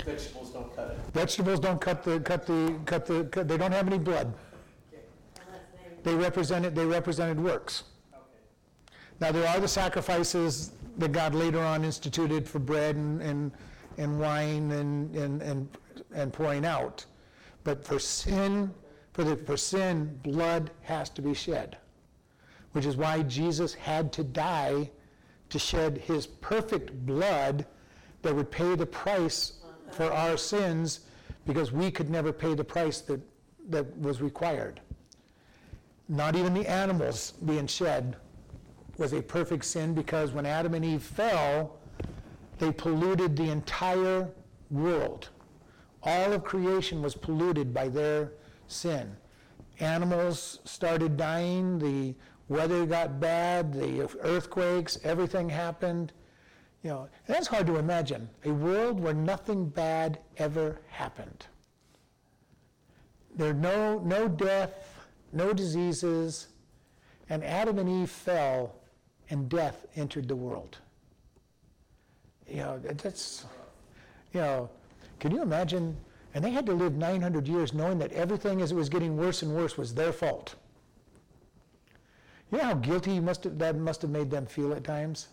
Vegetables 0.04 0.50
don't 0.50 0.76
cut 0.76 0.90
it. 0.90 0.98
Vegetables 1.14 1.60
don't 1.60 1.80
cut 1.80 2.02
the, 2.02 2.20
cut 2.20 2.46
the, 2.46 2.78
cut 2.84 3.06
the, 3.06 3.24
cut- 3.24 3.48
they 3.48 3.56
don't 3.56 3.72
have 3.72 3.86
any 3.86 3.96
blood. 3.96 4.34
Unless 5.46 5.62
they, 6.04 6.10
They 6.10 6.14
represented, 6.14 6.74
they 6.74 6.84
represented 6.84 7.40
works. 7.42 7.84
Now, 9.24 9.32
there 9.32 9.48
are 9.48 9.58
the 9.58 9.66
sacrifices 9.66 10.72
that 10.98 11.12
God 11.12 11.34
later 11.34 11.60
on 11.60 11.82
instituted 11.82 12.46
for 12.46 12.58
bread 12.58 12.94
and, 12.94 13.22
and, 13.22 13.52
and 13.96 14.20
wine 14.20 14.70
and, 14.72 15.16
and, 15.16 15.40
and, 15.40 15.78
and 16.14 16.30
pouring 16.30 16.66
out. 16.66 17.06
But 17.62 17.82
for 17.82 17.98
sin, 17.98 18.70
for 19.14 19.24
the, 19.24 19.36
for 19.36 19.56
sin, 19.56 20.20
blood 20.22 20.72
has 20.82 21.08
to 21.08 21.22
be 21.22 21.32
shed. 21.32 21.78
Which 22.72 22.84
is 22.84 22.98
why 22.98 23.22
Jesus 23.22 23.72
had 23.72 24.12
to 24.12 24.24
die 24.24 24.90
to 25.48 25.58
shed 25.58 25.96
his 25.96 26.26
perfect 26.26 27.06
blood 27.06 27.64
that 28.20 28.36
would 28.36 28.50
pay 28.50 28.74
the 28.74 28.84
price 28.84 29.54
for 29.90 30.12
our 30.12 30.36
sins 30.36 31.00
because 31.46 31.72
we 31.72 31.90
could 31.90 32.10
never 32.10 32.30
pay 32.30 32.52
the 32.52 32.62
price 32.62 33.00
that, 33.00 33.22
that 33.70 33.98
was 33.98 34.20
required. 34.20 34.82
Not 36.10 36.36
even 36.36 36.52
the 36.52 36.68
animals 36.68 37.32
being 37.42 37.66
shed 37.66 38.16
was 38.96 39.12
a 39.12 39.22
perfect 39.22 39.64
sin 39.64 39.94
because 39.94 40.32
when 40.32 40.46
Adam 40.46 40.74
and 40.74 40.84
Eve 40.84 41.02
fell, 41.02 41.76
they 42.58 42.72
polluted 42.72 43.36
the 43.36 43.50
entire 43.50 44.28
world. 44.70 45.28
All 46.02 46.32
of 46.32 46.44
creation 46.44 47.02
was 47.02 47.14
polluted 47.14 47.72
by 47.72 47.88
their 47.88 48.32
sin. 48.68 49.16
Animals 49.80 50.60
started 50.64 51.16
dying, 51.16 51.78
the 51.78 52.14
weather 52.48 52.86
got 52.86 53.18
bad, 53.18 53.72
the 53.72 54.08
earthquakes, 54.20 54.98
everything 55.02 55.48
happened. 55.48 56.12
You 56.82 56.90
know, 56.90 57.08
that's 57.26 57.46
hard 57.46 57.66
to 57.68 57.76
imagine. 57.76 58.28
A 58.44 58.52
world 58.52 59.00
where 59.00 59.14
nothing 59.14 59.68
bad 59.68 60.18
ever 60.36 60.80
happened. 60.88 61.46
There 63.34 63.54
no 63.54 63.98
no 63.98 64.28
death, 64.28 65.06
no 65.32 65.52
diseases, 65.52 66.48
and 67.28 67.42
Adam 67.42 67.78
and 67.78 67.88
Eve 67.88 68.10
fell, 68.10 68.76
and 69.34 69.48
death 69.48 69.84
entered 69.96 70.28
the 70.28 70.36
world. 70.36 70.78
You 72.48 72.58
know, 72.58 72.78
that's, 72.78 73.44
you 74.32 74.40
know, 74.40 74.70
can 75.18 75.32
you 75.32 75.42
imagine? 75.42 75.96
And 76.34 76.44
they 76.44 76.52
had 76.52 76.64
to 76.66 76.72
live 76.72 76.94
900 76.94 77.48
years 77.48 77.74
knowing 77.74 77.98
that 77.98 78.12
everything 78.12 78.62
as 78.62 78.70
it 78.70 78.76
was 78.76 78.88
getting 78.88 79.16
worse 79.16 79.42
and 79.42 79.52
worse 79.52 79.76
was 79.76 79.92
their 79.92 80.12
fault. 80.12 80.54
You 82.52 82.58
know 82.58 82.64
how 82.64 82.74
guilty 82.74 83.18
must 83.18 83.42
have, 83.42 83.58
that 83.58 83.74
must 83.76 84.02
have 84.02 84.12
made 84.12 84.30
them 84.30 84.46
feel 84.46 84.72
at 84.72 84.84
times? 84.84 85.26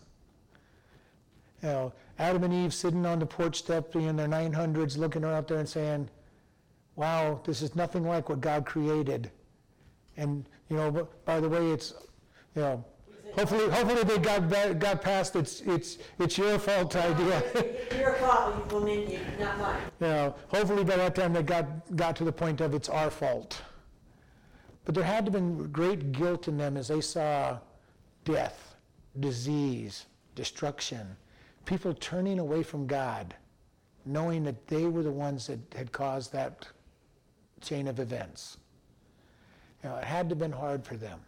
You 1.62 1.68
know, 1.68 1.92
Adam 2.18 2.42
and 2.42 2.52
Eve 2.52 2.74
sitting 2.74 3.06
on 3.06 3.20
the 3.20 3.26
porch 3.26 3.56
step 3.56 3.94
in 3.94 4.16
their 4.16 4.26
900s 4.26 4.98
looking 4.98 5.24
out 5.24 5.46
there 5.46 5.58
and 5.58 5.68
saying, 5.68 6.08
wow, 6.96 7.40
this 7.44 7.62
is 7.62 7.76
nothing 7.76 8.04
like 8.04 8.28
what 8.28 8.40
God 8.40 8.66
created. 8.66 9.30
And, 10.16 10.44
you 10.68 10.76
know, 10.76 11.06
by 11.24 11.38
the 11.38 11.48
way, 11.48 11.70
it's, 11.70 11.94
you 12.56 12.62
know, 12.62 12.84
hopefully, 13.34 13.68
hopefully 13.70 14.04
they 14.04 14.18
got, 14.18 14.48
ba- 14.48 14.74
got 14.74 15.02
past 15.02 15.36
it's, 15.36 15.60
it's, 15.62 15.98
it's 16.18 16.38
your 16.38 16.58
fault 16.58 16.96
idea. 16.96 17.42
your 17.98 18.14
fault, 18.14 18.70
you- 18.72 19.18
not 19.38 19.58
mine. 19.58 19.80
You 20.00 20.06
know, 20.06 20.34
hopefully 20.48 20.84
by 20.84 20.96
that 20.96 21.14
time 21.14 21.32
they 21.32 21.42
got, 21.42 21.96
got 21.96 22.16
to 22.16 22.24
the 22.24 22.32
point 22.32 22.60
of 22.60 22.74
it's 22.74 22.88
our 22.88 23.10
fault. 23.10 23.60
But 24.84 24.94
there 24.94 25.04
had 25.04 25.26
to 25.26 25.32
have 25.32 25.32
been 25.32 25.70
great 25.70 26.12
guilt 26.12 26.48
in 26.48 26.56
them 26.56 26.76
as 26.76 26.88
they 26.88 27.00
saw 27.00 27.58
death, 28.24 28.74
disease, 29.20 30.06
destruction, 30.34 31.16
people 31.66 31.94
turning 31.94 32.38
away 32.38 32.62
from 32.62 32.86
God, 32.86 33.34
knowing 34.04 34.42
that 34.44 34.66
they 34.66 34.86
were 34.86 35.02
the 35.02 35.12
ones 35.12 35.46
that 35.46 35.60
had 35.76 35.92
caused 35.92 36.32
that 36.32 36.66
chain 37.60 37.86
of 37.86 38.00
events. 38.00 38.58
You 39.82 39.90
know, 39.90 39.96
it 39.96 40.04
had 40.04 40.28
to 40.28 40.32
have 40.32 40.38
been 40.40 40.52
hard 40.52 40.84
for 40.84 40.96
them. 40.96 41.20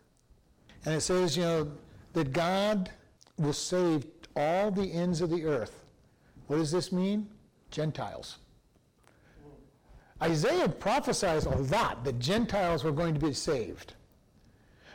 And 0.85 0.95
it 0.95 1.01
says, 1.01 1.37
you 1.37 1.45
know, 1.45 1.73
that 2.15 2.33
God 2.33 2.91
will 3.39 3.53
save 3.53 4.07
all 4.35 4.71
the 4.71 4.93
ends 4.93 5.21
of 5.21 5.31
the 5.31 5.45
earth. 5.45 5.81
What 6.47 6.57
does 6.57 6.73
this 6.73 6.91
mean? 6.93 7.29
Gentiles. 7.71 8.39
Isaiah 10.23 10.69
prophesies 10.69 11.45
a 11.45 11.51
lot 11.51 12.05
that 12.05 12.19
Gentiles 12.19 12.85
were 12.85 12.93
going 12.93 13.15
to 13.15 13.21
be 13.21 13.35
saved, 13.35 13.95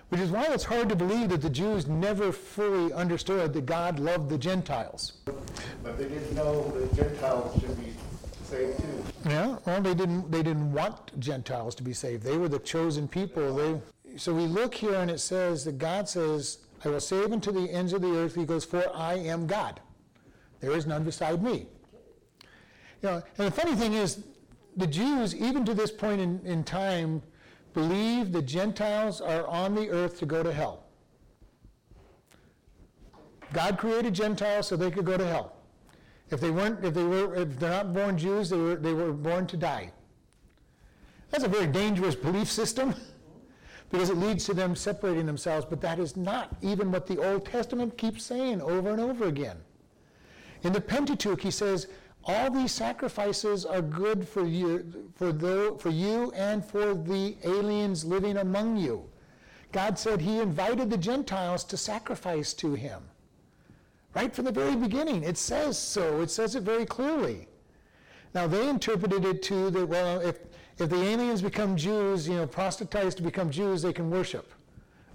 which 0.09 0.21
is 0.21 0.31
why 0.31 0.45
it's 0.49 0.63
hard 0.63 0.89
to 0.89 0.95
believe 0.95 1.29
that 1.29 1.41
the 1.41 1.49
Jews 1.49 1.87
never 1.87 2.31
fully 2.31 2.91
understood 2.93 3.53
that 3.53 3.65
God 3.65 3.99
loved 3.99 4.29
the 4.29 4.37
Gentiles. 4.37 5.17
But 5.83 5.97
they 5.97 6.05
didn't 6.05 6.33
know 6.33 6.71
that 6.71 6.95
Gentiles 6.95 7.61
should 7.61 7.77
be 7.79 7.93
saved 8.45 8.79
too. 8.79 9.03
Yeah, 9.29 9.57
well, 9.65 9.81
they 9.81 9.93
didn't, 9.93 10.31
they 10.31 10.41
didn't 10.41 10.71
want 10.71 11.19
Gentiles 11.19 11.75
to 11.75 11.83
be 11.83 11.93
saved. 11.93 12.23
They 12.23 12.37
were 12.37 12.49
the 12.49 12.59
chosen 12.59 13.07
people. 13.07 13.55
They, 13.55 14.17
so 14.17 14.33
we 14.33 14.45
look 14.45 14.73
here 14.73 14.95
and 14.95 15.11
it 15.11 15.19
says 15.19 15.65
that 15.65 15.77
God 15.77 16.07
says, 16.07 16.59
I 16.83 16.89
will 16.89 16.99
save 16.99 17.31
unto 17.31 17.51
the 17.51 17.69
ends 17.71 17.93
of 17.93 18.01
the 18.01 18.15
earth. 18.17 18.35
He 18.35 18.45
goes, 18.45 18.65
for 18.65 18.83
I 18.95 19.15
am 19.15 19.47
God. 19.47 19.81
There 20.59 20.71
is 20.71 20.85
none 20.85 21.03
beside 21.03 21.43
me. 21.43 21.67
You 23.01 23.09
know, 23.09 23.23
and 23.37 23.47
the 23.47 23.51
funny 23.51 23.75
thing 23.75 23.93
is, 23.93 24.23
the 24.77 24.87
Jews, 24.87 25.35
even 25.35 25.65
to 25.65 25.73
this 25.73 25.91
point 25.91 26.21
in, 26.21 26.39
in 26.45 26.63
time, 26.63 27.21
believe 27.73 28.31
the 28.31 28.41
Gentiles 28.41 29.19
are 29.19 29.45
on 29.47 29.75
the 29.75 29.89
earth 29.89 30.19
to 30.19 30.25
go 30.25 30.43
to 30.43 30.53
hell. 30.53 30.85
God 33.51 33.77
created 33.77 34.13
Gentiles 34.13 34.67
so 34.67 34.75
they 34.75 34.91
could 34.91 35.05
go 35.05 35.17
to 35.17 35.25
hell. 35.25 35.55
If 36.29 36.39
they 36.39 36.51
weren't, 36.51 36.85
if 36.85 36.93
they 36.93 37.03
were, 37.03 37.35
if 37.35 37.59
they're 37.59 37.69
not 37.71 37.93
born 37.93 38.17
Jews, 38.17 38.49
they 38.49 38.57
were, 38.57 38.75
they 38.75 38.93
were 38.93 39.11
born 39.11 39.47
to 39.47 39.57
die. 39.57 39.91
That's 41.31 41.43
a 41.43 41.47
very 41.47 41.67
dangerous 41.67 42.15
belief 42.15 42.49
system 42.49 42.93
because 43.89 44.09
it 44.09 44.17
leads 44.17 44.45
to 44.45 44.53
them 44.53 44.75
separating 44.75 45.25
themselves, 45.25 45.65
but 45.69 45.81
that 45.81 45.99
is 45.99 46.15
not 46.15 46.55
even 46.61 46.91
what 46.91 47.07
the 47.07 47.17
Old 47.17 47.45
Testament 47.45 47.97
keeps 47.97 48.23
saying 48.23 48.61
over 48.61 48.89
and 48.91 49.01
over 49.01 49.25
again. 49.25 49.57
In 50.63 50.73
the 50.73 50.81
Pentateuch, 50.81 51.41
he 51.41 51.51
says, 51.51 51.87
all 52.25 52.51
these 52.51 52.71
sacrifices 52.71 53.65
are 53.65 53.81
good 53.81 54.27
for 54.27 54.45
you, 54.45 55.11
for, 55.15 55.31
the, 55.31 55.75
for 55.79 55.89
you 55.89 56.31
and 56.35 56.63
for 56.63 56.93
the 56.93 57.35
aliens 57.43 58.05
living 58.05 58.37
among 58.37 58.77
you. 58.77 59.09
God 59.71 59.97
said 59.97 60.21
he 60.21 60.39
invited 60.39 60.89
the 60.89 60.97
Gentiles 60.97 61.63
to 61.65 61.77
sacrifice 61.77 62.53
to 62.55 62.73
him. 62.73 63.01
Right 64.15 64.33
from 64.33 64.45
the 64.45 64.51
very 64.51 64.75
beginning, 64.75 65.23
it 65.23 65.37
says 65.37 65.77
so. 65.77 66.21
It 66.21 66.31
says 66.31 66.55
it 66.55 66.63
very 66.63 66.85
clearly. 66.85 67.47
Now 68.33 68.47
they 68.47 68.67
interpreted 68.67 69.25
it 69.25 69.41
to 69.43 69.69
that 69.69 69.85
well, 69.85 70.19
if 70.19 70.39
if 70.79 70.89
the 70.89 71.03
aliens 71.03 71.41
become 71.41 71.75
Jews, 71.75 72.27
you 72.27 72.35
know, 72.35 72.47
proselytize 72.47 73.13
to 73.15 73.21
become 73.21 73.49
Jews, 73.49 73.81
they 73.81 73.93
can 73.93 74.09
worship. 74.09 74.51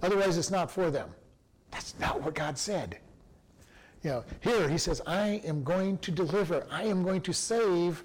Otherwise, 0.03 0.37
it's 0.37 0.51
not 0.51 0.69
for 0.69 0.91
them. 0.91 1.09
That's 1.71 1.97
not 1.99 2.21
what 2.21 2.35
God 2.35 2.57
said. 2.57 2.99
You 4.03 4.11
know, 4.11 4.23
here 4.41 4.69
he 4.69 4.77
says, 4.77 5.01
I 5.07 5.41
am 5.45 5.63
going 5.63 5.97
to 5.99 6.11
deliver, 6.11 6.67
I 6.69 6.83
am 6.83 7.03
going 7.03 7.21
to 7.21 7.33
save 7.33 8.03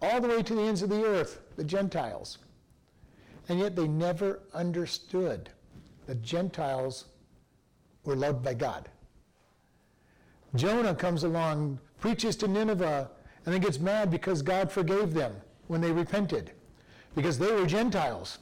all 0.00 0.20
the 0.20 0.28
way 0.28 0.42
to 0.42 0.54
the 0.54 0.62
ends 0.62 0.80
of 0.80 0.88
the 0.88 1.04
earth, 1.04 1.40
the 1.56 1.64
Gentiles. 1.64 2.38
And 3.48 3.58
yet 3.58 3.76
they 3.76 3.86
never 3.86 4.40
understood 4.54 5.50
the 6.06 6.14
Gentiles 6.16 7.06
were 8.04 8.16
loved 8.16 8.42
by 8.42 8.54
God. 8.54 8.88
Jonah 10.54 10.94
comes 10.94 11.24
along, 11.24 11.78
preaches 12.00 12.36
to 12.36 12.48
Nineveh, 12.48 13.10
and 13.44 13.52
then 13.52 13.60
gets 13.60 13.78
mad 13.78 14.10
because 14.10 14.40
God 14.40 14.72
forgave 14.72 15.12
them 15.12 15.34
when 15.66 15.80
they 15.80 15.92
repented, 15.92 16.52
because 17.14 17.38
they 17.38 17.52
were 17.52 17.66
Gentiles. 17.66 18.38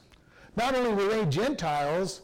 Not 0.55 0.75
only 0.75 0.93
were 0.93 1.09
they 1.09 1.25
Gentiles, 1.25 2.21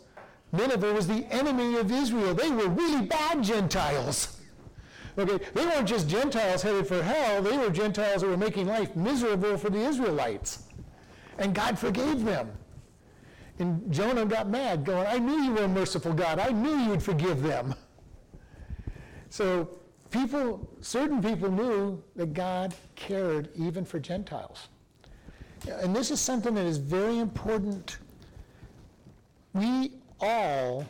Nineveh 0.51 0.93
was 0.93 1.07
the 1.07 1.25
enemy 1.31 1.77
of 1.77 1.91
Israel. 1.91 2.33
They 2.33 2.49
were 2.49 2.67
really 2.67 3.05
bad 3.05 3.43
Gentiles. 3.43 4.39
Okay, 5.17 5.43
they 5.53 5.65
weren't 5.65 5.87
just 5.87 6.07
Gentiles 6.07 6.61
headed 6.61 6.87
for 6.87 7.03
hell, 7.03 7.41
they 7.41 7.57
were 7.57 7.69
Gentiles 7.69 8.21
that 8.21 8.27
were 8.27 8.37
making 8.37 8.67
life 8.67 8.95
miserable 8.95 9.57
for 9.57 9.69
the 9.69 9.79
Israelites. 9.79 10.63
And 11.37 11.53
God 11.53 11.77
forgave 11.77 12.23
them. 12.23 12.51
And 13.59 13.91
Jonah 13.91 14.25
got 14.25 14.47
mad, 14.47 14.85
going, 14.85 15.05
I 15.05 15.17
knew 15.19 15.41
you 15.41 15.51
were 15.51 15.63
a 15.63 15.67
merciful 15.67 16.13
God. 16.13 16.39
I 16.39 16.49
knew 16.49 16.77
you 16.77 16.89
would 16.89 17.03
forgive 17.03 17.41
them. 17.41 17.75
So 19.29 19.69
people, 20.09 20.69
certain 20.81 21.21
people 21.21 21.51
knew 21.51 22.01
that 22.15 22.33
God 22.33 22.73
cared 22.95 23.49
even 23.55 23.83
for 23.83 23.99
Gentiles. 23.99 24.69
And 25.67 25.95
this 25.95 26.11
is 26.11 26.19
something 26.19 26.53
that 26.55 26.65
is 26.65 26.77
very 26.77 27.19
important. 27.19 27.97
We 29.53 29.91
all 30.19 30.85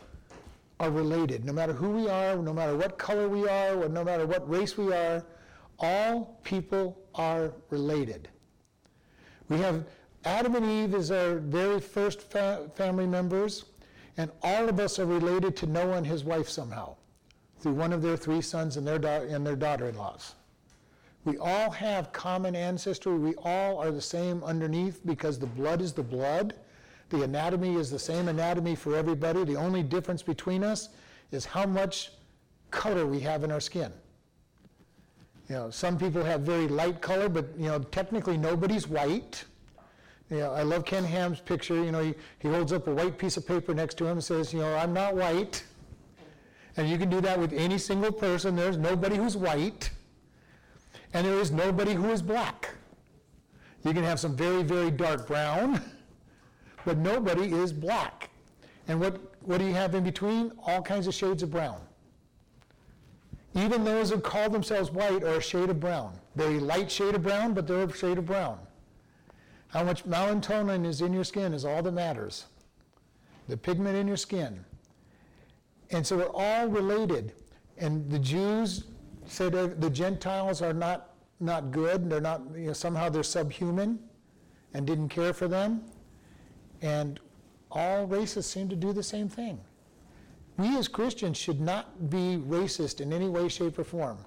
are 0.80 0.90
related, 0.90 1.44
no 1.46 1.54
matter 1.54 1.74
who 1.74 1.90
we 1.90 2.10
are, 2.10 2.36
no 2.38 2.54
matter 2.54 2.76
what 2.76 2.98
color 2.98 3.28
we 3.28 3.48
are, 3.48 3.88
no 3.90 4.04
matter 4.04 4.26
what 4.26 4.50
race 4.50 4.78
we 4.78 4.94
are, 4.94 5.26
all 5.80 6.40
people 6.44 6.98
are 7.16 7.54
related. 7.70 8.30
We 9.50 9.58
have 9.58 9.86
Adam 10.26 10.56
and 10.56 10.66
Eve 10.66 10.94
as 10.94 11.12
our 11.12 11.36
very 11.36 11.80
first 11.80 12.22
fa- 12.22 12.70
family 12.76 13.08
members, 13.08 13.66
and 14.18 14.32
all 14.44 14.70
of 14.70 14.80
us 14.80 15.00
are 15.00 15.06
related 15.06 15.56
to 15.58 15.66
Noah 15.66 15.98
and 15.98 16.06
his 16.06 16.24
wife 16.24 16.50
somehow, 16.50 16.96
through 17.60 17.74
one 17.74 17.94
of 17.94 18.02
their 18.02 18.18
three 18.18 18.42
sons 18.42 18.78
and 18.78 18.86
their, 18.86 19.00
da- 19.00 19.22
and 19.22 19.46
their 19.46 19.56
daughter-in-laws. 19.56 20.36
We 21.26 21.38
all 21.38 21.70
have 21.70 22.12
common 22.14 22.56
ancestry. 22.56 23.18
We 23.18 23.36
all 23.44 23.78
are 23.78 23.92
the 23.92 24.02
same 24.02 24.44
underneath 24.44 25.06
because 25.06 25.38
the 25.38 25.46
blood 25.46 25.82
is 25.82 25.94
the 25.94 26.04
blood. 26.04 26.56
The 27.10 27.24
anatomy 27.24 27.76
is 27.76 27.90
the 27.90 28.00
same 28.00 28.28
anatomy 28.28 28.76
for 28.76 28.96
everybody. 28.96 29.44
The 29.44 29.56
only 29.56 29.84
difference 29.84 30.24
between 30.24 30.64
us 30.64 30.90
is 31.32 31.46
how 31.46 31.66
much 31.66 32.12
color 32.72 33.06
we 33.06 33.20
have 33.22 33.44
in 33.44 33.52
our 33.52 33.60
skin. 33.60 33.92
You 35.50 35.56
know, 35.56 35.70
some 35.72 35.98
people 35.98 36.24
have 36.24 36.42
very 36.42 36.68
light 36.68 37.02
color, 37.02 37.28
but 37.28 37.48
you 37.58 37.68
know, 37.68 37.80
technically 37.80 38.38
nobody's 38.38 38.88
white. 38.88 39.44
You 40.30 40.38
know, 40.38 40.54
I 40.54 40.62
love 40.62 40.86
Ken 40.86 41.04
Ham's 41.04 41.42
picture. 41.42 41.84
You 41.84 41.92
know, 41.92 42.04
he, 42.04 42.14
he 42.38 42.48
holds 42.48 42.72
up 42.72 42.88
a 42.88 42.94
white 42.94 43.18
piece 43.18 43.36
of 43.36 43.48
paper 43.48 43.74
next 43.74 43.98
to 43.98 44.06
him 44.06 44.14
and 44.14 44.24
says, 44.24 44.54
you 44.54 44.60
know, 44.60 44.76
I'm 44.76 44.94
not 44.94 45.16
white. 45.16 45.64
And 46.78 46.88
you 46.88 47.00
can 47.00 47.10
do 47.10 47.20
that 47.22 47.40
with 47.40 47.52
any 47.52 47.80
single 47.80 48.12
person. 48.12 48.56
There's 48.56 48.78
nobody 48.78 49.16
who's 49.16 49.36
white 49.36 49.90
and 51.14 51.26
there 51.26 51.39
is 51.39 51.51
nobody 51.51 51.93
who 51.93 52.10
is 52.12 52.22
black. 52.22 52.76
You 53.84 53.93
can 53.93 54.03
have 54.03 54.20
some 54.20 54.36
very, 54.36 54.64
very 54.64 54.91
dark 54.91 55.28
brown, 55.28 55.82
but 56.86 56.97
nobody 56.97 57.53
is 57.53 57.72
black. 57.72 58.30
And 58.88 58.99
what, 58.99 59.20
what 59.41 59.60
do 59.60 59.66
you 59.66 59.74
have 59.74 59.95
in 59.95 60.03
between? 60.03 60.51
All 60.66 60.82
kinds 60.82 61.07
of 61.07 61.14
shades 61.14 61.43
of 61.43 61.51
brown. 61.51 61.80
Even 63.55 63.84
those 63.84 64.12
who 64.12 64.20
call 64.20 64.49
themselves 64.49 64.91
white 64.91 65.24
are 65.24 65.36
a 65.36 65.41
shade 65.41 65.70
of 65.70 65.80
brown. 65.80 66.14
Very 66.36 66.60
light 66.60 66.91
shade 66.91 67.16
of 67.16 67.24
brown, 67.24 67.53
but 67.53 67.68
they're 67.68 67.84
a 67.84 67.93
shade 67.93 68.18
of 68.18 68.26
brown. 68.26 68.60
How 69.70 69.84
much 69.84 70.05
melatonin 70.05 70.86
is 70.86 71.01
in 71.01 71.14
your 71.14 71.24
skin 71.24 71.53
is 71.53 71.66
all 71.66 71.82
that 71.84 71.91
matters. 71.91 72.45
The 73.47 73.57
pigment 73.57 73.95
in 73.95 74.07
your 74.07 74.18
skin. 74.18 74.64
And 75.91 76.05
so 76.05 76.18
we're 76.18 76.32
all 76.34 76.68
related. 76.68 77.34
And 77.78 78.10
the 78.10 78.20
Jews 78.20 78.86
said 79.30 79.54
the 79.54 79.90
Gentiles 79.90 80.62
are 80.62 80.74
not, 80.74 81.14
not 81.40 81.72
good, 81.72 82.10
they're 82.10 82.22
not, 82.22 82.42
you 82.56 82.68
know, 82.68 82.74
somehow 82.74 83.10
they're 83.10 83.24
subhuman 83.24 84.00
and 84.74 84.86
didn't 84.86 85.10
care 85.10 85.34
for 85.34 85.48
them. 85.48 85.84
And 86.82 87.20
all 87.72 88.06
races 88.06 88.46
seem 88.46 88.70
to 88.70 88.76
do 88.76 88.94
the 88.94 89.04
same 89.04 89.30
thing. 89.30 89.60
We 90.58 90.78
as 90.78 90.88
Christians 90.88 91.38
should 91.38 91.62
not 91.62 92.10
be 92.10 92.38
racist 92.38 93.00
in 93.00 93.14
any 93.14 93.30
way, 93.30 93.48
shape, 93.48 93.80
or 93.80 93.84
form 93.84 94.18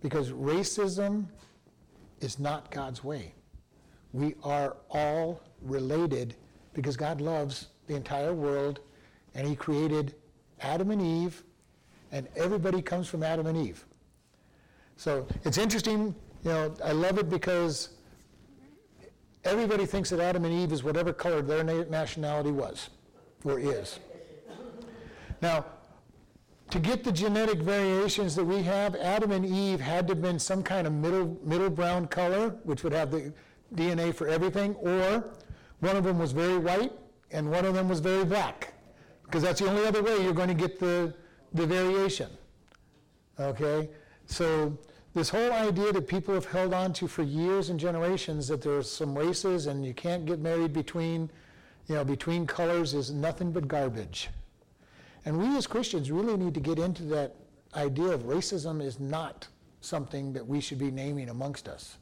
because 0.00 0.30
racism 0.30 1.26
is 2.20 2.38
not 2.38 2.70
God's 2.70 3.04
way. 3.04 3.34
We 4.12 4.34
are 4.42 4.76
all 4.90 5.40
related 5.62 6.34
because 6.72 6.96
God 6.96 7.20
loves 7.20 7.68
the 7.86 7.94
entire 7.94 8.32
world 8.32 8.80
and 9.34 9.46
He 9.46 9.54
created 9.54 10.14
Adam 10.60 10.90
and 10.90 11.00
Eve, 11.00 11.42
and 12.12 12.28
everybody 12.36 12.82
comes 12.82 13.08
from 13.08 13.22
Adam 13.22 13.46
and 13.46 13.56
Eve. 13.56 13.84
So 15.00 15.26
it's 15.44 15.56
interesting, 15.56 16.14
you 16.44 16.50
know, 16.50 16.74
I 16.84 16.92
love 16.92 17.16
it 17.16 17.30
because 17.30 17.88
everybody 19.44 19.86
thinks 19.86 20.10
that 20.10 20.20
Adam 20.20 20.44
and 20.44 20.52
Eve 20.52 20.72
is 20.72 20.84
whatever 20.84 21.10
color 21.10 21.40
their 21.40 21.64
nationality 21.64 22.50
was 22.50 22.90
or 23.42 23.58
is. 23.58 23.98
Now, 25.40 25.64
to 26.68 26.78
get 26.78 27.02
the 27.02 27.12
genetic 27.12 27.60
variations 27.60 28.36
that 28.36 28.44
we 28.44 28.60
have, 28.64 28.94
Adam 28.94 29.32
and 29.32 29.46
Eve 29.46 29.80
had 29.80 30.06
to 30.08 30.12
have 30.12 30.20
been 30.20 30.38
some 30.38 30.62
kind 30.62 30.86
of 30.86 30.92
middle, 30.92 31.34
middle 31.44 31.70
brown 31.70 32.06
color, 32.06 32.50
which 32.64 32.84
would 32.84 32.92
have 32.92 33.10
the 33.10 33.32
DNA 33.74 34.14
for 34.14 34.28
everything, 34.28 34.74
or 34.74 35.24
one 35.78 35.96
of 35.96 36.04
them 36.04 36.18
was 36.18 36.32
very 36.32 36.58
white 36.58 36.92
and 37.30 37.50
one 37.50 37.64
of 37.64 37.72
them 37.72 37.88
was 37.88 38.00
very 38.00 38.26
black. 38.26 38.74
Because 39.24 39.42
that's 39.42 39.62
the 39.62 39.66
only 39.70 39.86
other 39.86 40.02
way 40.02 40.22
you're 40.22 40.34
going 40.34 40.48
to 40.48 40.54
get 40.54 40.78
the, 40.78 41.14
the 41.54 41.64
variation. 41.64 42.28
Okay? 43.38 43.88
So 44.26 44.78
this 45.14 45.28
whole 45.28 45.52
idea 45.52 45.92
that 45.92 46.06
people 46.06 46.34
have 46.34 46.46
held 46.46 46.72
on 46.72 46.92
to 46.94 47.08
for 47.08 47.22
years 47.22 47.70
and 47.70 47.80
generations 47.80 48.46
that 48.48 48.62
there's 48.62 48.88
some 48.90 49.16
races 49.16 49.66
and 49.66 49.84
you 49.84 49.92
can't 49.92 50.24
get 50.24 50.38
married 50.38 50.72
between, 50.72 51.28
you 51.88 51.96
know, 51.96 52.04
between 52.04 52.46
colors 52.46 52.94
is 52.94 53.10
nothing 53.10 53.50
but 53.50 53.66
garbage. 53.66 54.28
And 55.24 55.36
we 55.38 55.56
as 55.56 55.66
Christians 55.66 56.10
really 56.10 56.36
need 56.36 56.54
to 56.54 56.60
get 56.60 56.78
into 56.78 57.02
that 57.04 57.34
idea 57.74 58.06
of 58.06 58.22
racism 58.22 58.80
is 58.80 59.00
not 59.00 59.48
something 59.80 60.32
that 60.32 60.46
we 60.46 60.60
should 60.60 60.78
be 60.78 60.90
naming 60.90 61.28
amongst 61.28 61.68
us. 61.68 61.96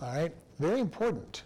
All 0.00 0.14
right? 0.14 0.32
Very 0.58 0.80
important 0.80 1.42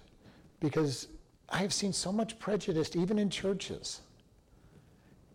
because 0.60 1.08
I've 1.48 1.72
seen 1.72 1.92
so 1.92 2.12
much 2.12 2.38
prejudice 2.38 2.94
even 2.94 3.18
in 3.18 3.28
churches. 3.28 4.02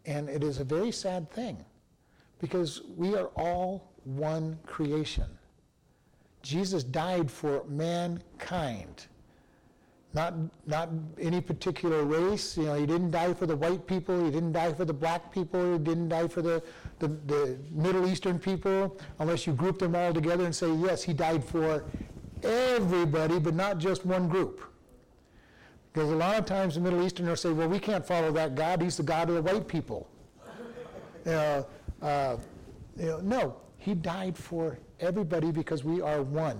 And 0.05 0.29
it 0.29 0.43
is 0.43 0.59
a 0.59 0.63
very 0.63 0.91
sad 0.91 1.29
thing 1.29 1.65
because 2.39 2.81
we 2.95 3.15
are 3.15 3.27
all 3.35 3.91
one 4.05 4.57
creation. 4.65 5.25
Jesus 6.41 6.83
died 6.83 7.29
for 7.29 7.63
mankind, 7.67 9.07
not, 10.13 10.35
not 10.67 10.89
any 11.19 11.41
particular 11.41 12.03
race. 12.03 12.55
You 12.55 12.65
know, 12.65 12.75
he 12.75 12.85
didn't 12.85 13.11
die 13.11 13.33
for 13.33 13.47
the 13.47 13.55
white 13.55 13.87
people, 13.87 14.23
he 14.23 14.29
didn't 14.29 14.53
die 14.53 14.71
for 14.71 14.85
the 14.85 14.93
black 14.93 15.31
people, 15.31 15.73
he 15.73 15.79
didn't 15.79 16.09
die 16.09 16.27
for 16.27 16.43
the, 16.43 16.61
the, 16.99 17.07
the 17.07 17.57
Middle 17.71 18.07
Eastern 18.07 18.37
people, 18.37 18.97
unless 19.19 19.47
you 19.47 19.53
group 19.53 19.79
them 19.79 19.95
all 19.95 20.13
together 20.13 20.45
and 20.45 20.55
say, 20.55 20.71
yes, 20.75 21.03
he 21.03 21.13
died 21.13 21.43
for 21.43 21.83
everybody, 22.43 23.39
but 23.39 23.55
not 23.55 23.79
just 23.79 24.05
one 24.05 24.29
group. 24.29 24.61
Because 25.91 26.11
a 26.11 26.15
lot 26.15 26.37
of 26.37 26.45
times 26.45 26.75
the 26.75 26.81
Middle 26.81 27.03
Easterners 27.03 27.41
say, 27.41 27.51
well, 27.51 27.69
we 27.69 27.79
can't 27.79 28.05
follow 28.05 28.31
that 28.33 28.53
God, 28.53 28.81
he's 28.81 28.97
the 28.97 29.03
God 29.03 29.29
of 29.29 29.35
the 29.35 29.41
white 29.41 29.67
people. 29.67 30.07
Uh, 31.25 31.63
uh, 32.03 32.37
you 32.97 33.05
know, 33.07 33.19
no, 33.21 33.55
he 33.85 33.93
died 33.93 34.35
for 34.35 34.79
everybody 34.99 35.51
because 35.51 35.83
we 35.83 36.01
are 36.01 36.23
one. 36.23 36.59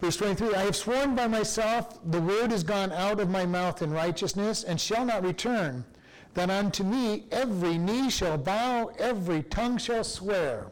Verse 0.00 0.16
23 0.16 0.54
I 0.54 0.62
have 0.62 0.74
sworn 0.74 1.14
by 1.14 1.26
myself, 1.26 1.98
the 2.10 2.20
word 2.22 2.50
is 2.50 2.64
gone 2.64 2.90
out 2.92 3.20
of 3.20 3.28
my 3.28 3.44
mouth 3.44 3.82
in 3.82 3.90
righteousness, 3.92 4.64
and 4.64 4.80
shall 4.80 5.04
not 5.04 5.22
return, 5.22 5.84
that 6.32 6.48
unto 6.48 6.82
me 6.82 7.26
every 7.30 7.76
knee 7.76 8.08
shall 8.08 8.38
bow, 8.38 8.90
every 8.98 9.42
tongue 9.42 9.76
shall 9.76 10.02
swear. 10.02 10.68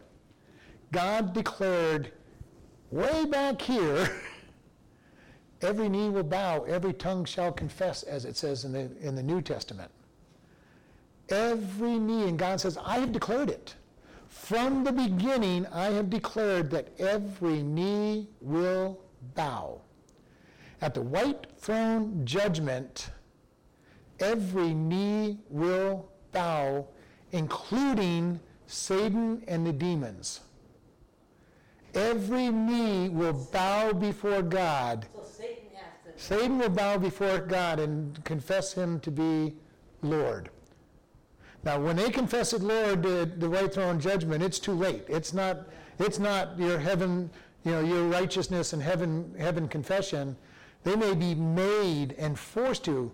God 0.90 1.34
declared 1.34 2.12
way 2.90 3.26
back 3.26 3.60
here, 3.60 4.08
every 5.60 5.90
knee 5.90 6.08
will 6.08 6.22
bow, 6.22 6.62
every 6.62 6.94
tongue 6.94 7.26
shall 7.26 7.52
confess, 7.52 8.04
as 8.04 8.24
it 8.24 8.38
says 8.38 8.64
in 8.64 8.72
the, 8.72 8.90
in 9.06 9.14
the 9.14 9.22
New 9.22 9.42
Testament. 9.42 9.90
Every 11.28 11.98
knee, 11.98 12.26
and 12.26 12.38
God 12.38 12.58
says, 12.58 12.78
I 12.82 13.00
have 13.00 13.12
declared 13.12 13.50
it. 13.50 13.74
From 14.38 14.82
the 14.82 14.92
beginning, 14.92 15.66
I 15.66 15.86
have 15.86 16.08
declared 16.08 16.70
that 16.70 16.88
every 16.98 17.62
knee 17.62 18.28
will 18.40 18.98
bow. 19.34 19.82
At 20.80 20.94
the 20.94 21.02
white 21.02 21.48
throne 21.58 22.24
judgment, 22.24 23.10
every 24.20 24.72
knee 24.72 25.38
will 25.50 26.08
bow, 26.32 26.86
including 27.32 28.40
Satan 28.66 29.42
and 29.48 29.66
the 29.66 29.72
demons. 29.72 30.40
Every 31.92 32.48
knee 32.48 33.10
will 33.10 33.34
bow 33.52 33.92
before 33.92 34.40
God. 34.40 35.08
So 35.14 35.24
Satan 35.24 35.64
has 35.74 36.14
to, 36.14 36.22
Satan 36.22 36.58
will 36.58 36.70
bow 36.70 36.96
before 36.96 37.38
God 37.40 37.80
and 37.80 38.24
confess 38.24 38.72
him 38.72 39.00
to 39.00 39.10
be 39.10 39.56
Lord. 40.00 40.48
Now, 41.64 41.80
when 41.80 41.96
they 41.96 42.10
confess 42.10 42.52
it 42.52 42.62
Lord, 42.62 43.02
the, 43.02 43.30
the 43.36 43.50
white 43.50 43.74
throne 43.74 43.98
judgment, 44.00 44.42
it's 44.42 44.58
too 44.58 44.72
late. 44.72 45.04
It's 45.08 45.32
not, 45.32 45.68
it's 45.98 46.18
not 46.18 46.58
your 46.58 46.78
heaven, 46.78 47.30
you 47.64 47.72
know, 47.72 47.80
your 47.80 48.08
righteousness 48.08 48.72
and 48.72 48.82
heaven, 48.82 49.34
heaven 49.38 49.68
confession. 49.68 50.36
They 50.84 50.94
may 50.94 51.14
be 51.14 51.34
made 51.34 52.14
and 52.18 52.38
forced 52.38 52.84
to. 52.84 53.12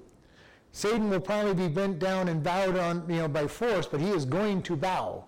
Satan 0.73 1.09
will 1.09 1.21
probably 1.21 1.55
be 1.55 1.73
bent 1.73 1.99
down 1.99 2.29
and 2.29 2.43
bowed 2.43 2.77
on, 2.77 3.05
you 3.09 3.17
know, 3.17 3.29
by 3.29 3.47
force, 3.47 3.87
but 3.87 4.01
he 4.01 4.11
is 4.11 4.25
going 4.25 4.63
to 4.63 4.77
bow. 4.77 5.25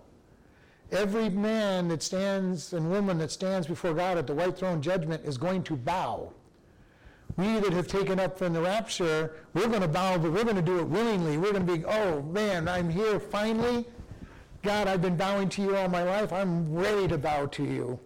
Every 0.91 1.29
man 1.29 1.87
that 1.87 2.03
stands 2.03 2.73
and 2.73 2.89
woman 2.89 3.17
that 3.17 3.31
stands 3.31 3.67
before 3.67 3.93
God 3.93 4.17
at 4.17 4.27
the 4.27 4.33
white 4.33 4.57
throne 4.57 4.81
judgment 4.81 5.25
is 5.25 5.37
going 5.37 5.63
to 5.63 5.75
bow. 5.75 6.31
We 7.35 7.59
that 7.59 7.73
have 7.73 7.87
taken 7.87 8.19
up 8.19 8.37
from 8.37 8.53
the 8.53 8.61
rapture, 8.61 9.35
we're 9.53 9.67
going 9.67 9.81
to 9.81 9.87
bow, 9.87 10.17
but 10.17 10.31
we're 10.31 10.43
going 10.43 10.55
to 10.55 10.61
do 10.61 10.79
it 10.79 10.87
willingly. 10.87 11.37
We're 11.37 11.51
going 11.51 11.67
to 11.67 11.77
be, 11.77 11.85
oh 11.85 12.21
man, 12.23 12.67
I'm 12.67 12.89
here 12.89 13.19
finally. 13.19 13.85
God, 14.63 14.87
I've 14.87 15.01
been 15.01 15.17
bowing 15.17 15.49
to 15.49 15.61
you 15.61 15.75
all 15.75 15.87
my 15.87 16.03
life. 16.03 16.33
I'm 16.33 16.73
ready 16.73 17.07
to 17.09 17.17
bow 17.17 17.45
to 17.47 17.63
you. 17.63 17.99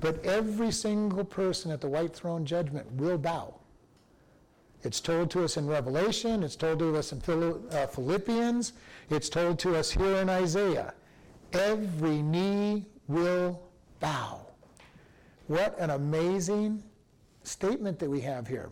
But 0.00 0.24
every 0.24 0.70
single 0.70 1.24
person 1.24 1.70
at 1.70 1.80
the 1.80 1.88
white 1.88 2.14
throne 2.14 2.44
judgment 2.44 2.90
will 2.92 3.18
bow. 3.18 3.54
It's 4.82 5.00
told 5.00 5.30
to 5.32 5.44
us 5.44 5.56
in 5.56 5.66
Revelation, 5.66 6.42
it's 6.42 6.56
told 6.56 6.78
to 6.78 6.96
us 6.96 7.12
in 7.12 7.20
uh, 7.70 7.86
Philippians, 7.86 8.72
it's 9.10 9.28
told 9.28 9.58
to 9.60 9.76
us 9.76 9.90
here 9.90 10.16
in 10.16 10.30
Isaiah. 10.30 10.94
Every 11.52 12.22
knee 12.22 12.86
will 13.06 13.60
bow. 14.00 14.46
What 15.48 15.78
an 15.78 15.90
amazing 15.90 16.82
statement 17.50 17.98
that 17.98 18.10
we 18.10 18.20
have 18.20 18.46
here. 18.46 18.70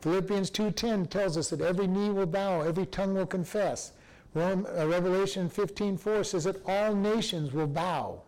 Philippians 0.00 0.50
2:10 0.50 1.06
tells 1.06 1.36
us 1.36 1.50
that 1.50 1.60
every 1.60 1.86
knee 1.86 2.10
will 2.10 2.26
bow, 2.26 2.62
every 2.62 2.86
tongue 2.86 3.14
will 3.14 3.26
confess. 3.26 3.92
Rome, 4.34 4.66
uh, 4.66 4.86
Revelation 4.86 5.48
15:4 5.48 6.24
says 6.24 6.44
that 6.44 6.62
all 6.66 6.94
nations 6.94 7.52
will 7.52 7.66
bow. 7.66 8.22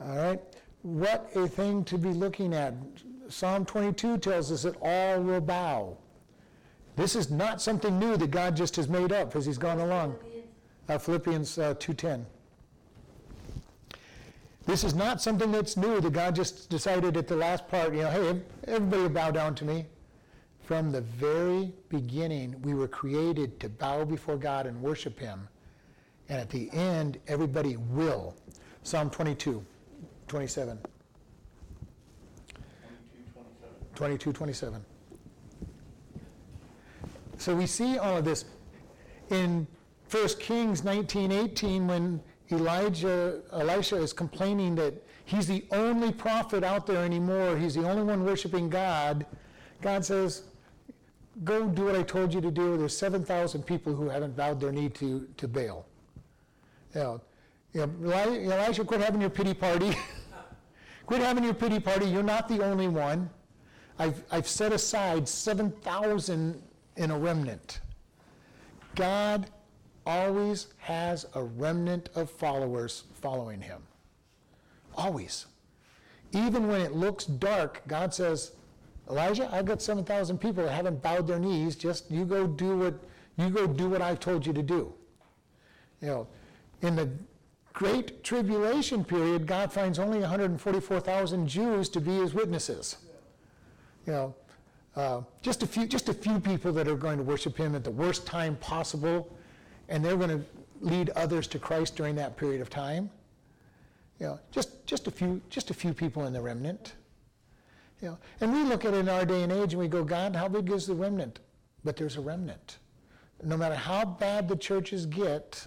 All 0.00 0.16
right? 0.16 0.40
What 0.82 1.30
a 1.34 1.46
thing 1.48 1.84
to 1.84 1.98
be 1.98 2.10
looking 2.10 2.54
at. 2.54 2.74
Psalm 3.28 3.64
22 3.66 4.18
tells 4.18 4.50
us 4.50 4.62
that 4.62 4.76
all 4.80 5.20
will 5.22 5.40
bow. 5.40 5.96
This 6.96 7.14
is 7.14 7.30
not 7.30 7.60
something 7.60 7.98
new 7.98 8.16
that 8.16 8.30
God 8.30 8.56
just 8.56 8.76
has 8.76 8.88
made 8.88 9.12
up 9.12 9.36
as 9.36 9.46
he's 9.46 9.58
gone 9.58 9.80
along. 9.80 10.16
Philippians, 10.16 10.48
Uh, 10.88 10.98
Philippians 10.98 11.58
uh, 11.58 11.74
2:10. 11.74 12.24
This 14.68 14.84
is 14.84 14.94
not 14.94 15.22
something 15.22 15.50
that's 15.50 15.78
new 15.78 15.98
that 15.98 16.12
God 16.12 16.36
just 16.36 16.68
decided 16.68 17.16
at 17.16 17.26
the 17.26 17.34
last 17.34 17.66
part, 17.68 17.94
you 17.94 18.02
know, 18.02 18.10
hey, 18.10 18.38
everybody 18.66 19.08
bow 19.08 19.30
down 19.30 19.54
to 19.54 19.64
me. 19.64 19.86
From 20.60 20.92
the 20.92 21.00
very 21.00 21.72
beginning, 21.88 22.54
we 22.60 22.74
were 22.74 22.86
created 22.86 23.58
to 23.60 23.70
bow 23.70 24.04
before 24.04 24.36
God 24.36 24.66
and 24.66 24.82
worship 24.82 25.18
Him. 25.18 25.48
And 26.28 26.38
at 26.38 26.50
the 26.50 26.68
end, 26.74 27.16
everybody 27.28 27.78
will. 27.78 28.36
Psalm 28.82 29.08
22, 29.08 29.64
27. 30.26 30.78
22, 33.94 34.32
27. 34.34 34.84
So 37.38 37.56
we 37.56 37.64
see 37.66 37.96
all 37.96 38.18
of 38.18 38.26
this 38.26 38.44
in 39.30 39.66
1 40.10 40.28
Kings 40.38 40.84
19, 40.84 41.32
18, 41.32 41.86
when 41.86 42.20
Elijah, 42.50 43.40
Elisha 43.52 43.96
is 43.96 44.12
complaining 44.12 44.74
that 44.76 44.94
he's 45.24 45.46
the 45.46 45.64
only 45.72 46.12
prophet 46.12 46.64
out 46.64 46.86
there 46.86 47.04
anymore, 47.04 47.56
he's 47.56 47.74
the 47.74 47.88
only 47.88 48.02
one 48.02 48.24
worshiping 48.24 48.68
God. 48.68 49.26
God 49.82 50.04
says, 50.04 50.44
Go 51.44 51.68
do 51.68 51.84
what 51.84 51.94
I 51.94 52.02
told 52.02 52.34
you 52.34 52.40
to 52.40 52.50
do. 52.50 52.76
There's 52.76 52.96
7,000 52.96 53.62
people 53.62 53.94
who 53.94 54.08
haven't 54.08 54.36
bowed 54.36 54.60
their 54.60 54.72
knee 54.72 54.88
to, 54.88 55.28
to 55.36 55.46
Baal. 55.46 55.86
You 56.94 57.00
know, 57.00 57.20
you 57.72 57.80
know, 57.80 57.92
Eli- 58.02 58.44
Elijah, 58.44 58.84
quit 58.84 59.00
having 59.00 59.20
your 59.20 59.30
pity 59.30 59.54
party. 59.54 59.96
quit 61.06 61.20
having 61.20 61.44
your 61.44 61.54
pity 61.54 61.78
party. 61.78 62.06
You're 62.06 62.24
not 62.24 62.48
the 62.48 62.64
only 62.64 62.88
one. 62.88 63.30
I've, 64.00 64.22
I've 64.30 64.48
set 64.48 64.72
aside 64.72 65.28
7,000 65.28 66.60
in 66.96 67.10
a 67.10 67.18
remnant. 67.18 67.80
God 68.94 69.48
always 70.08 70.68
has 70.78 71.26
a 71.34 71.42
remnant 71.42 72.08
of 72.14 72.30
followers 72.30 73.04
following 73.20 73.60
him. 73.60 73.82
Always. 74.96 75.46
Even 76.32 76.66
when 76.66 76.80
it 76.80 76.92
looks 76.92 77.26
dark, 77.26 77.82
God 77.86 78.12
says, 78.14 78.52
Elijah, 79.10 79.48
I've 79.52 79.66
got 79.66 79.82
7,000 79.82 80.38
people 80.38 80.64
that 80.64 80.72
haven't 80.72 81.02
bowed 81.02 81.26
their 81.26 81.38
knees. 81.38 81.76
Just 81.76 82.10
you 82.10 82.24
go 82.24 82.46
do 82.46 82.78
what 82.78 82.94
you 83.36 83.50
go 83.50 83.66
do 83.66 83.90
what 83.90 84.02
I've 84.02 84.18
told 84.18 84.44
you 84.44 84.52
to 84.52 84.62
do. 84.62 84.92
You 86.00 86.08
know, 86.08 86.26
in 86.82 86.96
the 86.96 87.08
great 87.72 88.24
tribulation 88.24 89.04
period, 89.04 89.46
God 89.46 89.72
finds 89.72 89.98
only 89.98 90.18
144,000 90.20 91.46
Jews 91.46 91.88
to 91.90 92.00
be 92.00 92.16
his 92.16 92.34
witnesses. 92.34 92.96
You 94.06 94.12
know, 94.12 94.34
uh, 94.96 95.20
just 95.42 95.62
a 95.62 95.66
few, 95.66 95.86
just 95.86 96.08
a 96.08 96.14
few 96.14 96.40
people 96.40 96.72
that 96.72 96.88
are 96.88 96.96
going 96.96 97.18
to 97.18 97.22
worship 97.22 97.56
him 97.56 97.74
at 97.74 97.84
the 97.84 97.90
worst 97.90 98.26
time 98.26 98.56
possible, 98.56 99.37
and 99.88 100.04
they're 100.04 100.16
going 100.16 100.30
to 100.30 100.44
lead 100.80 101.10
others 101.10 101.46
to 101.48 101.58
Christ 101.58 101.96
during 101.96 102.14
that 102.16 102.36
period 102.36 102.60
of 102.60 102.70
time. 102.70 103.10
You 104.20 104.26
know, 104.26 104.40
just 104.50 104.86
just 104.86 105.06
a 105.06 105.10
few, 105.10 105.40
just 105.48 105.70
a 105.70 105.74
few 105.74 105.92
people 105.92 106.26
in 106.26 106.32
the 106.32 106.40
remnant. 106.40 106.94
You 108.00 108.08
know, 108.08 108.18
and 108.40 108.52
we 108.52 108.62
look 108.62 108.84
at 108.84 108.94
it 108.94 108.98
in 108.98 109.08
our 109.08 109.24
day 109.24 109.42
and 109.42 109.52
age, 109.52 109.72
and 109.72 109.80
we 109.80 109.88
go, 109.88 110.04
God, 110.04 110.36
how 110.36 110.48
big 110.48 110.70
is 110.70 110.86
the 110.86 110.94
remnant? 110.94 111.40
But 111.84 111.96
there's 111.96 112.16
a 112.16 112.20
remnant. 112.20 112.78
No 113.42 113.56
matter 113.56 113.74
how 113.74 114.04
bad 114.04 114.48
the 114.48 114.56
churches 114.56 115.06
get, 115.06 115.66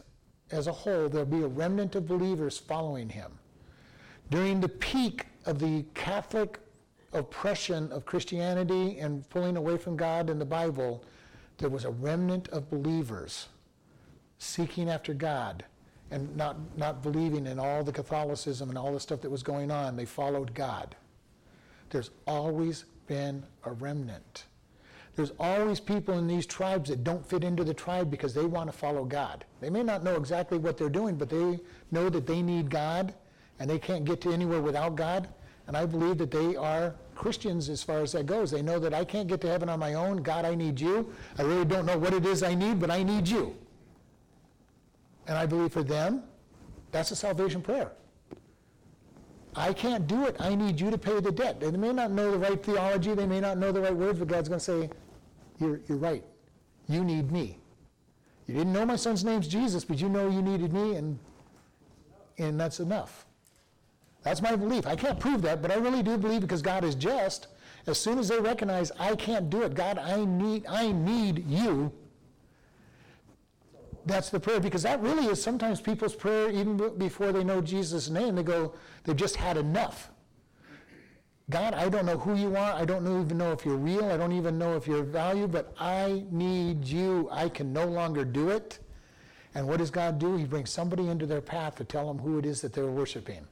as 0.51 0.67
a 0.67 0.71
whole, 0.71 1.09
there'll 1.09 1.25
be 1.25 1.43
a 1.43 1.47
remnant 1.47 1.95
of 1.95 2.07
believers 2.07 2.57
following 2.57 3.09
him. 3.09 3.31
During 4.29 4.61
the 4.61 4.69
peak 4.69 5.25
of 5.45 5.59
the 5.59 5.85
Catholic 5.93 6.59
oppression 7.13 7.91
of 7.91 8.05
Christianity 8.05 8.99
and 8.99 9.29
pulling 9.29 9.57
away 9.57 9.77
from 9.77 9.97
God 9.97 10.29
and 10.29 10.39
the 10.39 10.45
Bible, 10.45 11.03
there 11.57 11.69
was 11.69 11.85
a 11.85 11.91
remnant 11.91 12.47
of 12.49 12.69
believers 12.69 13.47
seeking 14.41 14.89
after 14.89 15.13
God 15.13 15.63
and 16.09 16.35
not, 16.35 16.57
not 16.75 17.03
believing 17.03 17.45
in 17.45 17.59
all 17.59 17.83
the 17.83 17.91
Catholicism 17.91 18.69
and 18.69 18.77
all 18.77 18.91
the 18.91 18.99
stuff 18.99 19.21
that 19.21 19.29
was 19.29 19.43
going 19.43 19.69
on. 19.69 19.95
They 19.95 20.05
followed 20.05 20.55
God. 20.55 20.95
There's 21.91 22.09
always 22.25 22.85
been 23.05 23.43
a 23.65 23.71
remnant. 23.71 24.45
There's 25.15 25.31
always 25.39 25.79
people 25.79 26.17
in 26.17 26.27
these 26.27 26.47
tribes 26.47 26.89
that 26.89 27.03
don't 27.03 27.23
fit 27.23 27.43
into 27.43 27.63
the 27.63 27.73
tribe 27.73 28.09
because 28.09 28.33
they 28.33 28.45
want 28.45 28.71
to 28.71 28.75
follow 28.75 29.05
God. 29.05 29.45
They 29.59 29.69
may 29.69 29.83
not 29.83 30.03
know 30.03 30.15
exactly 30.15 30.57
what 30.57 30.75
they're 30.75 30.89
doing, 30.89 31.17
but 31.17 31.29
they 31.29 31.59
know 31.91 32.09
that 32.09 32.25
they 32.25 32.41
need 32.41 32.71
God 32.71 33.13
and 33.59 33.69
they 33.69 33.77
can't 33.77 34.05
get 34.05 34.21
to 34.21 34.33
anywhere 34.33 34.61
without 34.61 34.95
God. 34.95 35.27
And 35.67 35.77
I 35.77 35.85
believe 35.85 36.17
that 36.17 36.31
they 36.31 36.55
are 36.55 36.95
Christians 37.13 37.69
as 37.69 37.83
far 37.83 37.99
as 37.99 38.13
that 38.13 38.25
goes. 38.25 38.49
They 38.49 38.63
know 38.63 38.79
that 38.79 38.93
I 38.93 39.05
can't 39.05 39.27
get 39.27 39.39
to 39.41 39.47
heaven 39.47 39.69
on 39.69 39.79
my 39.79 39.93
own. 39.93 40.17
God, 40.17 40.45
I 40.45 40.55
need 40.55 40.81
you. 40.81 41.13
I 41.37 41.43
really 41.43 41.65
don't 41.65 41.85
know 41.85 41.99
what 41.99 42.13
it 42.13 42.25
is 42.25 42.41
I 42.41 42.55
need, 42.55 42.79
but 42.79 42.89
I 42.89 43.03
need 43.03 43.27
you. 43.27 43.55
And 45.31 45.39
I 45.39 45.45
believe 45.45 45.71
for 45.71 45.81
them, 45.81 46.23
that's 46.91 47.11
a 47.11 47.15
salvation 47.15 47.61
prayer. 47.61 47.93
I 49.55 49.71
can't 49.71 50.05
do 50.05 50.25
it. 50.25 50.35
I 50.41 50.55
need 50.55 50.77
you 50.77 50.91
to 50.91 50.97
pay 50.97 51.21
the 51.21 51.31
debt. 51.31 51.61
They 51.61 51.71
may 51.71 51.93
not 51.93 52.11
know 52.11 52.31
the 52.31 52.37
right 52.37 52.61
theology, 52.61 53.13
they 53.13 53.25
may 53.25 53.39
not 53.39 53.57
know 53.57 53.71
the 53.71 53.79
right 53.79 53.95
words, 53.95 54.19
but 54.19 54.27
God's 54.27 54.49
going 54.49 54.59
to 54.59 54.65
say, 54.65 54.89
you're, 55.57 55.79
you're 55.87 55.97
right. 55.97 56.25
You 56.89 57.05
need 57.05 57.31
me. 57.31 57.59
You 58.45 58.55
didn't 58.55 58.73
know 58.73 58.85
my 58.85 58.97
son's 58.97 59.23
name's 59.23 59.47
Jesus, 59.47 59.85
but 59.85 60.01
you 60.01 60.09
know 60.09 60.29
you 60.29 60.41
needed 60.41 60.73
me, 60.73 60.95
and, 60.95 61.17
and 62.37 62.59
that's 62.59 62.81
enough. 62.81 63.25
That's 64.23 64.41
my 64.41 64.57
belief. 64.57 64.85
I 64.85 64.97
can't 64.97 65.17
prove 65.17 65.41
that, 65.43 65.61
but 65.61 65.71
I 65.71 65.75
really 65.75 66.03
do 66.03 66.17
believe 66.17 66.41
because 66.41 66.61
God 66.61 66.83
is 66.83 66.93
just. 66.93 67.47
As 67.87 67.97
soon 67.97 68.19
as 68.19 68.27
they 68.27 68.39
recognize 68.41 68.91
I 68.99 69.15
can't 69.15 69.49
do 69.49 69.61
it, 69.61 69.75
God, 69.75 69.97
I 69.97 70.25
need, 70.25 70.65
I 70.67 70.91
need 70.91 71.47
you. 71.47 71.93
That's 74.05 74.29
the 74.29 74.39
prayer 74.39 74.59
because 74.59 74.83
that 74.83 75.01
really 75.01 75.25
is 75.27 75.41
sometimes 75.41 75.79
people's 75.79 76.15
prayer 76.15 76.49
even 76.49 76.97
before 76.97 77.31
they 77.31 77.43
know 77.43 77.61
Jesus' 77.61 78.09
name. 78.09 78.35
They 78.35 78.43
go, 78.43 78.73
they've 79.03 79.15
just 79.15 79.35
had 79.35 79.57
enough. 79.57 80.09
God, 81.49 81.73
I 81.73 81.89
don't 81.89 82.05
know 82.05 82.17
who 82.17 82.35
you 82.35 82.55
are. 82.55 82.73
I 82.73 82.85
don't 82.85 83.05
even 83.21 83.37
know 83.37 83.51
if 83.51 83.65
you're 83.65 83.75
real. 83.75 84.05
I 84.05 84.17
don't 84.17 84.31
even 84.31 84.57
know 84.57 84.75
if 84.75 84.87
you're 84.87 85.03
valued, 85.03 85.51
but 85.51 85.73
I 85.79 86.23
need 86.31 86.85
you. 86.85 87.27
I 87.31 87.49
can 87.49 87.73
no 87.73 87.85
longer 87.85 88.23
do 88.23 88.49
it. 88.49 88.79
And 89.53 89.67
what 89.67 89.77
does 89.77 89.91
God 89.91 90.17
do? 90.17 90.37
He 90.37 90.45
brings 90.45 90.69
somebody 90.69 91.09
into 91.09 91.25
their 91.25 91.41
path 91.41 91.75
to 91.75 91.83
tell 91.83 92.07
them 92.07 92.19
who 92.19 92.39
it 92.39 92.45
is 92.45 92.61
that 92.61 92.71
they're 92.73 92.87
worshiping. 92.87 93.45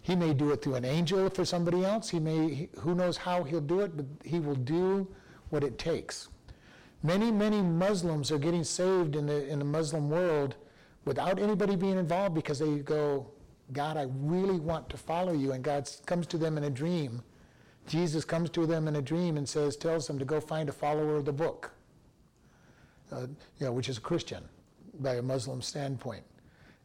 He 0.00 0.16
may 0.16 0.32
do 0.34 0.50
it 0.50 0.62
through 0.62 0.76
an 0.76 0.84
angel 0.84 1.28
for 1.30 1.44
somebody 1.44 1.84
else. 1.84 2.08
He 2.08 2.18
may, 2.18 2.68
who 2.80 2.94
knows 2.94 3.18
how 3.18 3.42
he'll 3.42 3.60
do 3.60 3.80
it, 3.80 3.96
but 3.96 4.06
he 4.24 4.38
will 4.38 4.54
do 4.54 5.06
what 5.50 5.62
it 5.62 5.78
takes. 5.78 6.28
Many, 7.04 7.30
many 7.30 7.60
Muslims 7.60 8.32
are 8.32 8.38
getting 8.38 8.64
saved 8.64 9.14
in 9.14 9.26
the, 9.26 9.46
in 9.46 9.58
the 9.58 9.64
Muslim 9.66 10.08
world 10.08 10.54
without 11.04 11.38
anybody 11.38 11.76
being 11.76 11.98
involved 11.98 12.34
because 12.34 12.58
they 12.58 12.76
go, 12.78 13.26
God, 13.74 13.98
I 13.98 14.06
really 14.10 14.58
want 14.58 14.88
to 14.88 14.96
follow 14.96 15.34
you. 15.34 15.52
And 15.52 15.62
God 15.62 15.86
comes 16.06 16.26
to 16.28 16.38
them 16.38 16.56
in 16.56 16.64
a 16.64 16.70
dream. 16.70 17.22
Jesus 17.86 18.24
comes 18.24 18.48
to 18.50 18.64
them 18.64 18.88
in 18.88 18.96
a 18.96 19.02
dream 19.02 19.36
and 19.36 19.46
says, 19.46 19.76
tells 19.76 20.06
them 20.06 20.18
to 20.18 20.24
go 20.24 20.40
find 20.40 20.70
a 20.70 20.72
follower 20.72 21.16
of 21.16 21.26
the 21.26 21.32
book, 21.32 21.72
uh, 23.12 23.26
you 23.58 23.66
know, 23.66 23.72
which 23.72 23.90
is 23.90 23.98
a 23.98 24.00
Christian 24.00 24.42
by 25.00 25.16
a 25.16 25.22
Muslim 25.22 25.60
standpoint. 25.60 26.24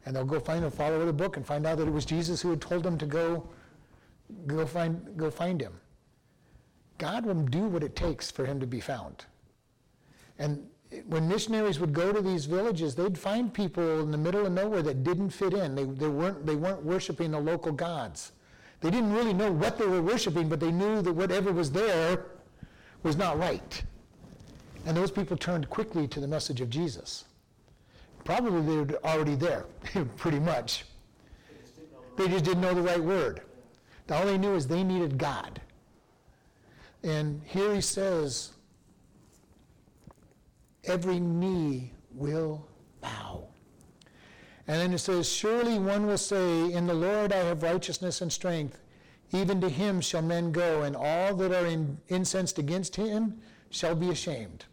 And 0.04 0.14
they'll 0.14 0.26
go 0.26 0.38
find 0.38 0.66
a 0.66 0.70
follower 0.70 1.00
of 1.00 1.06
the 1.06 1.14
book 1.14 1.38
and 1.38 1.46
find 1.46 1.66
out 1.66 1.78
that 1.78 1.88
it 1.88 1.92
was 1.92 2.04
Jesus 2.04 2.42
who 2.42 2.50
had 2.50 2.60
told 2.60 2.82
them 2.82 2.98
to 2.98 3.06
go, 3.06 3.48
go 4.46 4.66
find, 4.66 5.16
go 5.16 5.30
find 5.30 5.62
him. 5.62 5.80
God 6.98 7.24
will 7.24 7.42
do 7.42 7.60
what 7.60 7.82
it 7.82 7.96
takes 7.96 8.30
for 8.30 8.44
him 8.44 8.60
to 8.60 8.66
be 8.66 8.80
found. 8.80 9.24
And 10.40 10.66
when 11.06 11.28
missionaries 11.28 11.78
would 11.78 11.92
go 11.92 12.12
to 12.12 12.20
these 12.20 12.46
villages, 12.46 12.94
they'd 12.94 13.16
find 13.16 13.52
people 13.52 14.00
in 14.00 14.10
the 14.10 14.18
middle 14.18 14.46
of 14.46 14.52
nowhere 14.52 14.82
that 14.82 15.04
didn't 15.04 15.30
fit 15.30 15.52
in. 15.52 15.74
They, 15.74 15.84
they, 15.84 16.08
weren't, 16.08 16.44
they 16.46 16.56
weren't 16.56 16.82
worshiping 16.82 17.30
the 17.30 17.38
local 17.38 17.70
gods. 17.70 18.32
They 18.80 18.90
didn't 18.90 19.12
really 19.12 19.34
know 19.34 19.52
what 19.52 19.78
they 19.78 19.86
were 19.86 20.00
worshiping, 20.00 20.48
but 20.48 20.58
they 20.58 20.72
knew 20.72 21.02
that 21.02 21.12
whatever 21.12 21.52
was 21.52 21.70
there 21.70 22.24
was 23.02 23.16
not 23.16 23.38
right. 23.38 23.82
And 24.86 24.96
those 24.96 25.10
people 25.10 25.36
turned 25.36 25.68
quickly 25.68 26.08
to 26.08 26.20
the 26.20 26.26
message 26.26 26.62
of 26.62 26.70
Jesus. 26.70 27.26
Probably 28.24 28.62
they 28.62 28.92
were 28.92 29.00
already 29.04 29.34
there, 29.34 29.66
pretty 30.16 30.40
much. 30.40 30.86
They 32.16 32.28
just 32.28 32.46
didn't 32.46 32.62
know 32.62 32.74
the 32.74 32.82
right 32.82 33.02
word. 33.02 33.42
All 34.10 34.24
they 34.24 34.38
knew 34.38 34.54
is 34.54 34.66
they 34.66 34.82
needed 34.82 35.18
God. 35.18 35.60
And 37.04 37.42
here 37.44 37.74
he 37.74 37.80
says, 37.80 38.52
every 40.84 41.20
knee 41.20 41.92
will 42.12 42.66
bow. 43.00 43.48
And 44.66 44.78
then 44.80 44.92
it 44.92 44.98
says, 44.98 45.28
Surely 45.28 45.78
one 45.78 46.06
will 46.06 46.18
say, 46.18 46.72
In 46.72 46.86
the 46.86 46.94
Lord 46.94 47.32
I 47.32 47.38
have 47.38 47.62
righteousness 47.62 48.20
and 48.20 48.32
strength. 48.32 48.80
Even 49.32 49.60
to 49.60 49.68
him 49.68 50.00
shall 50.00 50.22
men 50.22 50.50
go, 50.50 50.82
and 50.82 50.96
all 50.96 51.34
that 51.34 51.52
are 51.52 51.66
in, 51.66 51.98
incensed 52.08 52.58
against 52.58 52.96
him 52.96 53.40
shall 53.70 53.94
be 53.94 54.10
ashamed. 54.10 54.64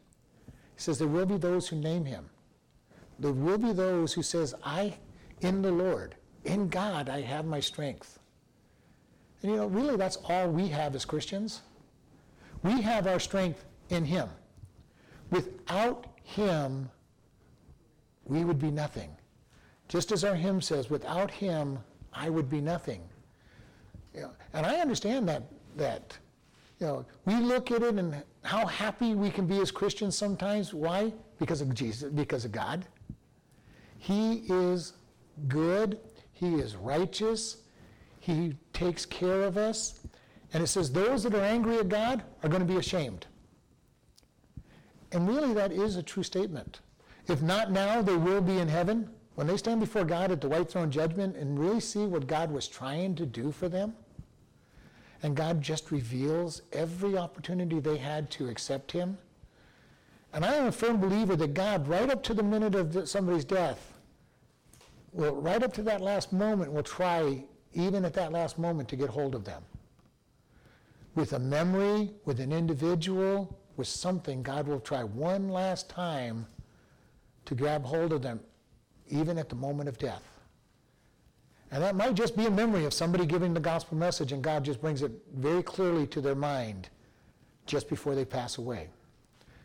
He 0.48 0.82
says, 0.82 1.00
There 1.00 1.08
will 1.08 1.26
be 1.26 1.38
those 1.38 1.68
who 1.68 1.76
name 1.78 2.06
him. 2.06 2.30
There 3.20 3.32
will 3.32 3.58
be 3.58 3.74
those 3.74 4.14
who 4.14 4.24
says, 4.24 4.54
I, 4.64 4.96
in 5.42 5.62
the 5.62 5.72
Lord, 5.72 6.16
in 6.46 6.70
God, 6.70 7.10
I 7.10 7.22
have 7.22 7.46
my 7.46 7.60
strength. 7.60 8.20
And 9.42 9.52
you 9.52 9.58
know, 9.58 9.68
really, 9.68 9.96
that's 9.96 10.18
all 10.30 10.50
we 10.50 10.68
have 10.68 10.96
as 10.96 11.06
Christians. 11.06 11.62
We 12.64 12.82
have 12.82 13.08
our 13.08 13.20
strength 13.20 13.66
in 13.90 14.06
him. 14.06 14.30
Without 15.30 16.08
him, 16.24 16.90
we 18.26 18.44
would 18.44 18.60
be 18.60 18.72
nothing. 18.72 19.10
Just 19.88 20.12
as 20.12 20.24
our 20.24 20.36
hymn 20.36 20.62
says, 20.62 20.90
without 20.90 21.32
him, 21.32 21.80
I 22.14 22.30
would 22.30 22.50
be 22.50 22.62
nothing. 22.62 23.02
You 24.14 24.22
know, 24.22 24.32
and 24.54 24.66
I 24.66 24.76
understand 24.80 25.28
that, 25.30 25.44
that, 25.78 26.18
you 26.80 26.88
know, 26.88 27.06
we 27.26 27.36
look 27.36 27.72
at 27.72 27.84
it 27.84 27.96
and 27.96 28.24
how 28.44 28.66
happy 28.66 29.14
we 29.14 29.30
can 29.30 29.48
be 29.48 29.60
as 29.60 29.72
Christians 29.72 30.18
sometimes. 30.18 30.74
Why? 30.74 31.14
Because 31.40 31.62
of 31.62 31.74
Jesus, 31.74 32.12
because 32.12 32.46
of 32.46 32.52
God. 32.52 32.86
He 33.98 34.44
is 34.50 34.94
good. 35.48 36.00
He 36.34 36.56
is 36.56 36.76
righteous. 36.76 37.58
He 38.20 38.56
takes 38.74 39.06
care 39.06 39.44
of 39.44 39.58
us. 39.58 40.00
And 40.54 40.64
it 40.64 40.68
says 40.68 40.92
those 40.92 41.24
that 41.24 41.34
are 41.34 41.44
angry 41.44 41.78
at 41.78 41.90
God 41.90 42.24
are 42.44 42.50
going 42.50 42.66
to 42.66 42.74
be 42.74 42.78
ashamed. 42.78 43.28
And 45.12 45.28
really, 45.28 45.54
that 45.54 45.72
is 45.72 45.96
a 45.96 46.04
true 46.04 46.24
statement. 46.24 46.82
If 47.28 47.42
not 47.42 47.72
now, 47.72 48.02
they 48.02 48.16
will 48.16 48.42
be 48.42 48.60
in 48.60 48.68
heaven. 48.68 49.10
When 49.36 49.48
they 49.48 49.58
stand 49.58 49.80
before 49.80 50.04
God 50.04 50.32
at 50.32 50.42
the 50.42 50.50
white 50.50 50.70
throne 50.70 50.90
judgment 50.90 51.36
and 51.36 51.60
really 51.60 51.80
see 51.80 52.06
what 52.06 52.28
God 52.28 52.52
was 52.52 52.68
trying 52.68 53.16
to 53.16 53.26
do 53.26 53.52
for 53.52 53.70
them, 53.70 53.94
and 55.24 55.36
God 55.36 55.62
just 55.62 55.92
reveals 55.92 56.62
every 56.74 57.18
opportunity 57.18 57.80
they 57.80 57.98
had 57.98 58.30
to 58.32 58.50
accept 58.50 58.92
Him. 58.92 59.18
And 60.34 60.46
I 60.46 60.56
am 60.56 60.68
a 60.68 60.72
firm 60.72 61.00
believer 61.00 61.36
that 61.36 61.54
God, 61.54 61.88
right 61.88 62.10
up 62.10 62.24
to 62.24 62.34
the 62.34 62.44
minute 62.44 62.76
of 62.76 63.08
somebody's 63.08 63.46
death, 63.46 63.94
will, 65.14 65.36
right 65.36 65.64
up 65.64 65.74
to 65.74 65.82
that 65.84 66.02
last 66.02 66.34
moment, 66.34 66.72
will 66.72 66.84
try, 66.84 67.44
even 67.74 68.06
at 68.06 68.14
that 68.14 68.32
last 68.32 68.60
moment, 68.60 68.90
to 68.90 68.96
get 68.96 69.10
hold 69.10 69.36
of 69.36 69.46
them. 69.46 69.64
With 71.16 71.34
a 71.34 71.40
memory, 71.40 72.12
with 72.26 72.40
an 72.40 72.52
individual, 72.52 73.58
with 73.78 73.88
something, 73.88 74.44
God 74.44 74.68
will 74.68 74.80
try 74.80 75.04
one 75.04 75.50
last 75.50 75.90
time 75.90 76.46
to 77.46 77.56
grab 77.56 77.86
hold 77.86 78.12
of 78.12 78.22
them, 78.22 78.40
even 79.08 79.38
at 79.38 79.50
the 79.50 79.56
moment 79.56 79.88
of 79.88 79.98
death. 79.98 80.24
And 81.72 81.84
that 81.84 81.96
might 81.96 82.14
just 82.14 82.36
be 82.36 82.46
a 82.46 82.52
memory 82.52 82.86
of 82.86 82.94
somebody 82.94 83.26
giving 83.26 83.54
the 83.54 83.60
gospel 83.60 83.98
message, 83.98 84.32
and 84.32 84.44
God 84.44 84.64
just 84.64 84.82
brings 84.82 85.02
it 85.02 85.12
very 85.36 85.64
clearly 85.64 86.08
to 86.08 86.22
their 86.22 86.36
mind 86.36 86.90
just 87.66 87.90
before 87.90 88.16
they 88.16 88.26
pass 88.26 88.58
away. 88.58 88.88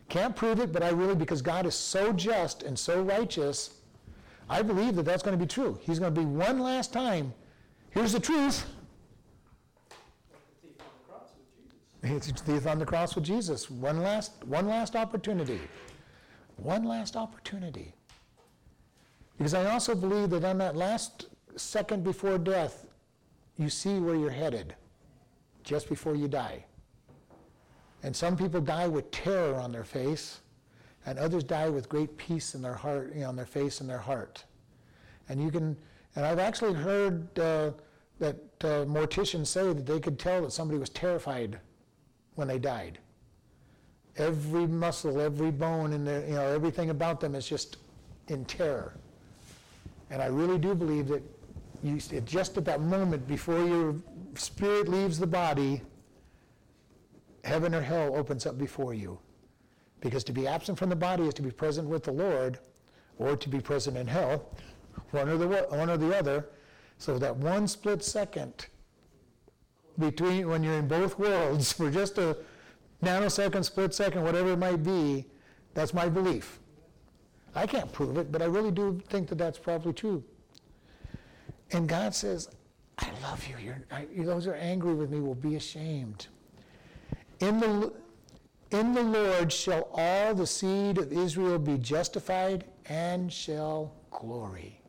Can't 0.09 0.35
prove 0.35 0.59
it, 0.59 0.71
but 0.71 0.83
I 0.83 0.89
really, 0.89 1.15
because 1.15 1.41
God 1.41 1.65
is 1.65 1.75
so 1.75 2.11
just 2.11 2.63
and 2.63 2.77
so 2.77 3.01
righteous, 3.01 3.79
I 4.49 4.61
believe 4.61 4.95
that 4.95 5.03
that's 5.03 5.23
going 5.23 5.37
to 5.37 5.43
be 5.43 5.47
true. 5.47 5.79
He's 5.81 5.99
going 5.99 6.13
to 6.13 6.19
be 6.19 6.25
one 6.25 6.59
last 6.59 6.91
time. 6.91 7.33
Here's 7.91 8.11
the 8.11 8.19
truth. 8.19 8.65
Like 10.29 10.41
the 10.61 10.67
thief 10.67 10.75
on 10.79 10.85
the 10.85 11.11
cross 11.11 11.29
with 11.37 11.47
Jesus. 11.55 11.79
Thief 12.03 12.67
on 12.67 12.79
the 12.79 12.85
cross 12.85 13.15
with 13.15 13.23
Jesus. 13.23 13.71
One 13.71 14.03
last, 14.03 14.43
one 14.43 14.67
last 14.67 14.95
opportunity. 14.95 15.61
One 16.57 16.83
last 16.83 17.15
opportunity. 17.15 17.93
Because 19.37 19.53
I 19.53 19.71
also 19.71 19.95
believe 19.95 20.29
that 20.31 20.43
on 20.43 20.57
that 20.57 20.75
last 20.75 21.27
second 21.55 22.03
before 22.03 22.37
death, 22.37 22.87
you 23.57 23.69
see 23.69 23.99
where 23.99 24.15
you're 24.15 24.29
headed 24.29 24.75
just 25.63 25.87
before 25.87 26.13
you 26.13 26.27
die. 26.27 26.65
And 28.03 28.13
some 28.13 28.35
people 28.35 28.59
die 28.59 28.87
with 28.87 29.09
terror 29.11 29.55
on 29.55 29.71
their 29.71 29.85
face, 29.85 30.41
and 31.05 31.17
others 31.17 31.45
die 31.45 31.69
with 31.69 31.87
great 31.87 32.17
peace 32.17 32.53
in 32.53 32.61
their 32.61 32.73
heart, 32.73 33.13
you 33.15 33.21
know, 33.21 33.29
on 33.29 33.37
their 33.37 33.45
face 33.45 33.79
and 33.79 33.89
their 33.89 33.97
heart. 33.97 34.43
And 35.29 35.41
you 35.41 35.49
can, 35.49 35.77
and 36.17 36.25
I've 36.25 36.39
actually 36.39 36.73
heard 36.73 37.39
uh, 37.39 37.71
that 38.19 38.35
uh, 38.61 38.83
morticians 38.85 39.47
say 39.47 39.71
that 39.71 39.85
they 39.85 40.01
could 40.01 40.19
tell 40.19 40.41
that 40.41 40.51
somebody 40.51 40.79
was 40.79 40.89
terrified 40.89 41.59
when 42.35 42.47
they 42.47 42.59
died. 42.59 42.99
Every 44.17 44.67
muscle, 44.67 45.19
every 45.19 45.51
bone 45.51 45.93
their, 46.05 46.25
you 46.25 46.35
know, 46.35 46.47
everything 46.47 46.89
about 46.89 47.19
them 47.19 47.35
is 47.35 47.47
just 47.47 47.77
in 48.27 48.45
terror. 48.45 48.93
And 50.09 50.21
I 50.21 50.27
really 50.27 50.57
do 50.57 50.75
believe 50.75 51.07
that 51.07 51.23
you, 51.81 51.97
just 51.97 52.57
at 52.57 52.65
that 52.65 52.81
moment 52.81 53.27
before 53.27 53.65
your 53.65 53.95
spirit 54.35 54.87
leaves 54.87 55.19
the 55.19 55.27
body, 55.27 55.81
heaven 57.43 57.73
or 57.73 57.81
hell 57.81 58.15
opens 58.15 58.45
up 58.45 58.57
before 58.57 58.93
you. 58.93 59.17
Because 59.99 60.23
to 60.25 60.31
be 60.31 60.47
absent 60.47 60.77
from 60.77 60.89
the 60.89 60.95
body 60.95 61.23
is 61.23 61.33
to 61.35 61.41
be 61.41 61.51
present 61.51 61.87
with 61.87 62.03
the 62.03 62.11
Lord, 62.11 62.59
or 63.17 63.35
to 63.35 63.49
be 63.49 63.59
present 63.59 63.97
in 63.97 64.07
hell, 64.07 64.49
one 65.11 65.29
or 65.29 65.37
the 65.37 65.47
one 65.47 65.89
or 65.89 65.97
the 65.97 66.17
other. 66.17 66.49
So 66.97 67.17
that 67.19 67.35
one 67.35 67.67
split 67.67 68.03
second 68.03 68.67
between 69.99 70.47
when 70.47 70.63
you're 70.63 70.75
in 70.77 70.87
both 70.87 71.19
worlds 71.19 71.71
for 71.77 71.89
just 71.91 72.17
a 72.17 72.37
nanosecond, 73.03 73.65
split 73.65 73.93
second, 73.93 74.23
whatever 74.23 74.51
it 74.51 74.59
might 74.59 74.83
be, 74.83 75.25
that's 75.73 75.93
my 75.93 76.09
belief. 76.09 76.59
I 77.55 77.67
can't 77.67 77.91
prove 77.91 78.17
it, 78.17 78.31
but 78.31 78.41
I 78.41 78.45
really 78.45 78.71
do 78.71 79.01
think 79.09 79.27
that 79.29 79.37
that's 79.37 79.59
probably 79.59 79.93
true. 79.93 80.23
And 81.71 81.87
God 81.87 82.15
says, 82.15 82.49
I 82.99 83.09
love 83.21 83.45
you. 83.47 83.55
You're, 83.63 83.81
I, 83.91 84.07
those 84.17 84.45
who 84.45 84.51
are 84.51 84.55
angry 84.55 84.93
with 84.93 85.09
me 85.09 85.19
will 85.19 85.35
be 85.35 85.55
ashamed. 85.55 86.27
In 87.39 87.59
the, 87.59 87.93
in 88.71 88.93
the 88.93 89.03
Lord 89.03 89.51
shall 89.51 89.89
all 89.93 90.33
the 90.33 90.47
seed 90.47 90.97
of 90.97 91.11
Israel 91.11 91.59
be 91.59 91.77
justified 91.77 92.65
and 92.87 93.31
shall 93.31 93.93
glory. 94.11 94.79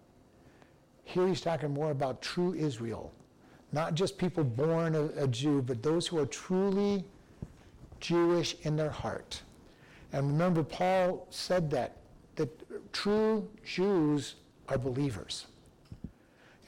Here 1.04 1.26
he's 1.28 1.40
talking 1.40 1.72
more 1.72 1.90
about 1.90 2.22
true 2.22 2.54
Israel, 2.54 3.12
not 3.74 3.94
just 3.94 4.16
people 4.16 4.44
born 4.44 4.94
a, 4.94 5.06
a 5.24 5.26
Jew, 5.26 5.60
but 5.60 5.82
those 5.82 6.06
who 6.06 6.18
are 6.18 6.26
truly 6.26 7.04
Jewish 8.00 8.56
in 8.62 8.76
their 8.76 8.90
heart. 8.90 9.42
And 10.12 10.28
remember, 10.28 10.62
Paul 10.62 11.26
said 11.30 11.70
that, 11.72 11.96
that 12.36 12.48
true 12.92 13.48
Jews 13.64 14.36
are 14.68 14.78
believers. 14.78 15.46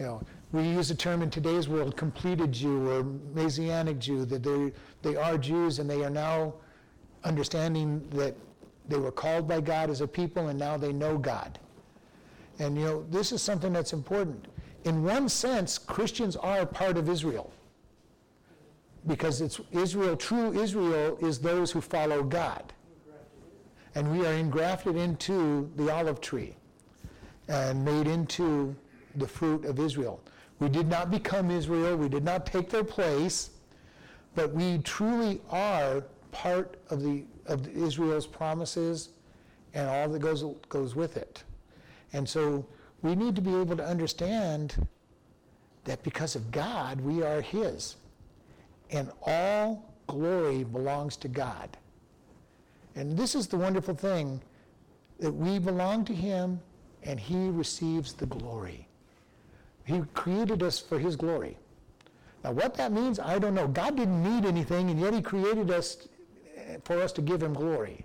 You 0.00 0.06
know, 0.06 0.22
we 0.52 0.64
use 0.64 0.88
the 0.88 0.94
term 0.94 1.22
in 1.22 1.30
today's 1.30 1.68
world, 1.68 1.96
completed 1.96 2.52
Jew 2.52 2.90
or 2.90 3.04
Messianic 3.34 3.98
Jew, 4.00 4.24
that 4.26 4.42
they, 4.42 4.72
they 5.02 5.16
are 5.16 5.38
Jews 5.38 5.78
and 5.78 5.88
they 5.88 6.04
are 6.04 6.10
now 6.10 6.54
understanding 7.24 8.06
that 8.10 8.34
they 8.88 8.98
were 8.98 9.12
called 9.12 9.46
by 9.46 9.60
God 9.60 9.90
as 9.90 10.00
a 10.00 10.08
people 10.08 10.48
and 10.48 10.58
now 10.58 10.76
they 10.76 10.92
know 10.92 11.18
God. 11.18 11.58
And 12.58 12.76
you 12.76 12.84
know, 12.84 13.06
this 13.10 13.32
is 13.32 13.42
something 13.42 13.72
that's 13.72 13.92
important. 13.92 14.46
In 14.86 15.02
one 15.02 15.28
sense, 15.28 15.78
Christians 15.78 16.36
are 16.36 16.64
part 16.64 16.96
of 16.96 17.08
Israel. 17.08 17.52
Because 19.08 19.40
it's 19.40 19.60
Israel, 19.72 20.16
true 20.16 20.52
Israel 20.52 21.18
is 21.20 21.40
those 21.40 21.72
who 21.72 21.80
follow 21.80 22.22
God. 22.22 22.72
And 23.96 24.16
we 24.16 24.24
are 24.24 24.32
engrafted 24.32 24.94
into 24.94 25.68
the 25.74 25.92
olive 25.92 26.20
tree 26.20 26.54
and 27.48 27.84
made 27.84 28.06
into 28.06 28.76
the 29.16 29.26
fruit 29.26 29.64
of 29.64 29.80
Israel. 29.80 30.20
We 30.60 30.68
did 30.68 30.88
not 30.88 31.10
become 31.10 31.50
Israel, 31.50 31.96
we 31.96 32.08
did 32.08 32.24
not 32.24 32.46
take 32.46 32.70
their 32.70 32.84
place, 32.84 33.50
but 34.36 34.52
we 34.52 34.78
truly 34.78 35.40
are 35.50 36.04
part 36.30 36.76
of, 36.90 37.02
the, 37.02 37.24
of 37.46 37.66
Israel's 37.68 38.26
promises 38.26 39.08
and 39.74 39.88
all 39.88 40.08
that 40.10 40.20
goes, 40.20 40.44
goes 40.68 40.94
with 40.94 41.16
it. 41.16 41.42
And 42.12 42.28
so 42.28 42.64
we 43.06 43.14
need 43.14 43.36
to 43.36 43.40
be 43.42 43.54
able 43.54 43.76
to 43.76 43.86
understand 43.86 44.86
that 45.84 46.02
because 46.02 46.34
of 46.34 46.50
God, 46.50 47.00
we 47.00 47.22
are 47.22 47.40
His. 47.40 47.96
And 48.90 49.10
all 49.22 49.94
glory 50.08 50.64
belongs 50.64 51.16
to 51.18 51.28
God. 51.28 51.76
And 52.96 53.16
this 53.16 53.34
is 53.34 53.46
the 53.46 53.56
wonderful 53.56 53.94
thing 53.94 54.40
that 55.20 55.30
we 55.30 55.58
belong 55.58 56.04
to 56.06 56.14
Him 56.14 56.60
and 57.04 57.20
He 57.20 57.48
receives 57.48 58.12
the 58.12 58.26
glory. 58.26 58.88
He 59.84 60.02
created 60.14 60.64
us 60.64 60.80
for 60.80 60.98
His 60.98 61.14
glory. 61.14 61.56
Now, 62.42 62.52
what 62.52 62.74
that 62.74 62.90
means, 62.90 63.20
I 63.20 63.38
don't 63.38 63.54
know. 63.54 63.68
God 63.68 63.96
didn't 63.96 64.22
need 64.22 64.44
anything, 64.44 64.90
and 64.90 65.00
yet 65.00 65.14
He 65.14 65.22
created 65.22 65.70
us 65.70 66.08
eh, 66.56 66.78
for 66.84 67.00
us 67.00 67.12
to 67.12 67.22
give 67.22 67.42
Him 67.42 67.54
glory. 67.54 68.04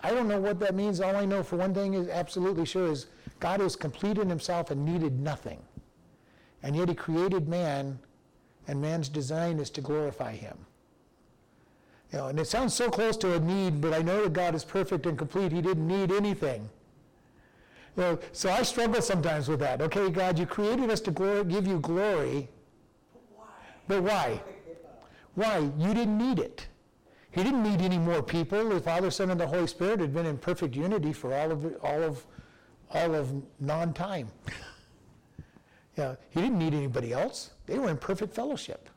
I 0.00 0.10
don't 0.10 0.26
know 0.26 0.40
what 0.40 0.58
that 0.60 0.74
means. 0.74 1.00
All 1.00 1.16
I 1.16 1.26
know 1.26 1.42
for 1.42 1.56
one 1.56 1.74
thing 1.74 1.94
is 1.94 2.08
absolutely 2.08 2.64
sure 2.64 2.90
is 2.90 3.06
God 3.42 3.60
is 3.60 3.74
complete 3.74 4.18
in 4.18 4.28
Himself 4.28 4.70
and 4.70 4.84
needed 4.84 5.18
nothing. 5.18 5.58
And 6.62 6.76
yet 6.76 6.88
He 6.88 6.94
created 6.94 7.48
man, 7.48 7.98
and 8.68 8.80
man's 8.80 9.08
design 9.08 9.58
is 9.58 9.68
to 9.70 9.80
glorify 9.80 10.36
Him. 10.36 10.56
You 12.12 12.18
know, 12.18 12.26
and 12.28 12.38
it 12.38 12.46
sounds 12.46 12.72
so 12.72 12.88
close 12.88 13.16
to 13.16 13.34
a 13.34 13.40
need, 13.40 13.80
but 13.80 13.94
I 13.94 14.00
know 14.00 14.22
that 14.22 14.32
God 14.32 14.54
is 14.54 14.64
perfect 14.64 15.06
and 15.06 15.18
complete. 15.18 15.50
He 15.50 15.60
didn't 15.60 15.88
need 15.88 16.12
anything. 16.12 16.70
You 17.96 18.02
know, 18.02 18.18
so 18.30 18.48
I 18.48 18.62
struggle 18.62 19.02
sometimes 19.02 19.48
with 19.48 19.58
that. 19.58 19.82
Okay, 19.82 20.08
God, 20.08 20.38
you 20.38 20.46
created 20.46 20.88
us 20.88 21.00
to 21.00 21.10
glor- 21.10 21.48
give 21.50 21.66
you 21.66 21.80
glory, 21.80 22.48
but 23.88 24.04
why? 24.04 24.40
Why? 25.34 25.68
You 25.76 25.94
didn't 25.94 26.16
need 26.16 26.38
it. 26.38 26.68
He 27.32 27.42
didn't 27.42 27.64
need 27.64 27.80
any 27.80 27.98
more 27.98 28.22
people. 28.22 28.68
The 28.68 28.78
Father, 28.78 29.10
Son, 29.10 29.30
and 29.30 29.40
the 29.40 29.48
Holy 29.48 29.66
Spirit 29.66 29.98
had 29.98 30.14
been 30.14 30.26
in 30.26 30.38
perfect 30.38 30.76
unity 30.76 31.12
for 31.12 31.34
all 31.34 31.50
of 31.50 31.76
all 31.82 32.02
of 32.04 32.24
all 32.92 33.14
of 33.14 33.32
non-time. 33.60 34.28
yeah, 35.96 36.14
he 36.30 36.40
didn't 36.40 36.58
need 36.58 36.74
anybody 36.74 37.12
else. 37.12 37.50
They 37.66 37.78
were 37.78 37.90
in 37.90 37.96
perfect 37.96 38.34
fellowship. 38.34 38.88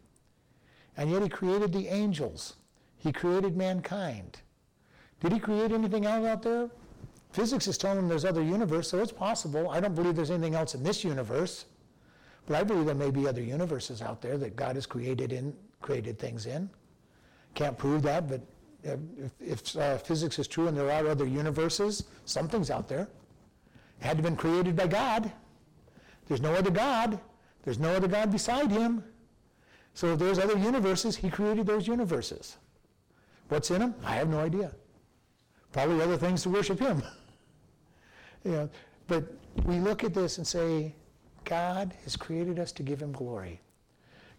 And 0.97 1.11
yet 1.11 1.21
he 1.21 1.29
created 1.29 1.73
the 1.73 1.87
angels. 1.87 2.55
He 2.97 3.11
created 3.11 3.57
mankind. 3.57 4.39
Did 5.19 5.33
he 5.33 5.39
create 5.39 5.71
anything 5.71 6.05
else 6.05 6.25
out 6.25 6.41
there? 6.43 6.69
Physics 7.31 7.67
is 7.67 7.77
telling 7.77 7.99
him 7.99 8.07
there's 8.07 8.25
other 8.25 8.41
universe, 8.41 8.89
so 8.89 8.99
it's 8.99 9.11
possible. 9.11 9.69
I 9.69 9.79
don't 9.79 9.93
believe 9.93 10.15
there's 10.15 10.31
anything 10.31 10.55
else 10.55 10.73
in 10.73 10.83
this 10.83 11.03
universe, 11.03 11.65
but 12.47 12.55
I 12.55 12.63
believe 12.63 12.85
there 12.85 12.95
may 12.95 13.11
be 13.11 13.27
other 13.27 13.41
universes 13.41 14.01
out 14.01 14.21
there 14.21 14.37
that 14.37 14.55
God 14.55 14.75
has 14.75 14.85
created 14.85 15.33
in 15.33 15.53
created 15.81 16.17
things 16.17 16.45
in. 16.45 16.69
Can't 17.53 17.77
prove 17.77 18.01
that, 18.03 18.27
but 18.27 18.41
if, 18.83 19.31
if 19.39 19.75
uh, 19.75 19.97
physics 19.97 20.39
is 20.39 20.47
true 20.47 20.67
and 20.67 20.77
there 20.77 20.89
are 20.89 21.07
other 21.07 21.27
universes, 21.27 22.05
something's 22.25 22.71
out 22.71 22.87
there. 22.87 23.07
It 23.99 24.05
had 24.05 24.17
to 24.17 24.23
have 24.23 24.23
been 24.23 24.35
created 24.35 24.75
by 24.75 24.87
God. 24.87 25.31
There's 26.27 26.41
no 26.41 26.53
other 26.53 26.71
God. 26.71 27.19
There's 27.63 27.79
no 27.79 27.95
other 27.95 28.07
God 28.07 28.31
beside 28.31 28.71
him. 28.71 29.03
So 29.93 30.13
if 30.13 30.19
there's 30.19 30.39
other 30.39 30.57
universes, 30.57 31.15
he 31.15 31.29
created 31.29 31.65
those 31.65 31.87
universes. 31.87 32.57
What's 33.49 33.71
in 33.71 33.79
them? 33.79 33.95
I 34.03 34.15
have 34.15 34.29
no 34.29 34.39
idea. 34.39 34.71
Probably 35.71 36.01
other 36.01 36.17
things 36.17 36.43
to 36.43 36.49
worship 36.49 36.79
him. 36.79 37.03
You 38.43 38.51
know, 38.51 38.69
but 39.07 39.23
we 39.65 39.79
look 39.79 40.03
at 40.03 40.13
this 40.13 40.37
and 40.37 40.45
say, 40.45 40.93
God 41.45 41.95
has 42.03 42.15
created 42.15 42.59
us 42.59 42.71
to 42.73 42.83
give 42.83 43.01
him 43.01 43.11
glory. 43.11 43.59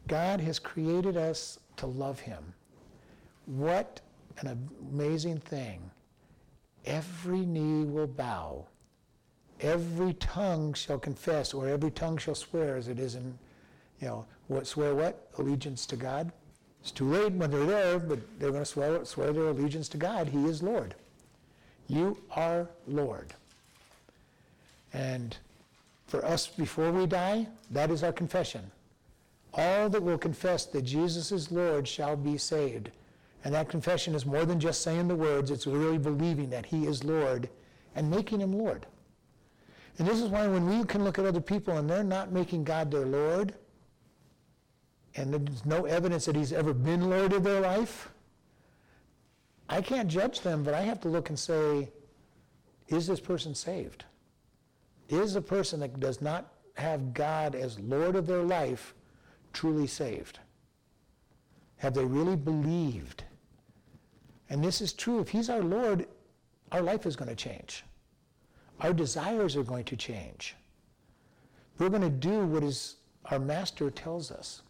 God 0.06 0.40
has 0.40 0.60
created 0.60 1.16
us 1.16 1.58
to 1.78 1.86
love 1.86 2.20
him. 2.20 2.54
What 3.46 4.00
an 4.38 4.68
amazing 4.92 5.38
thing. 5.38 5.90
Every 6.84 7.44
knee 7.44 7.84
will 7.84 8.06
bow. 8.06 8.66
Every 9.60 10.12
tongue 10.14 10.74
shall 10.74 10.98
confess, 10.98 11.54
or 11.54 11.68
every 11.68 11.90
tongue 11.90 12.18
shall 12.18 12.34
swear, 12.34 12.76
as 12.76 12.88
it 12.88 12.98
is 12.98 13.14
in, 13.14 13.38
you 14.00 14.08
know, 14.08 14.26
what 14.48 14.66
swear 14.66 14.94
what? 14.94 15.28
Allegiance 15.38 15.86
to 15.86 15.96
God. 15.96 16.30
It's 16.82 16.90
too 16.90 17.10
late 17.10 17.32
when 17.32 17.50
they're 17.50 17.64
there, 17.64 17.98
but 17.98 18.18
they're 18.38 18.50
going 18.50 18.62
to 18.62 18.66
swear, 18.66 19.04
swear 19.04 19.32
their 19.32 19.48
allegiance 19.48 19.88
to 19.88 19.96
God. 19.96 20.28
He 20.28 20.44
is 20.44 20.62
Lord. 20.62 20.94
You 21.88 22.18
are 22.30 22.68
Lord. 22.86 23.32
And 24.92 25.36
for 26.06 26.24
us, 26.24 26.46
before 26.46 26.92
we 26.92 27.06
die, 27.06 27.48
that 27.70 27.90
is 27.90 28.02
our 28.02 28.12
confession. 28.12 28.70
All 29.54 29.88
that 29.88 30.02
will 30.02 30.18
confess 30.18 30.66
that 30.66 30.82
Jesus 30.82 31.32
is 31.32 31.50
Lord 31.50 31.88
shall 31.88 32.14
be 32.14 32.38
saved. 32.38 32.90
And 33.44 33.54
that 33.54 33.68
confession 33.68 34.14
is 34.14 34.26
more 34.26 34.44
than 34.44 34.60
just 34.60 34.82
saying 34.82 35.08
the 35.08 35.14
words, 35.14 35.50
it's 35.50 35.66
really 35.66 35.98
believing 35.98 36.50
that 36.50 36.66
He 36.66 36.86
is 36.86 37.04
Lord 37.04 37.48
and 37.94 38.10
making 38.10 38.40
Him 38.40 38.52
Lord. 38.52 38.86
And 39.98 40.06
this 40.06 40.20
is 40.20 40.28
why 40.28 40.46
when 40.46 40.68
we 40.68 40.84
can 40.84 41.04
look 41.04 41.18
at 41.18 41.24
other 41.24 41.40
people 41.40 41.78
and 41.78 41.88
they're 41.88 42.04
not 42.04 42.32
making 42.32 42.64
God 42.64 42.90
their 42.90 43.06
Lord, 43.06 43.54
and 45.16 45.32
there's 45.32 45.64
no 45.64 45.86
evidence 45.86 46.26
that 46.26 46.36
He's 46.36 46.52
ever 46.52 46.74
been 46.74 47.08
Lord 47.08 47.32
of 47.32 47.42
their 47.42 47.60
life, 47.60 48.10
I 49.68 49.80
can't 49.80 50.08
judge 50.08 50.42
them, 50.42 50.62
but 50.62 50.74
I 50.74 50.82
have 50.82 51.00
to 51.00 51.08
look 51.08 51.30
and 51.30 51.38
say, 51.38 51.90
is 52.88 53.06
this 53.06 53.20
person 53.20 53.54
saved? 53.54 54.04
Is 55.08 55.34
a 55.34 55.42
person 55.42 55.80
that 55.80 55.98
does 55.98 56.20
not 56.20 56.52
have 56.74 57.14
God 57.14 57.54
as 57.54 57.80
Lord 57.80 58.16
of 58.16 58.26
their 58.26 58.42
life 58.42 58.94
truly 59.52 59.86
saved? 59.86 60.38
Have 61.78 61.94
they 61.94 62.04
really 62.04 62.36
believed? 62.36 63.24
And 64.50 64.62
this 64.62 64.80
is 64.80 64.92
true. 64.92 65.20
If 65.20 65.30
He's 65.30 65.48
our 65.50 65.62
Lord, 65.62 66.06
our 66.70 66.82
life 66.82 67.06
is 67.06 67.16
going 67.16 67.28
to 67.28 67.34
change. 67.34 67.84
Our 68.80 68.92
desires 68.92 69.56
are 69.56 69.62
going 69.62 69.84
to 69.84 69.96
change. 69.96 70.54
We're 71.78 71.88
going 71.88 72.02
to 72.02 72.10
do 72.10 72.40
what 72.46 72.62
is 72.62 72.96
our 73.26 73.38
master 73.38 73.90
tells 73.90 74.30
us. 74.30 74.62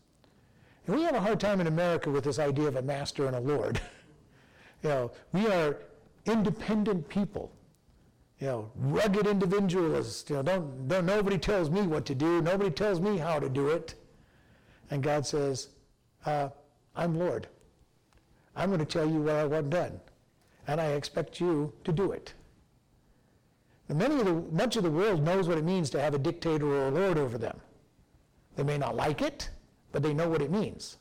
And 0.86 0.96
we 0.96 1.02
have 1.02 1.14
a 1.14 1.20
hard 1.20 1.40
time 1.40 1.60
in 1.60 1.66
America 1.66 2.10
with 2.10 2.24
this 2.24 2.38
idea 2.38 2.68
of 2.68 2.76
a 2.76 2.82
master 2.82 3.26
and 3.26 3.36
a 3.36 3.40
Lord. 3.40 3.80
you 4.82 4.88
know, 4.88 5.12
we 5.32 5.46
are 5.48 5.78
independent 6.24 7.08
people 7.08 7.52
you 8.38 8.46
know, 8.46 8.70
rugged 8.76 9.26
individualists. 9.26 10.28
You 10.28 10.36
know, 10.36 10.42
don't, 10.42 10.88
don't, 10.88 11.06
nobody 11.06 11.38
tells 11.38 11.70
me 11.70 11.82
what 11.82 12.04
to 12.06 12.14
do. 12.14 12.42
Nobody 12.42 12.70
tells 12.70 13.00
me 13.00 13.16
how 13.16 13.38
to 13.38 13.48
do 13.48 13.68
it. 13.68 13.94
And 14.90 15.02
God 15.02 15.26
says, 15.26 15.68
uh, 16.26 16.50
I'm 16.94 17.18
Lord. 17.18 17.48
I'm 18.54 18.68
going 18.68 18.80
to 18.80 18.86
tell 18.86 19.08
you 19.08 19.22
what 19.22 19.36
I 19.36 19.44
want 19.44 19.70
done. 19.70 20.00
And 20.66 20.80
I 20.80 20.88
expect 20.88 21.40
you 21.40 21.72
to 21.84 21.92
do 21.92 22.12
it. 22.12 22.34
Many 23.88 24.18
of 24.18 24.26
the, 24.26 24.34
much 24.52 24.76
of 24.76 24.82
the 24.82 24.90
world 24.90 25.22
knows 25.22 25.46
what 25.48 25.58
it 25.58 25.64
means 25.64 25.90
to 25.90 26.00
have 26.00 26.14
a 26.14 26.18
dictator 26.18 26.66
or 26.66 26.88
a 26.88 26.90
lord 26.90 27.18
over 27.18 27.38
them. 27.38 27.60
They 28.56 28.64
may 28.64 28.78
not 28.78 28.96
like 28.96 29.22
it, 29.22 29.50
but 29.92 30.02
they 30.02 30.12
know 30.12 30.28
what 30.28 30.42
it 30.42 30.50
means. 30.50 30.96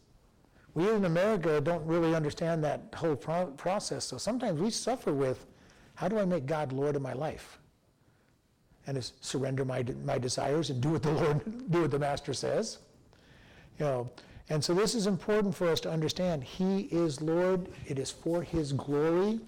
We 0.76 0.90
in 0.90 1.06
America 1.06 1.60
don't 1.62 1.86
really 1.86 2.14
understand 2.14 2.64
that 2.64 2.94
whole 2.96 3.16
pro- 3.16 3.48
process, 3.48 4.06
so 4.06 4.18
sometimes 4.18 4.60
we 4.60 4.70
suffer 4.70 5.14
with 5.14 5.46
how 5.96 6.10
do 6.10 6.20
I 6.20 6.26
make 6.26 6.46
God 6.46 6.74
Lord 6.74 6.96
of 6.96 7.02
my 7.02 7.14
life? 7.14 7.58
And 8.86 8.98
is 8.98 9.14
surrender 9.22 9.66
my, 9.66 9.84
my 10.04 10.18
desires 10.18 10.70
and 10.70 10.82
do 10.82 10.90
what 10.90 11.02
the 11.02 11.12
Lord, 11.14 11.72
do 11.72 11.82
what 11.82 11.92
the 11.92 11.98
Master 12.00 12.34
says. 12.34 12.80
You 13.80 13.86
know, 13.86 14.10
and 14.50 14.64
so 14.64 14.74
this 14.74 14.94
is 14.94 15.08
important 15.08 15.56
for 15.56 15.70
us 15.70 15.80
to 15.82 15.90
understand. 15.90 16.44
He 16.44 16.82
is 16.92 17.22
Lord. 17.22 17.68
It 17.88 17.98
is 17.98 18.12
for 18.12 18.44
His 18.44 18.74
glory. 18.74 19.40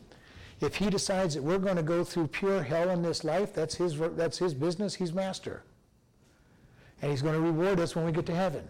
If 0.59 0.75
He 0.75 0.89
decides 0.89 1.35
that 1.35 1.43
we're 1.43 1.59
going 1.59 1.75
to 1.75 1.83
go 1.83 2.03
through 2.03 2.27
pure 2.27 2.63
hell 2.63 2.89
in 2.89 3.01
this 3.01 3.23
life, 3.23 3.53
that's 3.53 3.75
His, 3.75 3.97
that's 4.15 4.37
his 4.37 4.53
business. 4.53 4.95
He's 4.95 5.13
master. 5.13 5.63
And 7.01 7.11
He's 7.11 7.21
going 7.21 7.35
to 7.35 7.41
reward 7.41 7.79
us 7.79 7.95
when 7.95 8.05
we 8.05 8.11
get 8.11 8.25
to 8.27 8.35
heaven. 8.35 8.67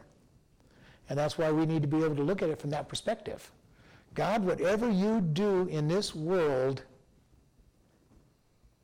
And 1.10 1.18
that's 1.18 1.38
why 1.38 1.52
we 1.52 1.66
need 1.66 1.82
to 1.82 1.88
be 1.88 2.04
able 2.04 2.16
to 2.16 2.24
look 2.24 2.42
at 2.42 2.50
it 2.50 2.60
from 2.60 2.72
that 2.72 2.90
perspective. 2.90 3.50
God, 4.14 4.44
whatever 4.44 4.90
you 4.90 5.22
do 5.22 5.68
in 5.68 5.88
this 5.88 6.14
world 6.14 6.82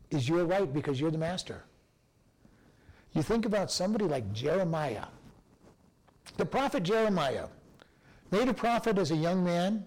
is 0.10 0.30
your 0.30 0.46
right 0.46 0.72
because 0.72 1.00
you're 1.00 1.12
the 1.12 1.18
master. 1.18 1.64
You 3.14 3.22
think 3.22 3.46
about 3.46 3.72
somebody 3.72 4.06
like 4.06 4.32
Jeremiah. 4.32 5.06
The 6.38 6.46
prophet 6.46 6.84
Jeremiah, 6.84 7.48
made 8.32 8.48
a 8.48 8.54
prophet 8.54 8.98
as 8.98 9.12
a 9.12 9.16
young 9.16 9.44
man, 9.44 9.86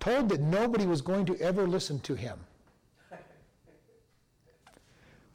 told 0.00 0.28
that 0.28 0.40
nobody 0.40 0.86
was 0.86 1.02
going 1.02 1.26
to 1.26 1.36
ever 1.38 1.66
listen 1.66 2.00
to 2.00 2.14
him. 2.14 2.38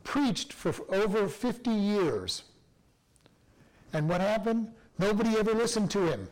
Preached 0.04 0.52
for 0.54 0.74
over 0.94 1.28
50 1.28 1.72
years. 1.72 2.44
And 3.94 4.10
what 4.10 4.22
happened? 4.22 4.72
Nobody 5.00 5.38
ever 5.38 5.54
listened 5.54 5.92
to 5.92 6.06
him. 6.06 6.28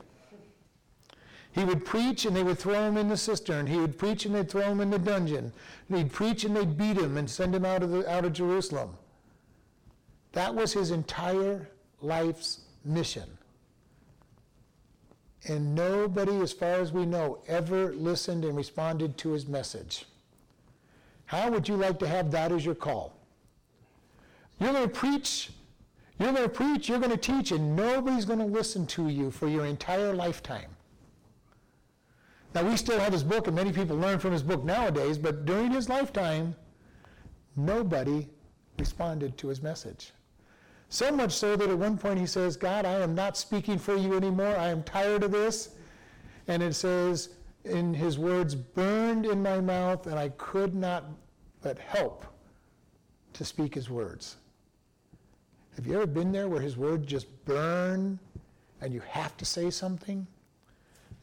He 1.54 1.66
would 1.66 1.86
preach 1.86 2.26
and 2.26 2.36
they 2.36 2.44
would 2.44 2.60
throw 2.60 2.88
him 2.88 2.98
in 2.98 3.10
the 3.10 3.18
cistern. 3.18 3.68
He 3.68 3.78
would 3.78 3.98
preach 3.98 4.26
and 4.26 4.34
they'd 4.34 4.50
throw 4.50 4.72
him 4.72 4.80
in 4.80 4.90
the 4.90 5.00
dungeon. 5.00 5.52
He'd 5.90 6.12
preach 6.12 6.46
and 6.46 6.56
they'd 6.56 6.78
beat 6.78 6.98
him 6.98 7.18
and 7.18 7.30
send 7.30 7.54
him 7.54 7.66
out 7.66 7.84
of, 7.84 7.92
the, 7.92 8.10
out 8.10 8.24
of 8.24 8.34
Jerusalem. 8.34 8.98
That 10.32 10.56
was 10.56 10.72
his 10.72 10.92
entire 10.92 11.70
life's 12.02 12.62
mission. 12.86 13.38
And 15.48 15.74
nobody, 15.74 16.38
as 16.42 16.54
far 16.54 16.76
as 16.76 16.92
we 16.92 17.06
know, 17.06 17.40
ever 17.48 17.94
listened 17.94 18.46
and 18.46 18.56
responded 18.56 19.18
to 19.20 19.32
his 19.32 19.48
message. 19.48 20.06
How 21.26 21.50
would 21.50 21.68
you 21.68 21.76
like 21.76 21.98
to 22.00 22.08
have 22.08 22.30
that 22.32 22.52
as 22.52 22.66
your 22.66 22.76
call? 22.76 23.14
You're 24.60 24.74
going 24.74 24.84
to 24.84 24.90
preach, 24.90 25.50
you're 26.20 26.32
going 26.32 26.44
to 26.44 26.50
preach, 26.50 26.88
you're 26.88 27.00
going 27.00 27.12
to 27.12 27.18
teach, 27.18 27.52
and 27.52 27.76
nobody's 27.76 28.26
going 28.26 28.40
to 28.40 28.46
listen 28.46 28.86
to 28.88 29.08
you 29.08 29.32
for 29.32 29.48
your 29.48 29.66
entire 29.66 30.14
lifetime. 30.14 30.70
Now, 32.54 32.64
we 32.64 32.76
still 32.78 33.00
have 33.00 33.14
his 33.14 33.24
book, 33.24 33.48
and 33.48 33.56
many 33.56 33.72
people 33.72 33.98
learn 33.98 34.20
from 34.20 34.34
his 34.34 34.44
book 34.44 34.64
nowadays, 34.64 35.18
but 35.18 35.46
during 35.46 35.72
his 35.72 35.90
lifetime, 35.90 36.54
nobody 37.56 38.28
responded 38.78 39.38
to 39.38 39.48
his 39.48 39.64
message. 39.64 40.12
So 40.92 41.10
much 41.10 41.32
so 41.32 41.56
that 41.56 41.70
at 41.70 41.78
one 41.78 41.98
point 41.98 42.20
he 42.20 42.26
says, 42.26 42.58
God, 42.58 42.86
I 42.86 43.00
am 43.00 43.16
not 43.16 43.38
speaking 43.38 43.80
for 43.80 43.96
you 43.96 44.14
anymore. 44.14 44.58
I 44.58 44.68
am 44.68 44.84
tired 44.84 45.24
of 45.24 45.32
this. 45.32 45.70
And 46.50 46.62
it 46.62 46.74
says, 46.74 47.30
in 47.64 47.94
his 47.94 48.20
words, 48.20 48.56
burned 48.56 49.26
in 49.26 49.42
my 49.42 49.62
mouth, 49.62 50.06
and 50.08 50.20
I 50.20 50.30
could 50.30 50.76
not 50.76 51.06
but 51.62 51.80
help 51.80 52.26
to 53.32 53.46
speak 53.46 53.74
his 53.74 53.90
words. 53.90 54.36
Have 55.78 55.88
you 55.88 55.96
ever 55.96 56.06
been 56.06 56.34
there 56.34 56.50
where 56.50 56.60
his 56.60 56.76
words 56.76 57.08
just 57.08 57.28
burn 57.46 58.20
and 58.82 58.94
you 58.94 59.00
have 59.08 59.38
to 59.38 59.46
say 59.46 59.70
something? 59.70 60.28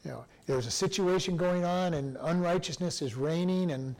You 0.03 0.11
know, 0.11 0.25
there's 0.47 0.65
a 0.65 0.71
situation 0.71 1.37
going 1.37 1.63
on 1.63 1.93
and 1.93 2.17
unrighteousness 2.21 3.03
is 3.03 3.13
reigning 3.13 3.69
and 3.69 3.95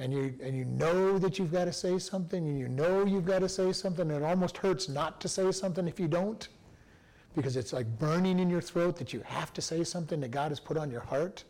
and 0.00 0.14
you, 0.14 0.34
and 0.42 0.56
you 0.56 0.64
know 0.64 1.18
that 1.18 1.38
you've 1.38 1.52
got 1.52 1.66
to 1.66 1.72
say 1.72 1.98
something, 1.98 2.42
and 2.48 2.58
you 2.58 2.68
know 2.68 3.04
you've 3.04 3.26
got 3.26 3.40
to 3.40 3.48
say 3.48 3.70
something, 3.72 4.10
and 4.10 4.22
it 4.22 4.26
almost 4.26 4.56
hurts 4.56 4.88
not 4.88 5.20
to 5.20 5.28
say 5.28 5.52
something 5.52 5.86
if 5.86 6.00
you 6.00 6.08
don't, 6.08 6.48
because 7.36 7.54
it's 7.54 7.74
like 7.74 7.86
burning 7.98 8.38
in 8.38 8.48
your 8.48 8.62
throat 8.62 8.96
that 8.96 9.12
you 9.12 9.20
have 9.26 9.52
to 9.52 9.60
say 9.60 9.84
something 9.84 10.18
that 10.20 10.30
God 10.30 10.50
has 10.50 10.58
put 10.58 10.78
on 10.78 10.90
your 10.90 11.02
heart. 11.02 11.44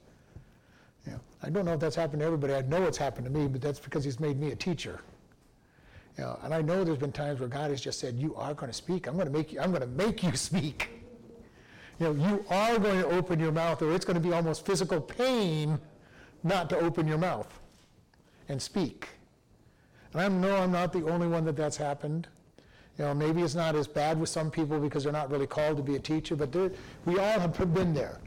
I 1.43 1.49
don't 1.49 1.65
know 1.65 1.73
if 1.73 1.81
that's 1.81 1.97
happened 1.97 2.21
to 2.21 2.27
everybody. 2.27 2.55
I 2.55 2.61
know 2.63 2.85
it's 2.85 2.99
happened 2.99 3.25
to 3.25 3.31
me, 3.31 3.47
but 3.47 3.63
that's 3.63 3.81
because 3.81 4.05
He's 4.05 4.21
made 4.21 4.39
me 4.39 4.51
a 4.51 4.57
teacher. 4.57 5.01
You 6.19 6.25
know, 6.25 6.39
and 6.43 6.53
I 6.53 6.61
know 6.61 6.85
there's 6.85 6.99
been 6.99 7.13
times 7.13 7.41
where 7.41 7.49
God 7.49 7.71
has 7.71 7.81
just 7.81 7.99
said, 7.99 8.17
"You 8.17 8.35
are 8.35 8.53
going 8.53 8.71
to 8.71 8.77
speak. 8.77 9.07
I'm 9.07 9.15
going 9.15 9.27
to 9.27 9.33
make 9.33 9.53
you. 9.53 9.61
I'm 9.61 9.71
going 9.71 9.81
to 9.81 9.87
make 9.87 10.23
you 10.23 10.37
speak." 10.37 10.91
You 11.99 12.13
know, 12.13 12.29
you 12.29 12.45
are 12.51 12.79
going 12.79 13.01
to 13.01 13.07
open 13.07 13.39
your 13.39 13.53
mouth, 13.53 13.81
or 13.81 13.95
it's 13.95 14.05
going 14.05 14.21
to 14.21 14.29
be 14.29 14.33
almost 14.33 14.67
physical 14.67 15.01
pain 15.01 15.79
not 16.43 16.69
to 16.71 16.79
open 16.79 17.07
your 17.07 17.19
mouth 17.19 17.60
and 18.51 18.61
speak. 18.61 19.09
And 20.13 20.21
I 20.21 20.29
know 20.29 20.57
I'm 20.57 20.73
not 20.73 20.93
the 20.93 21.09
only 21.09 21.29
one 21.29 21.45
that 21.45 21.57
that's 21.57 21.77
happened. 21.77 22.27
You 22.99 23.05
know, 23.05 23.15
maybe 23.15 23.43
it's 23.43 23.55
not 23.55 23.77
as 23.77 23.87
bad 23.87 24.19
with 24.21 24.29
some 24.29 24.51
people 24.51 24.79
because 24.81 25.05
they're 25.05 25.13
not 25.13 25.31
really 25.31 25.47
called 25.47 25.77
to 25.77 25.83
be 25.83 25.95
a 25.95 26.01
teacher, 26.01 26.37
but 26.37 26.55
we 27.07 27.19
all 27.19 27.39
have 27.39 27.73
been 27.73 27.95
there. 27.95 28.19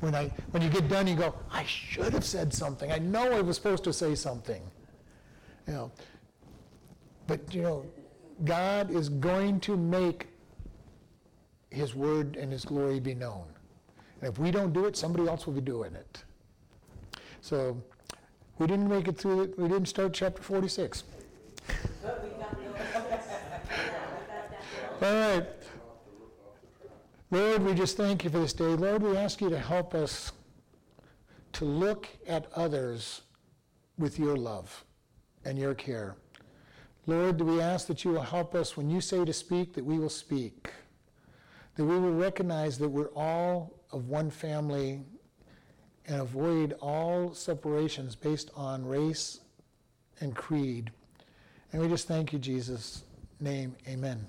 When, 0.00 0.16
I, 0.16 0.32
when 0.50 0.62
you 0.62 0.68
get 0.68 0.88
done, 0.88 1.06
you 1.06 1.14
go, 1.14 1.34
I 1.50 1.64
should 1.64 2.12
have 2.12 2.24
said 2.24 2.52
something. 2.52 2.90
I 2.90 2.98
know 2.98 3.32
I 3.32 3.40
was 3.40 3.56
supposed 3.56 3.84
to 3.84 3.92
say 3.92 4.16
something. 4.16 4.60
You 5.68 5.74
know, 5.74 5.92
but 7.28 7.54
you 7.54 7.62
know, 7.62 7.86
God 8.44 8.90
is 8.90 9.08
going 9.08 9.60
to 9.60 9.76
make 9.76 10.26
His 11.70 11.94
word 11.94 12.34
and 12.34 12.50
His 12.50 12.64
glory 12.64 12.98
be 12.98 13.14
known. 13.14 13.44
And 14.20 14.32
if 14.32 14.40
we 14.40 14.50
don't 14.50 14.72
do 14.72 14.86
it, 14.86 14.96
somebody 14.96 15.28
else 15.28 15.46
will 15.46 15.54
be 15.54 15.60
doing 15.60 15.94
it. 15.94 16.24
So 17.42 17.80
we 18.62 18.68
didn't 18.68 18.88
make 18.88 19.08
it 19.08 19.18
through, 19.18 19.52
we 19.58 19.66
didn't 19.66 19.88
start 19.88 20.12
chapter 20.12 20.40
46. 20.40 21.02
But 22.00 22.22
we 22.22 22.30
got 22.30 22.56
the, 22.56 22.62
yeah, 22.62 22.70
we 22.70 24.26
got 24.28 24.50
that. 25.00 25.02
All 25.02 25.38
right. 25.40 25.46
Lord, 27.32 27.64
we 27.64 27.74
just 27.74 27.96
thank 27.96 28.22
you 28.22 28.30
for 28.30 28.38
this 28.38 28.52
day. 28.52 28.66
Lord, 28.66 29.02
we 29.02 29.16
ask 29.16 29.40
you 29.40 29.50
to 29.50 29.58
help 29.58 29.94
us 29.96 30.30
to 31.54 31.64
look 31.64 32.06
at 32.28 32.46
others 32.54 33.22
with 33.98 34.16
your 34.16 34.36
love 34.36 34.84
and 35.44 35.58
your 35.58 35.74
care. 35.74 36.14
Lord, 37.08 37.40
we 37.40 37.60
ask 37.60 37.88
that 37.88 38.04
you 38.04 38.12
will 38.12 38.22
help 38.22 38.54
us 38.54 38.76
when 38.76 38.88
you 38.88 39.00
say 39.00 39.24
to 39.24 39.32
speak, 39.32 39.74
that 39.74 39.84
we 39.84 39.98
will 39.98 40.08
speak. 40.08 40.70
That 41.74 41.84
we 41.84 41.98
will 41.98 42.14
recognize 42.14 42.78
that 42.78 42.88
we're 42.88 43.10
all 43.16 43.80
of 43.90 44.08
one 44.08 44.30
family 44.30 45.00
and 46.12 46.20
avoid 46.20 46.74
all 46.82 47.32
separations 47.32 48.14
based 48.14 48.50
on 48.54 48.86
race 48.86 49.40
and 50.20 50.36
creed. 50.36 50.92
And 51.72 51.80
we 51.80 51.88
just 51.88 52.06
thank 52.06 52.34
you, 52.34 52.38
Jesus' 52.38 53.02
name. 53.40 53.74
Amen. 53.88 54.26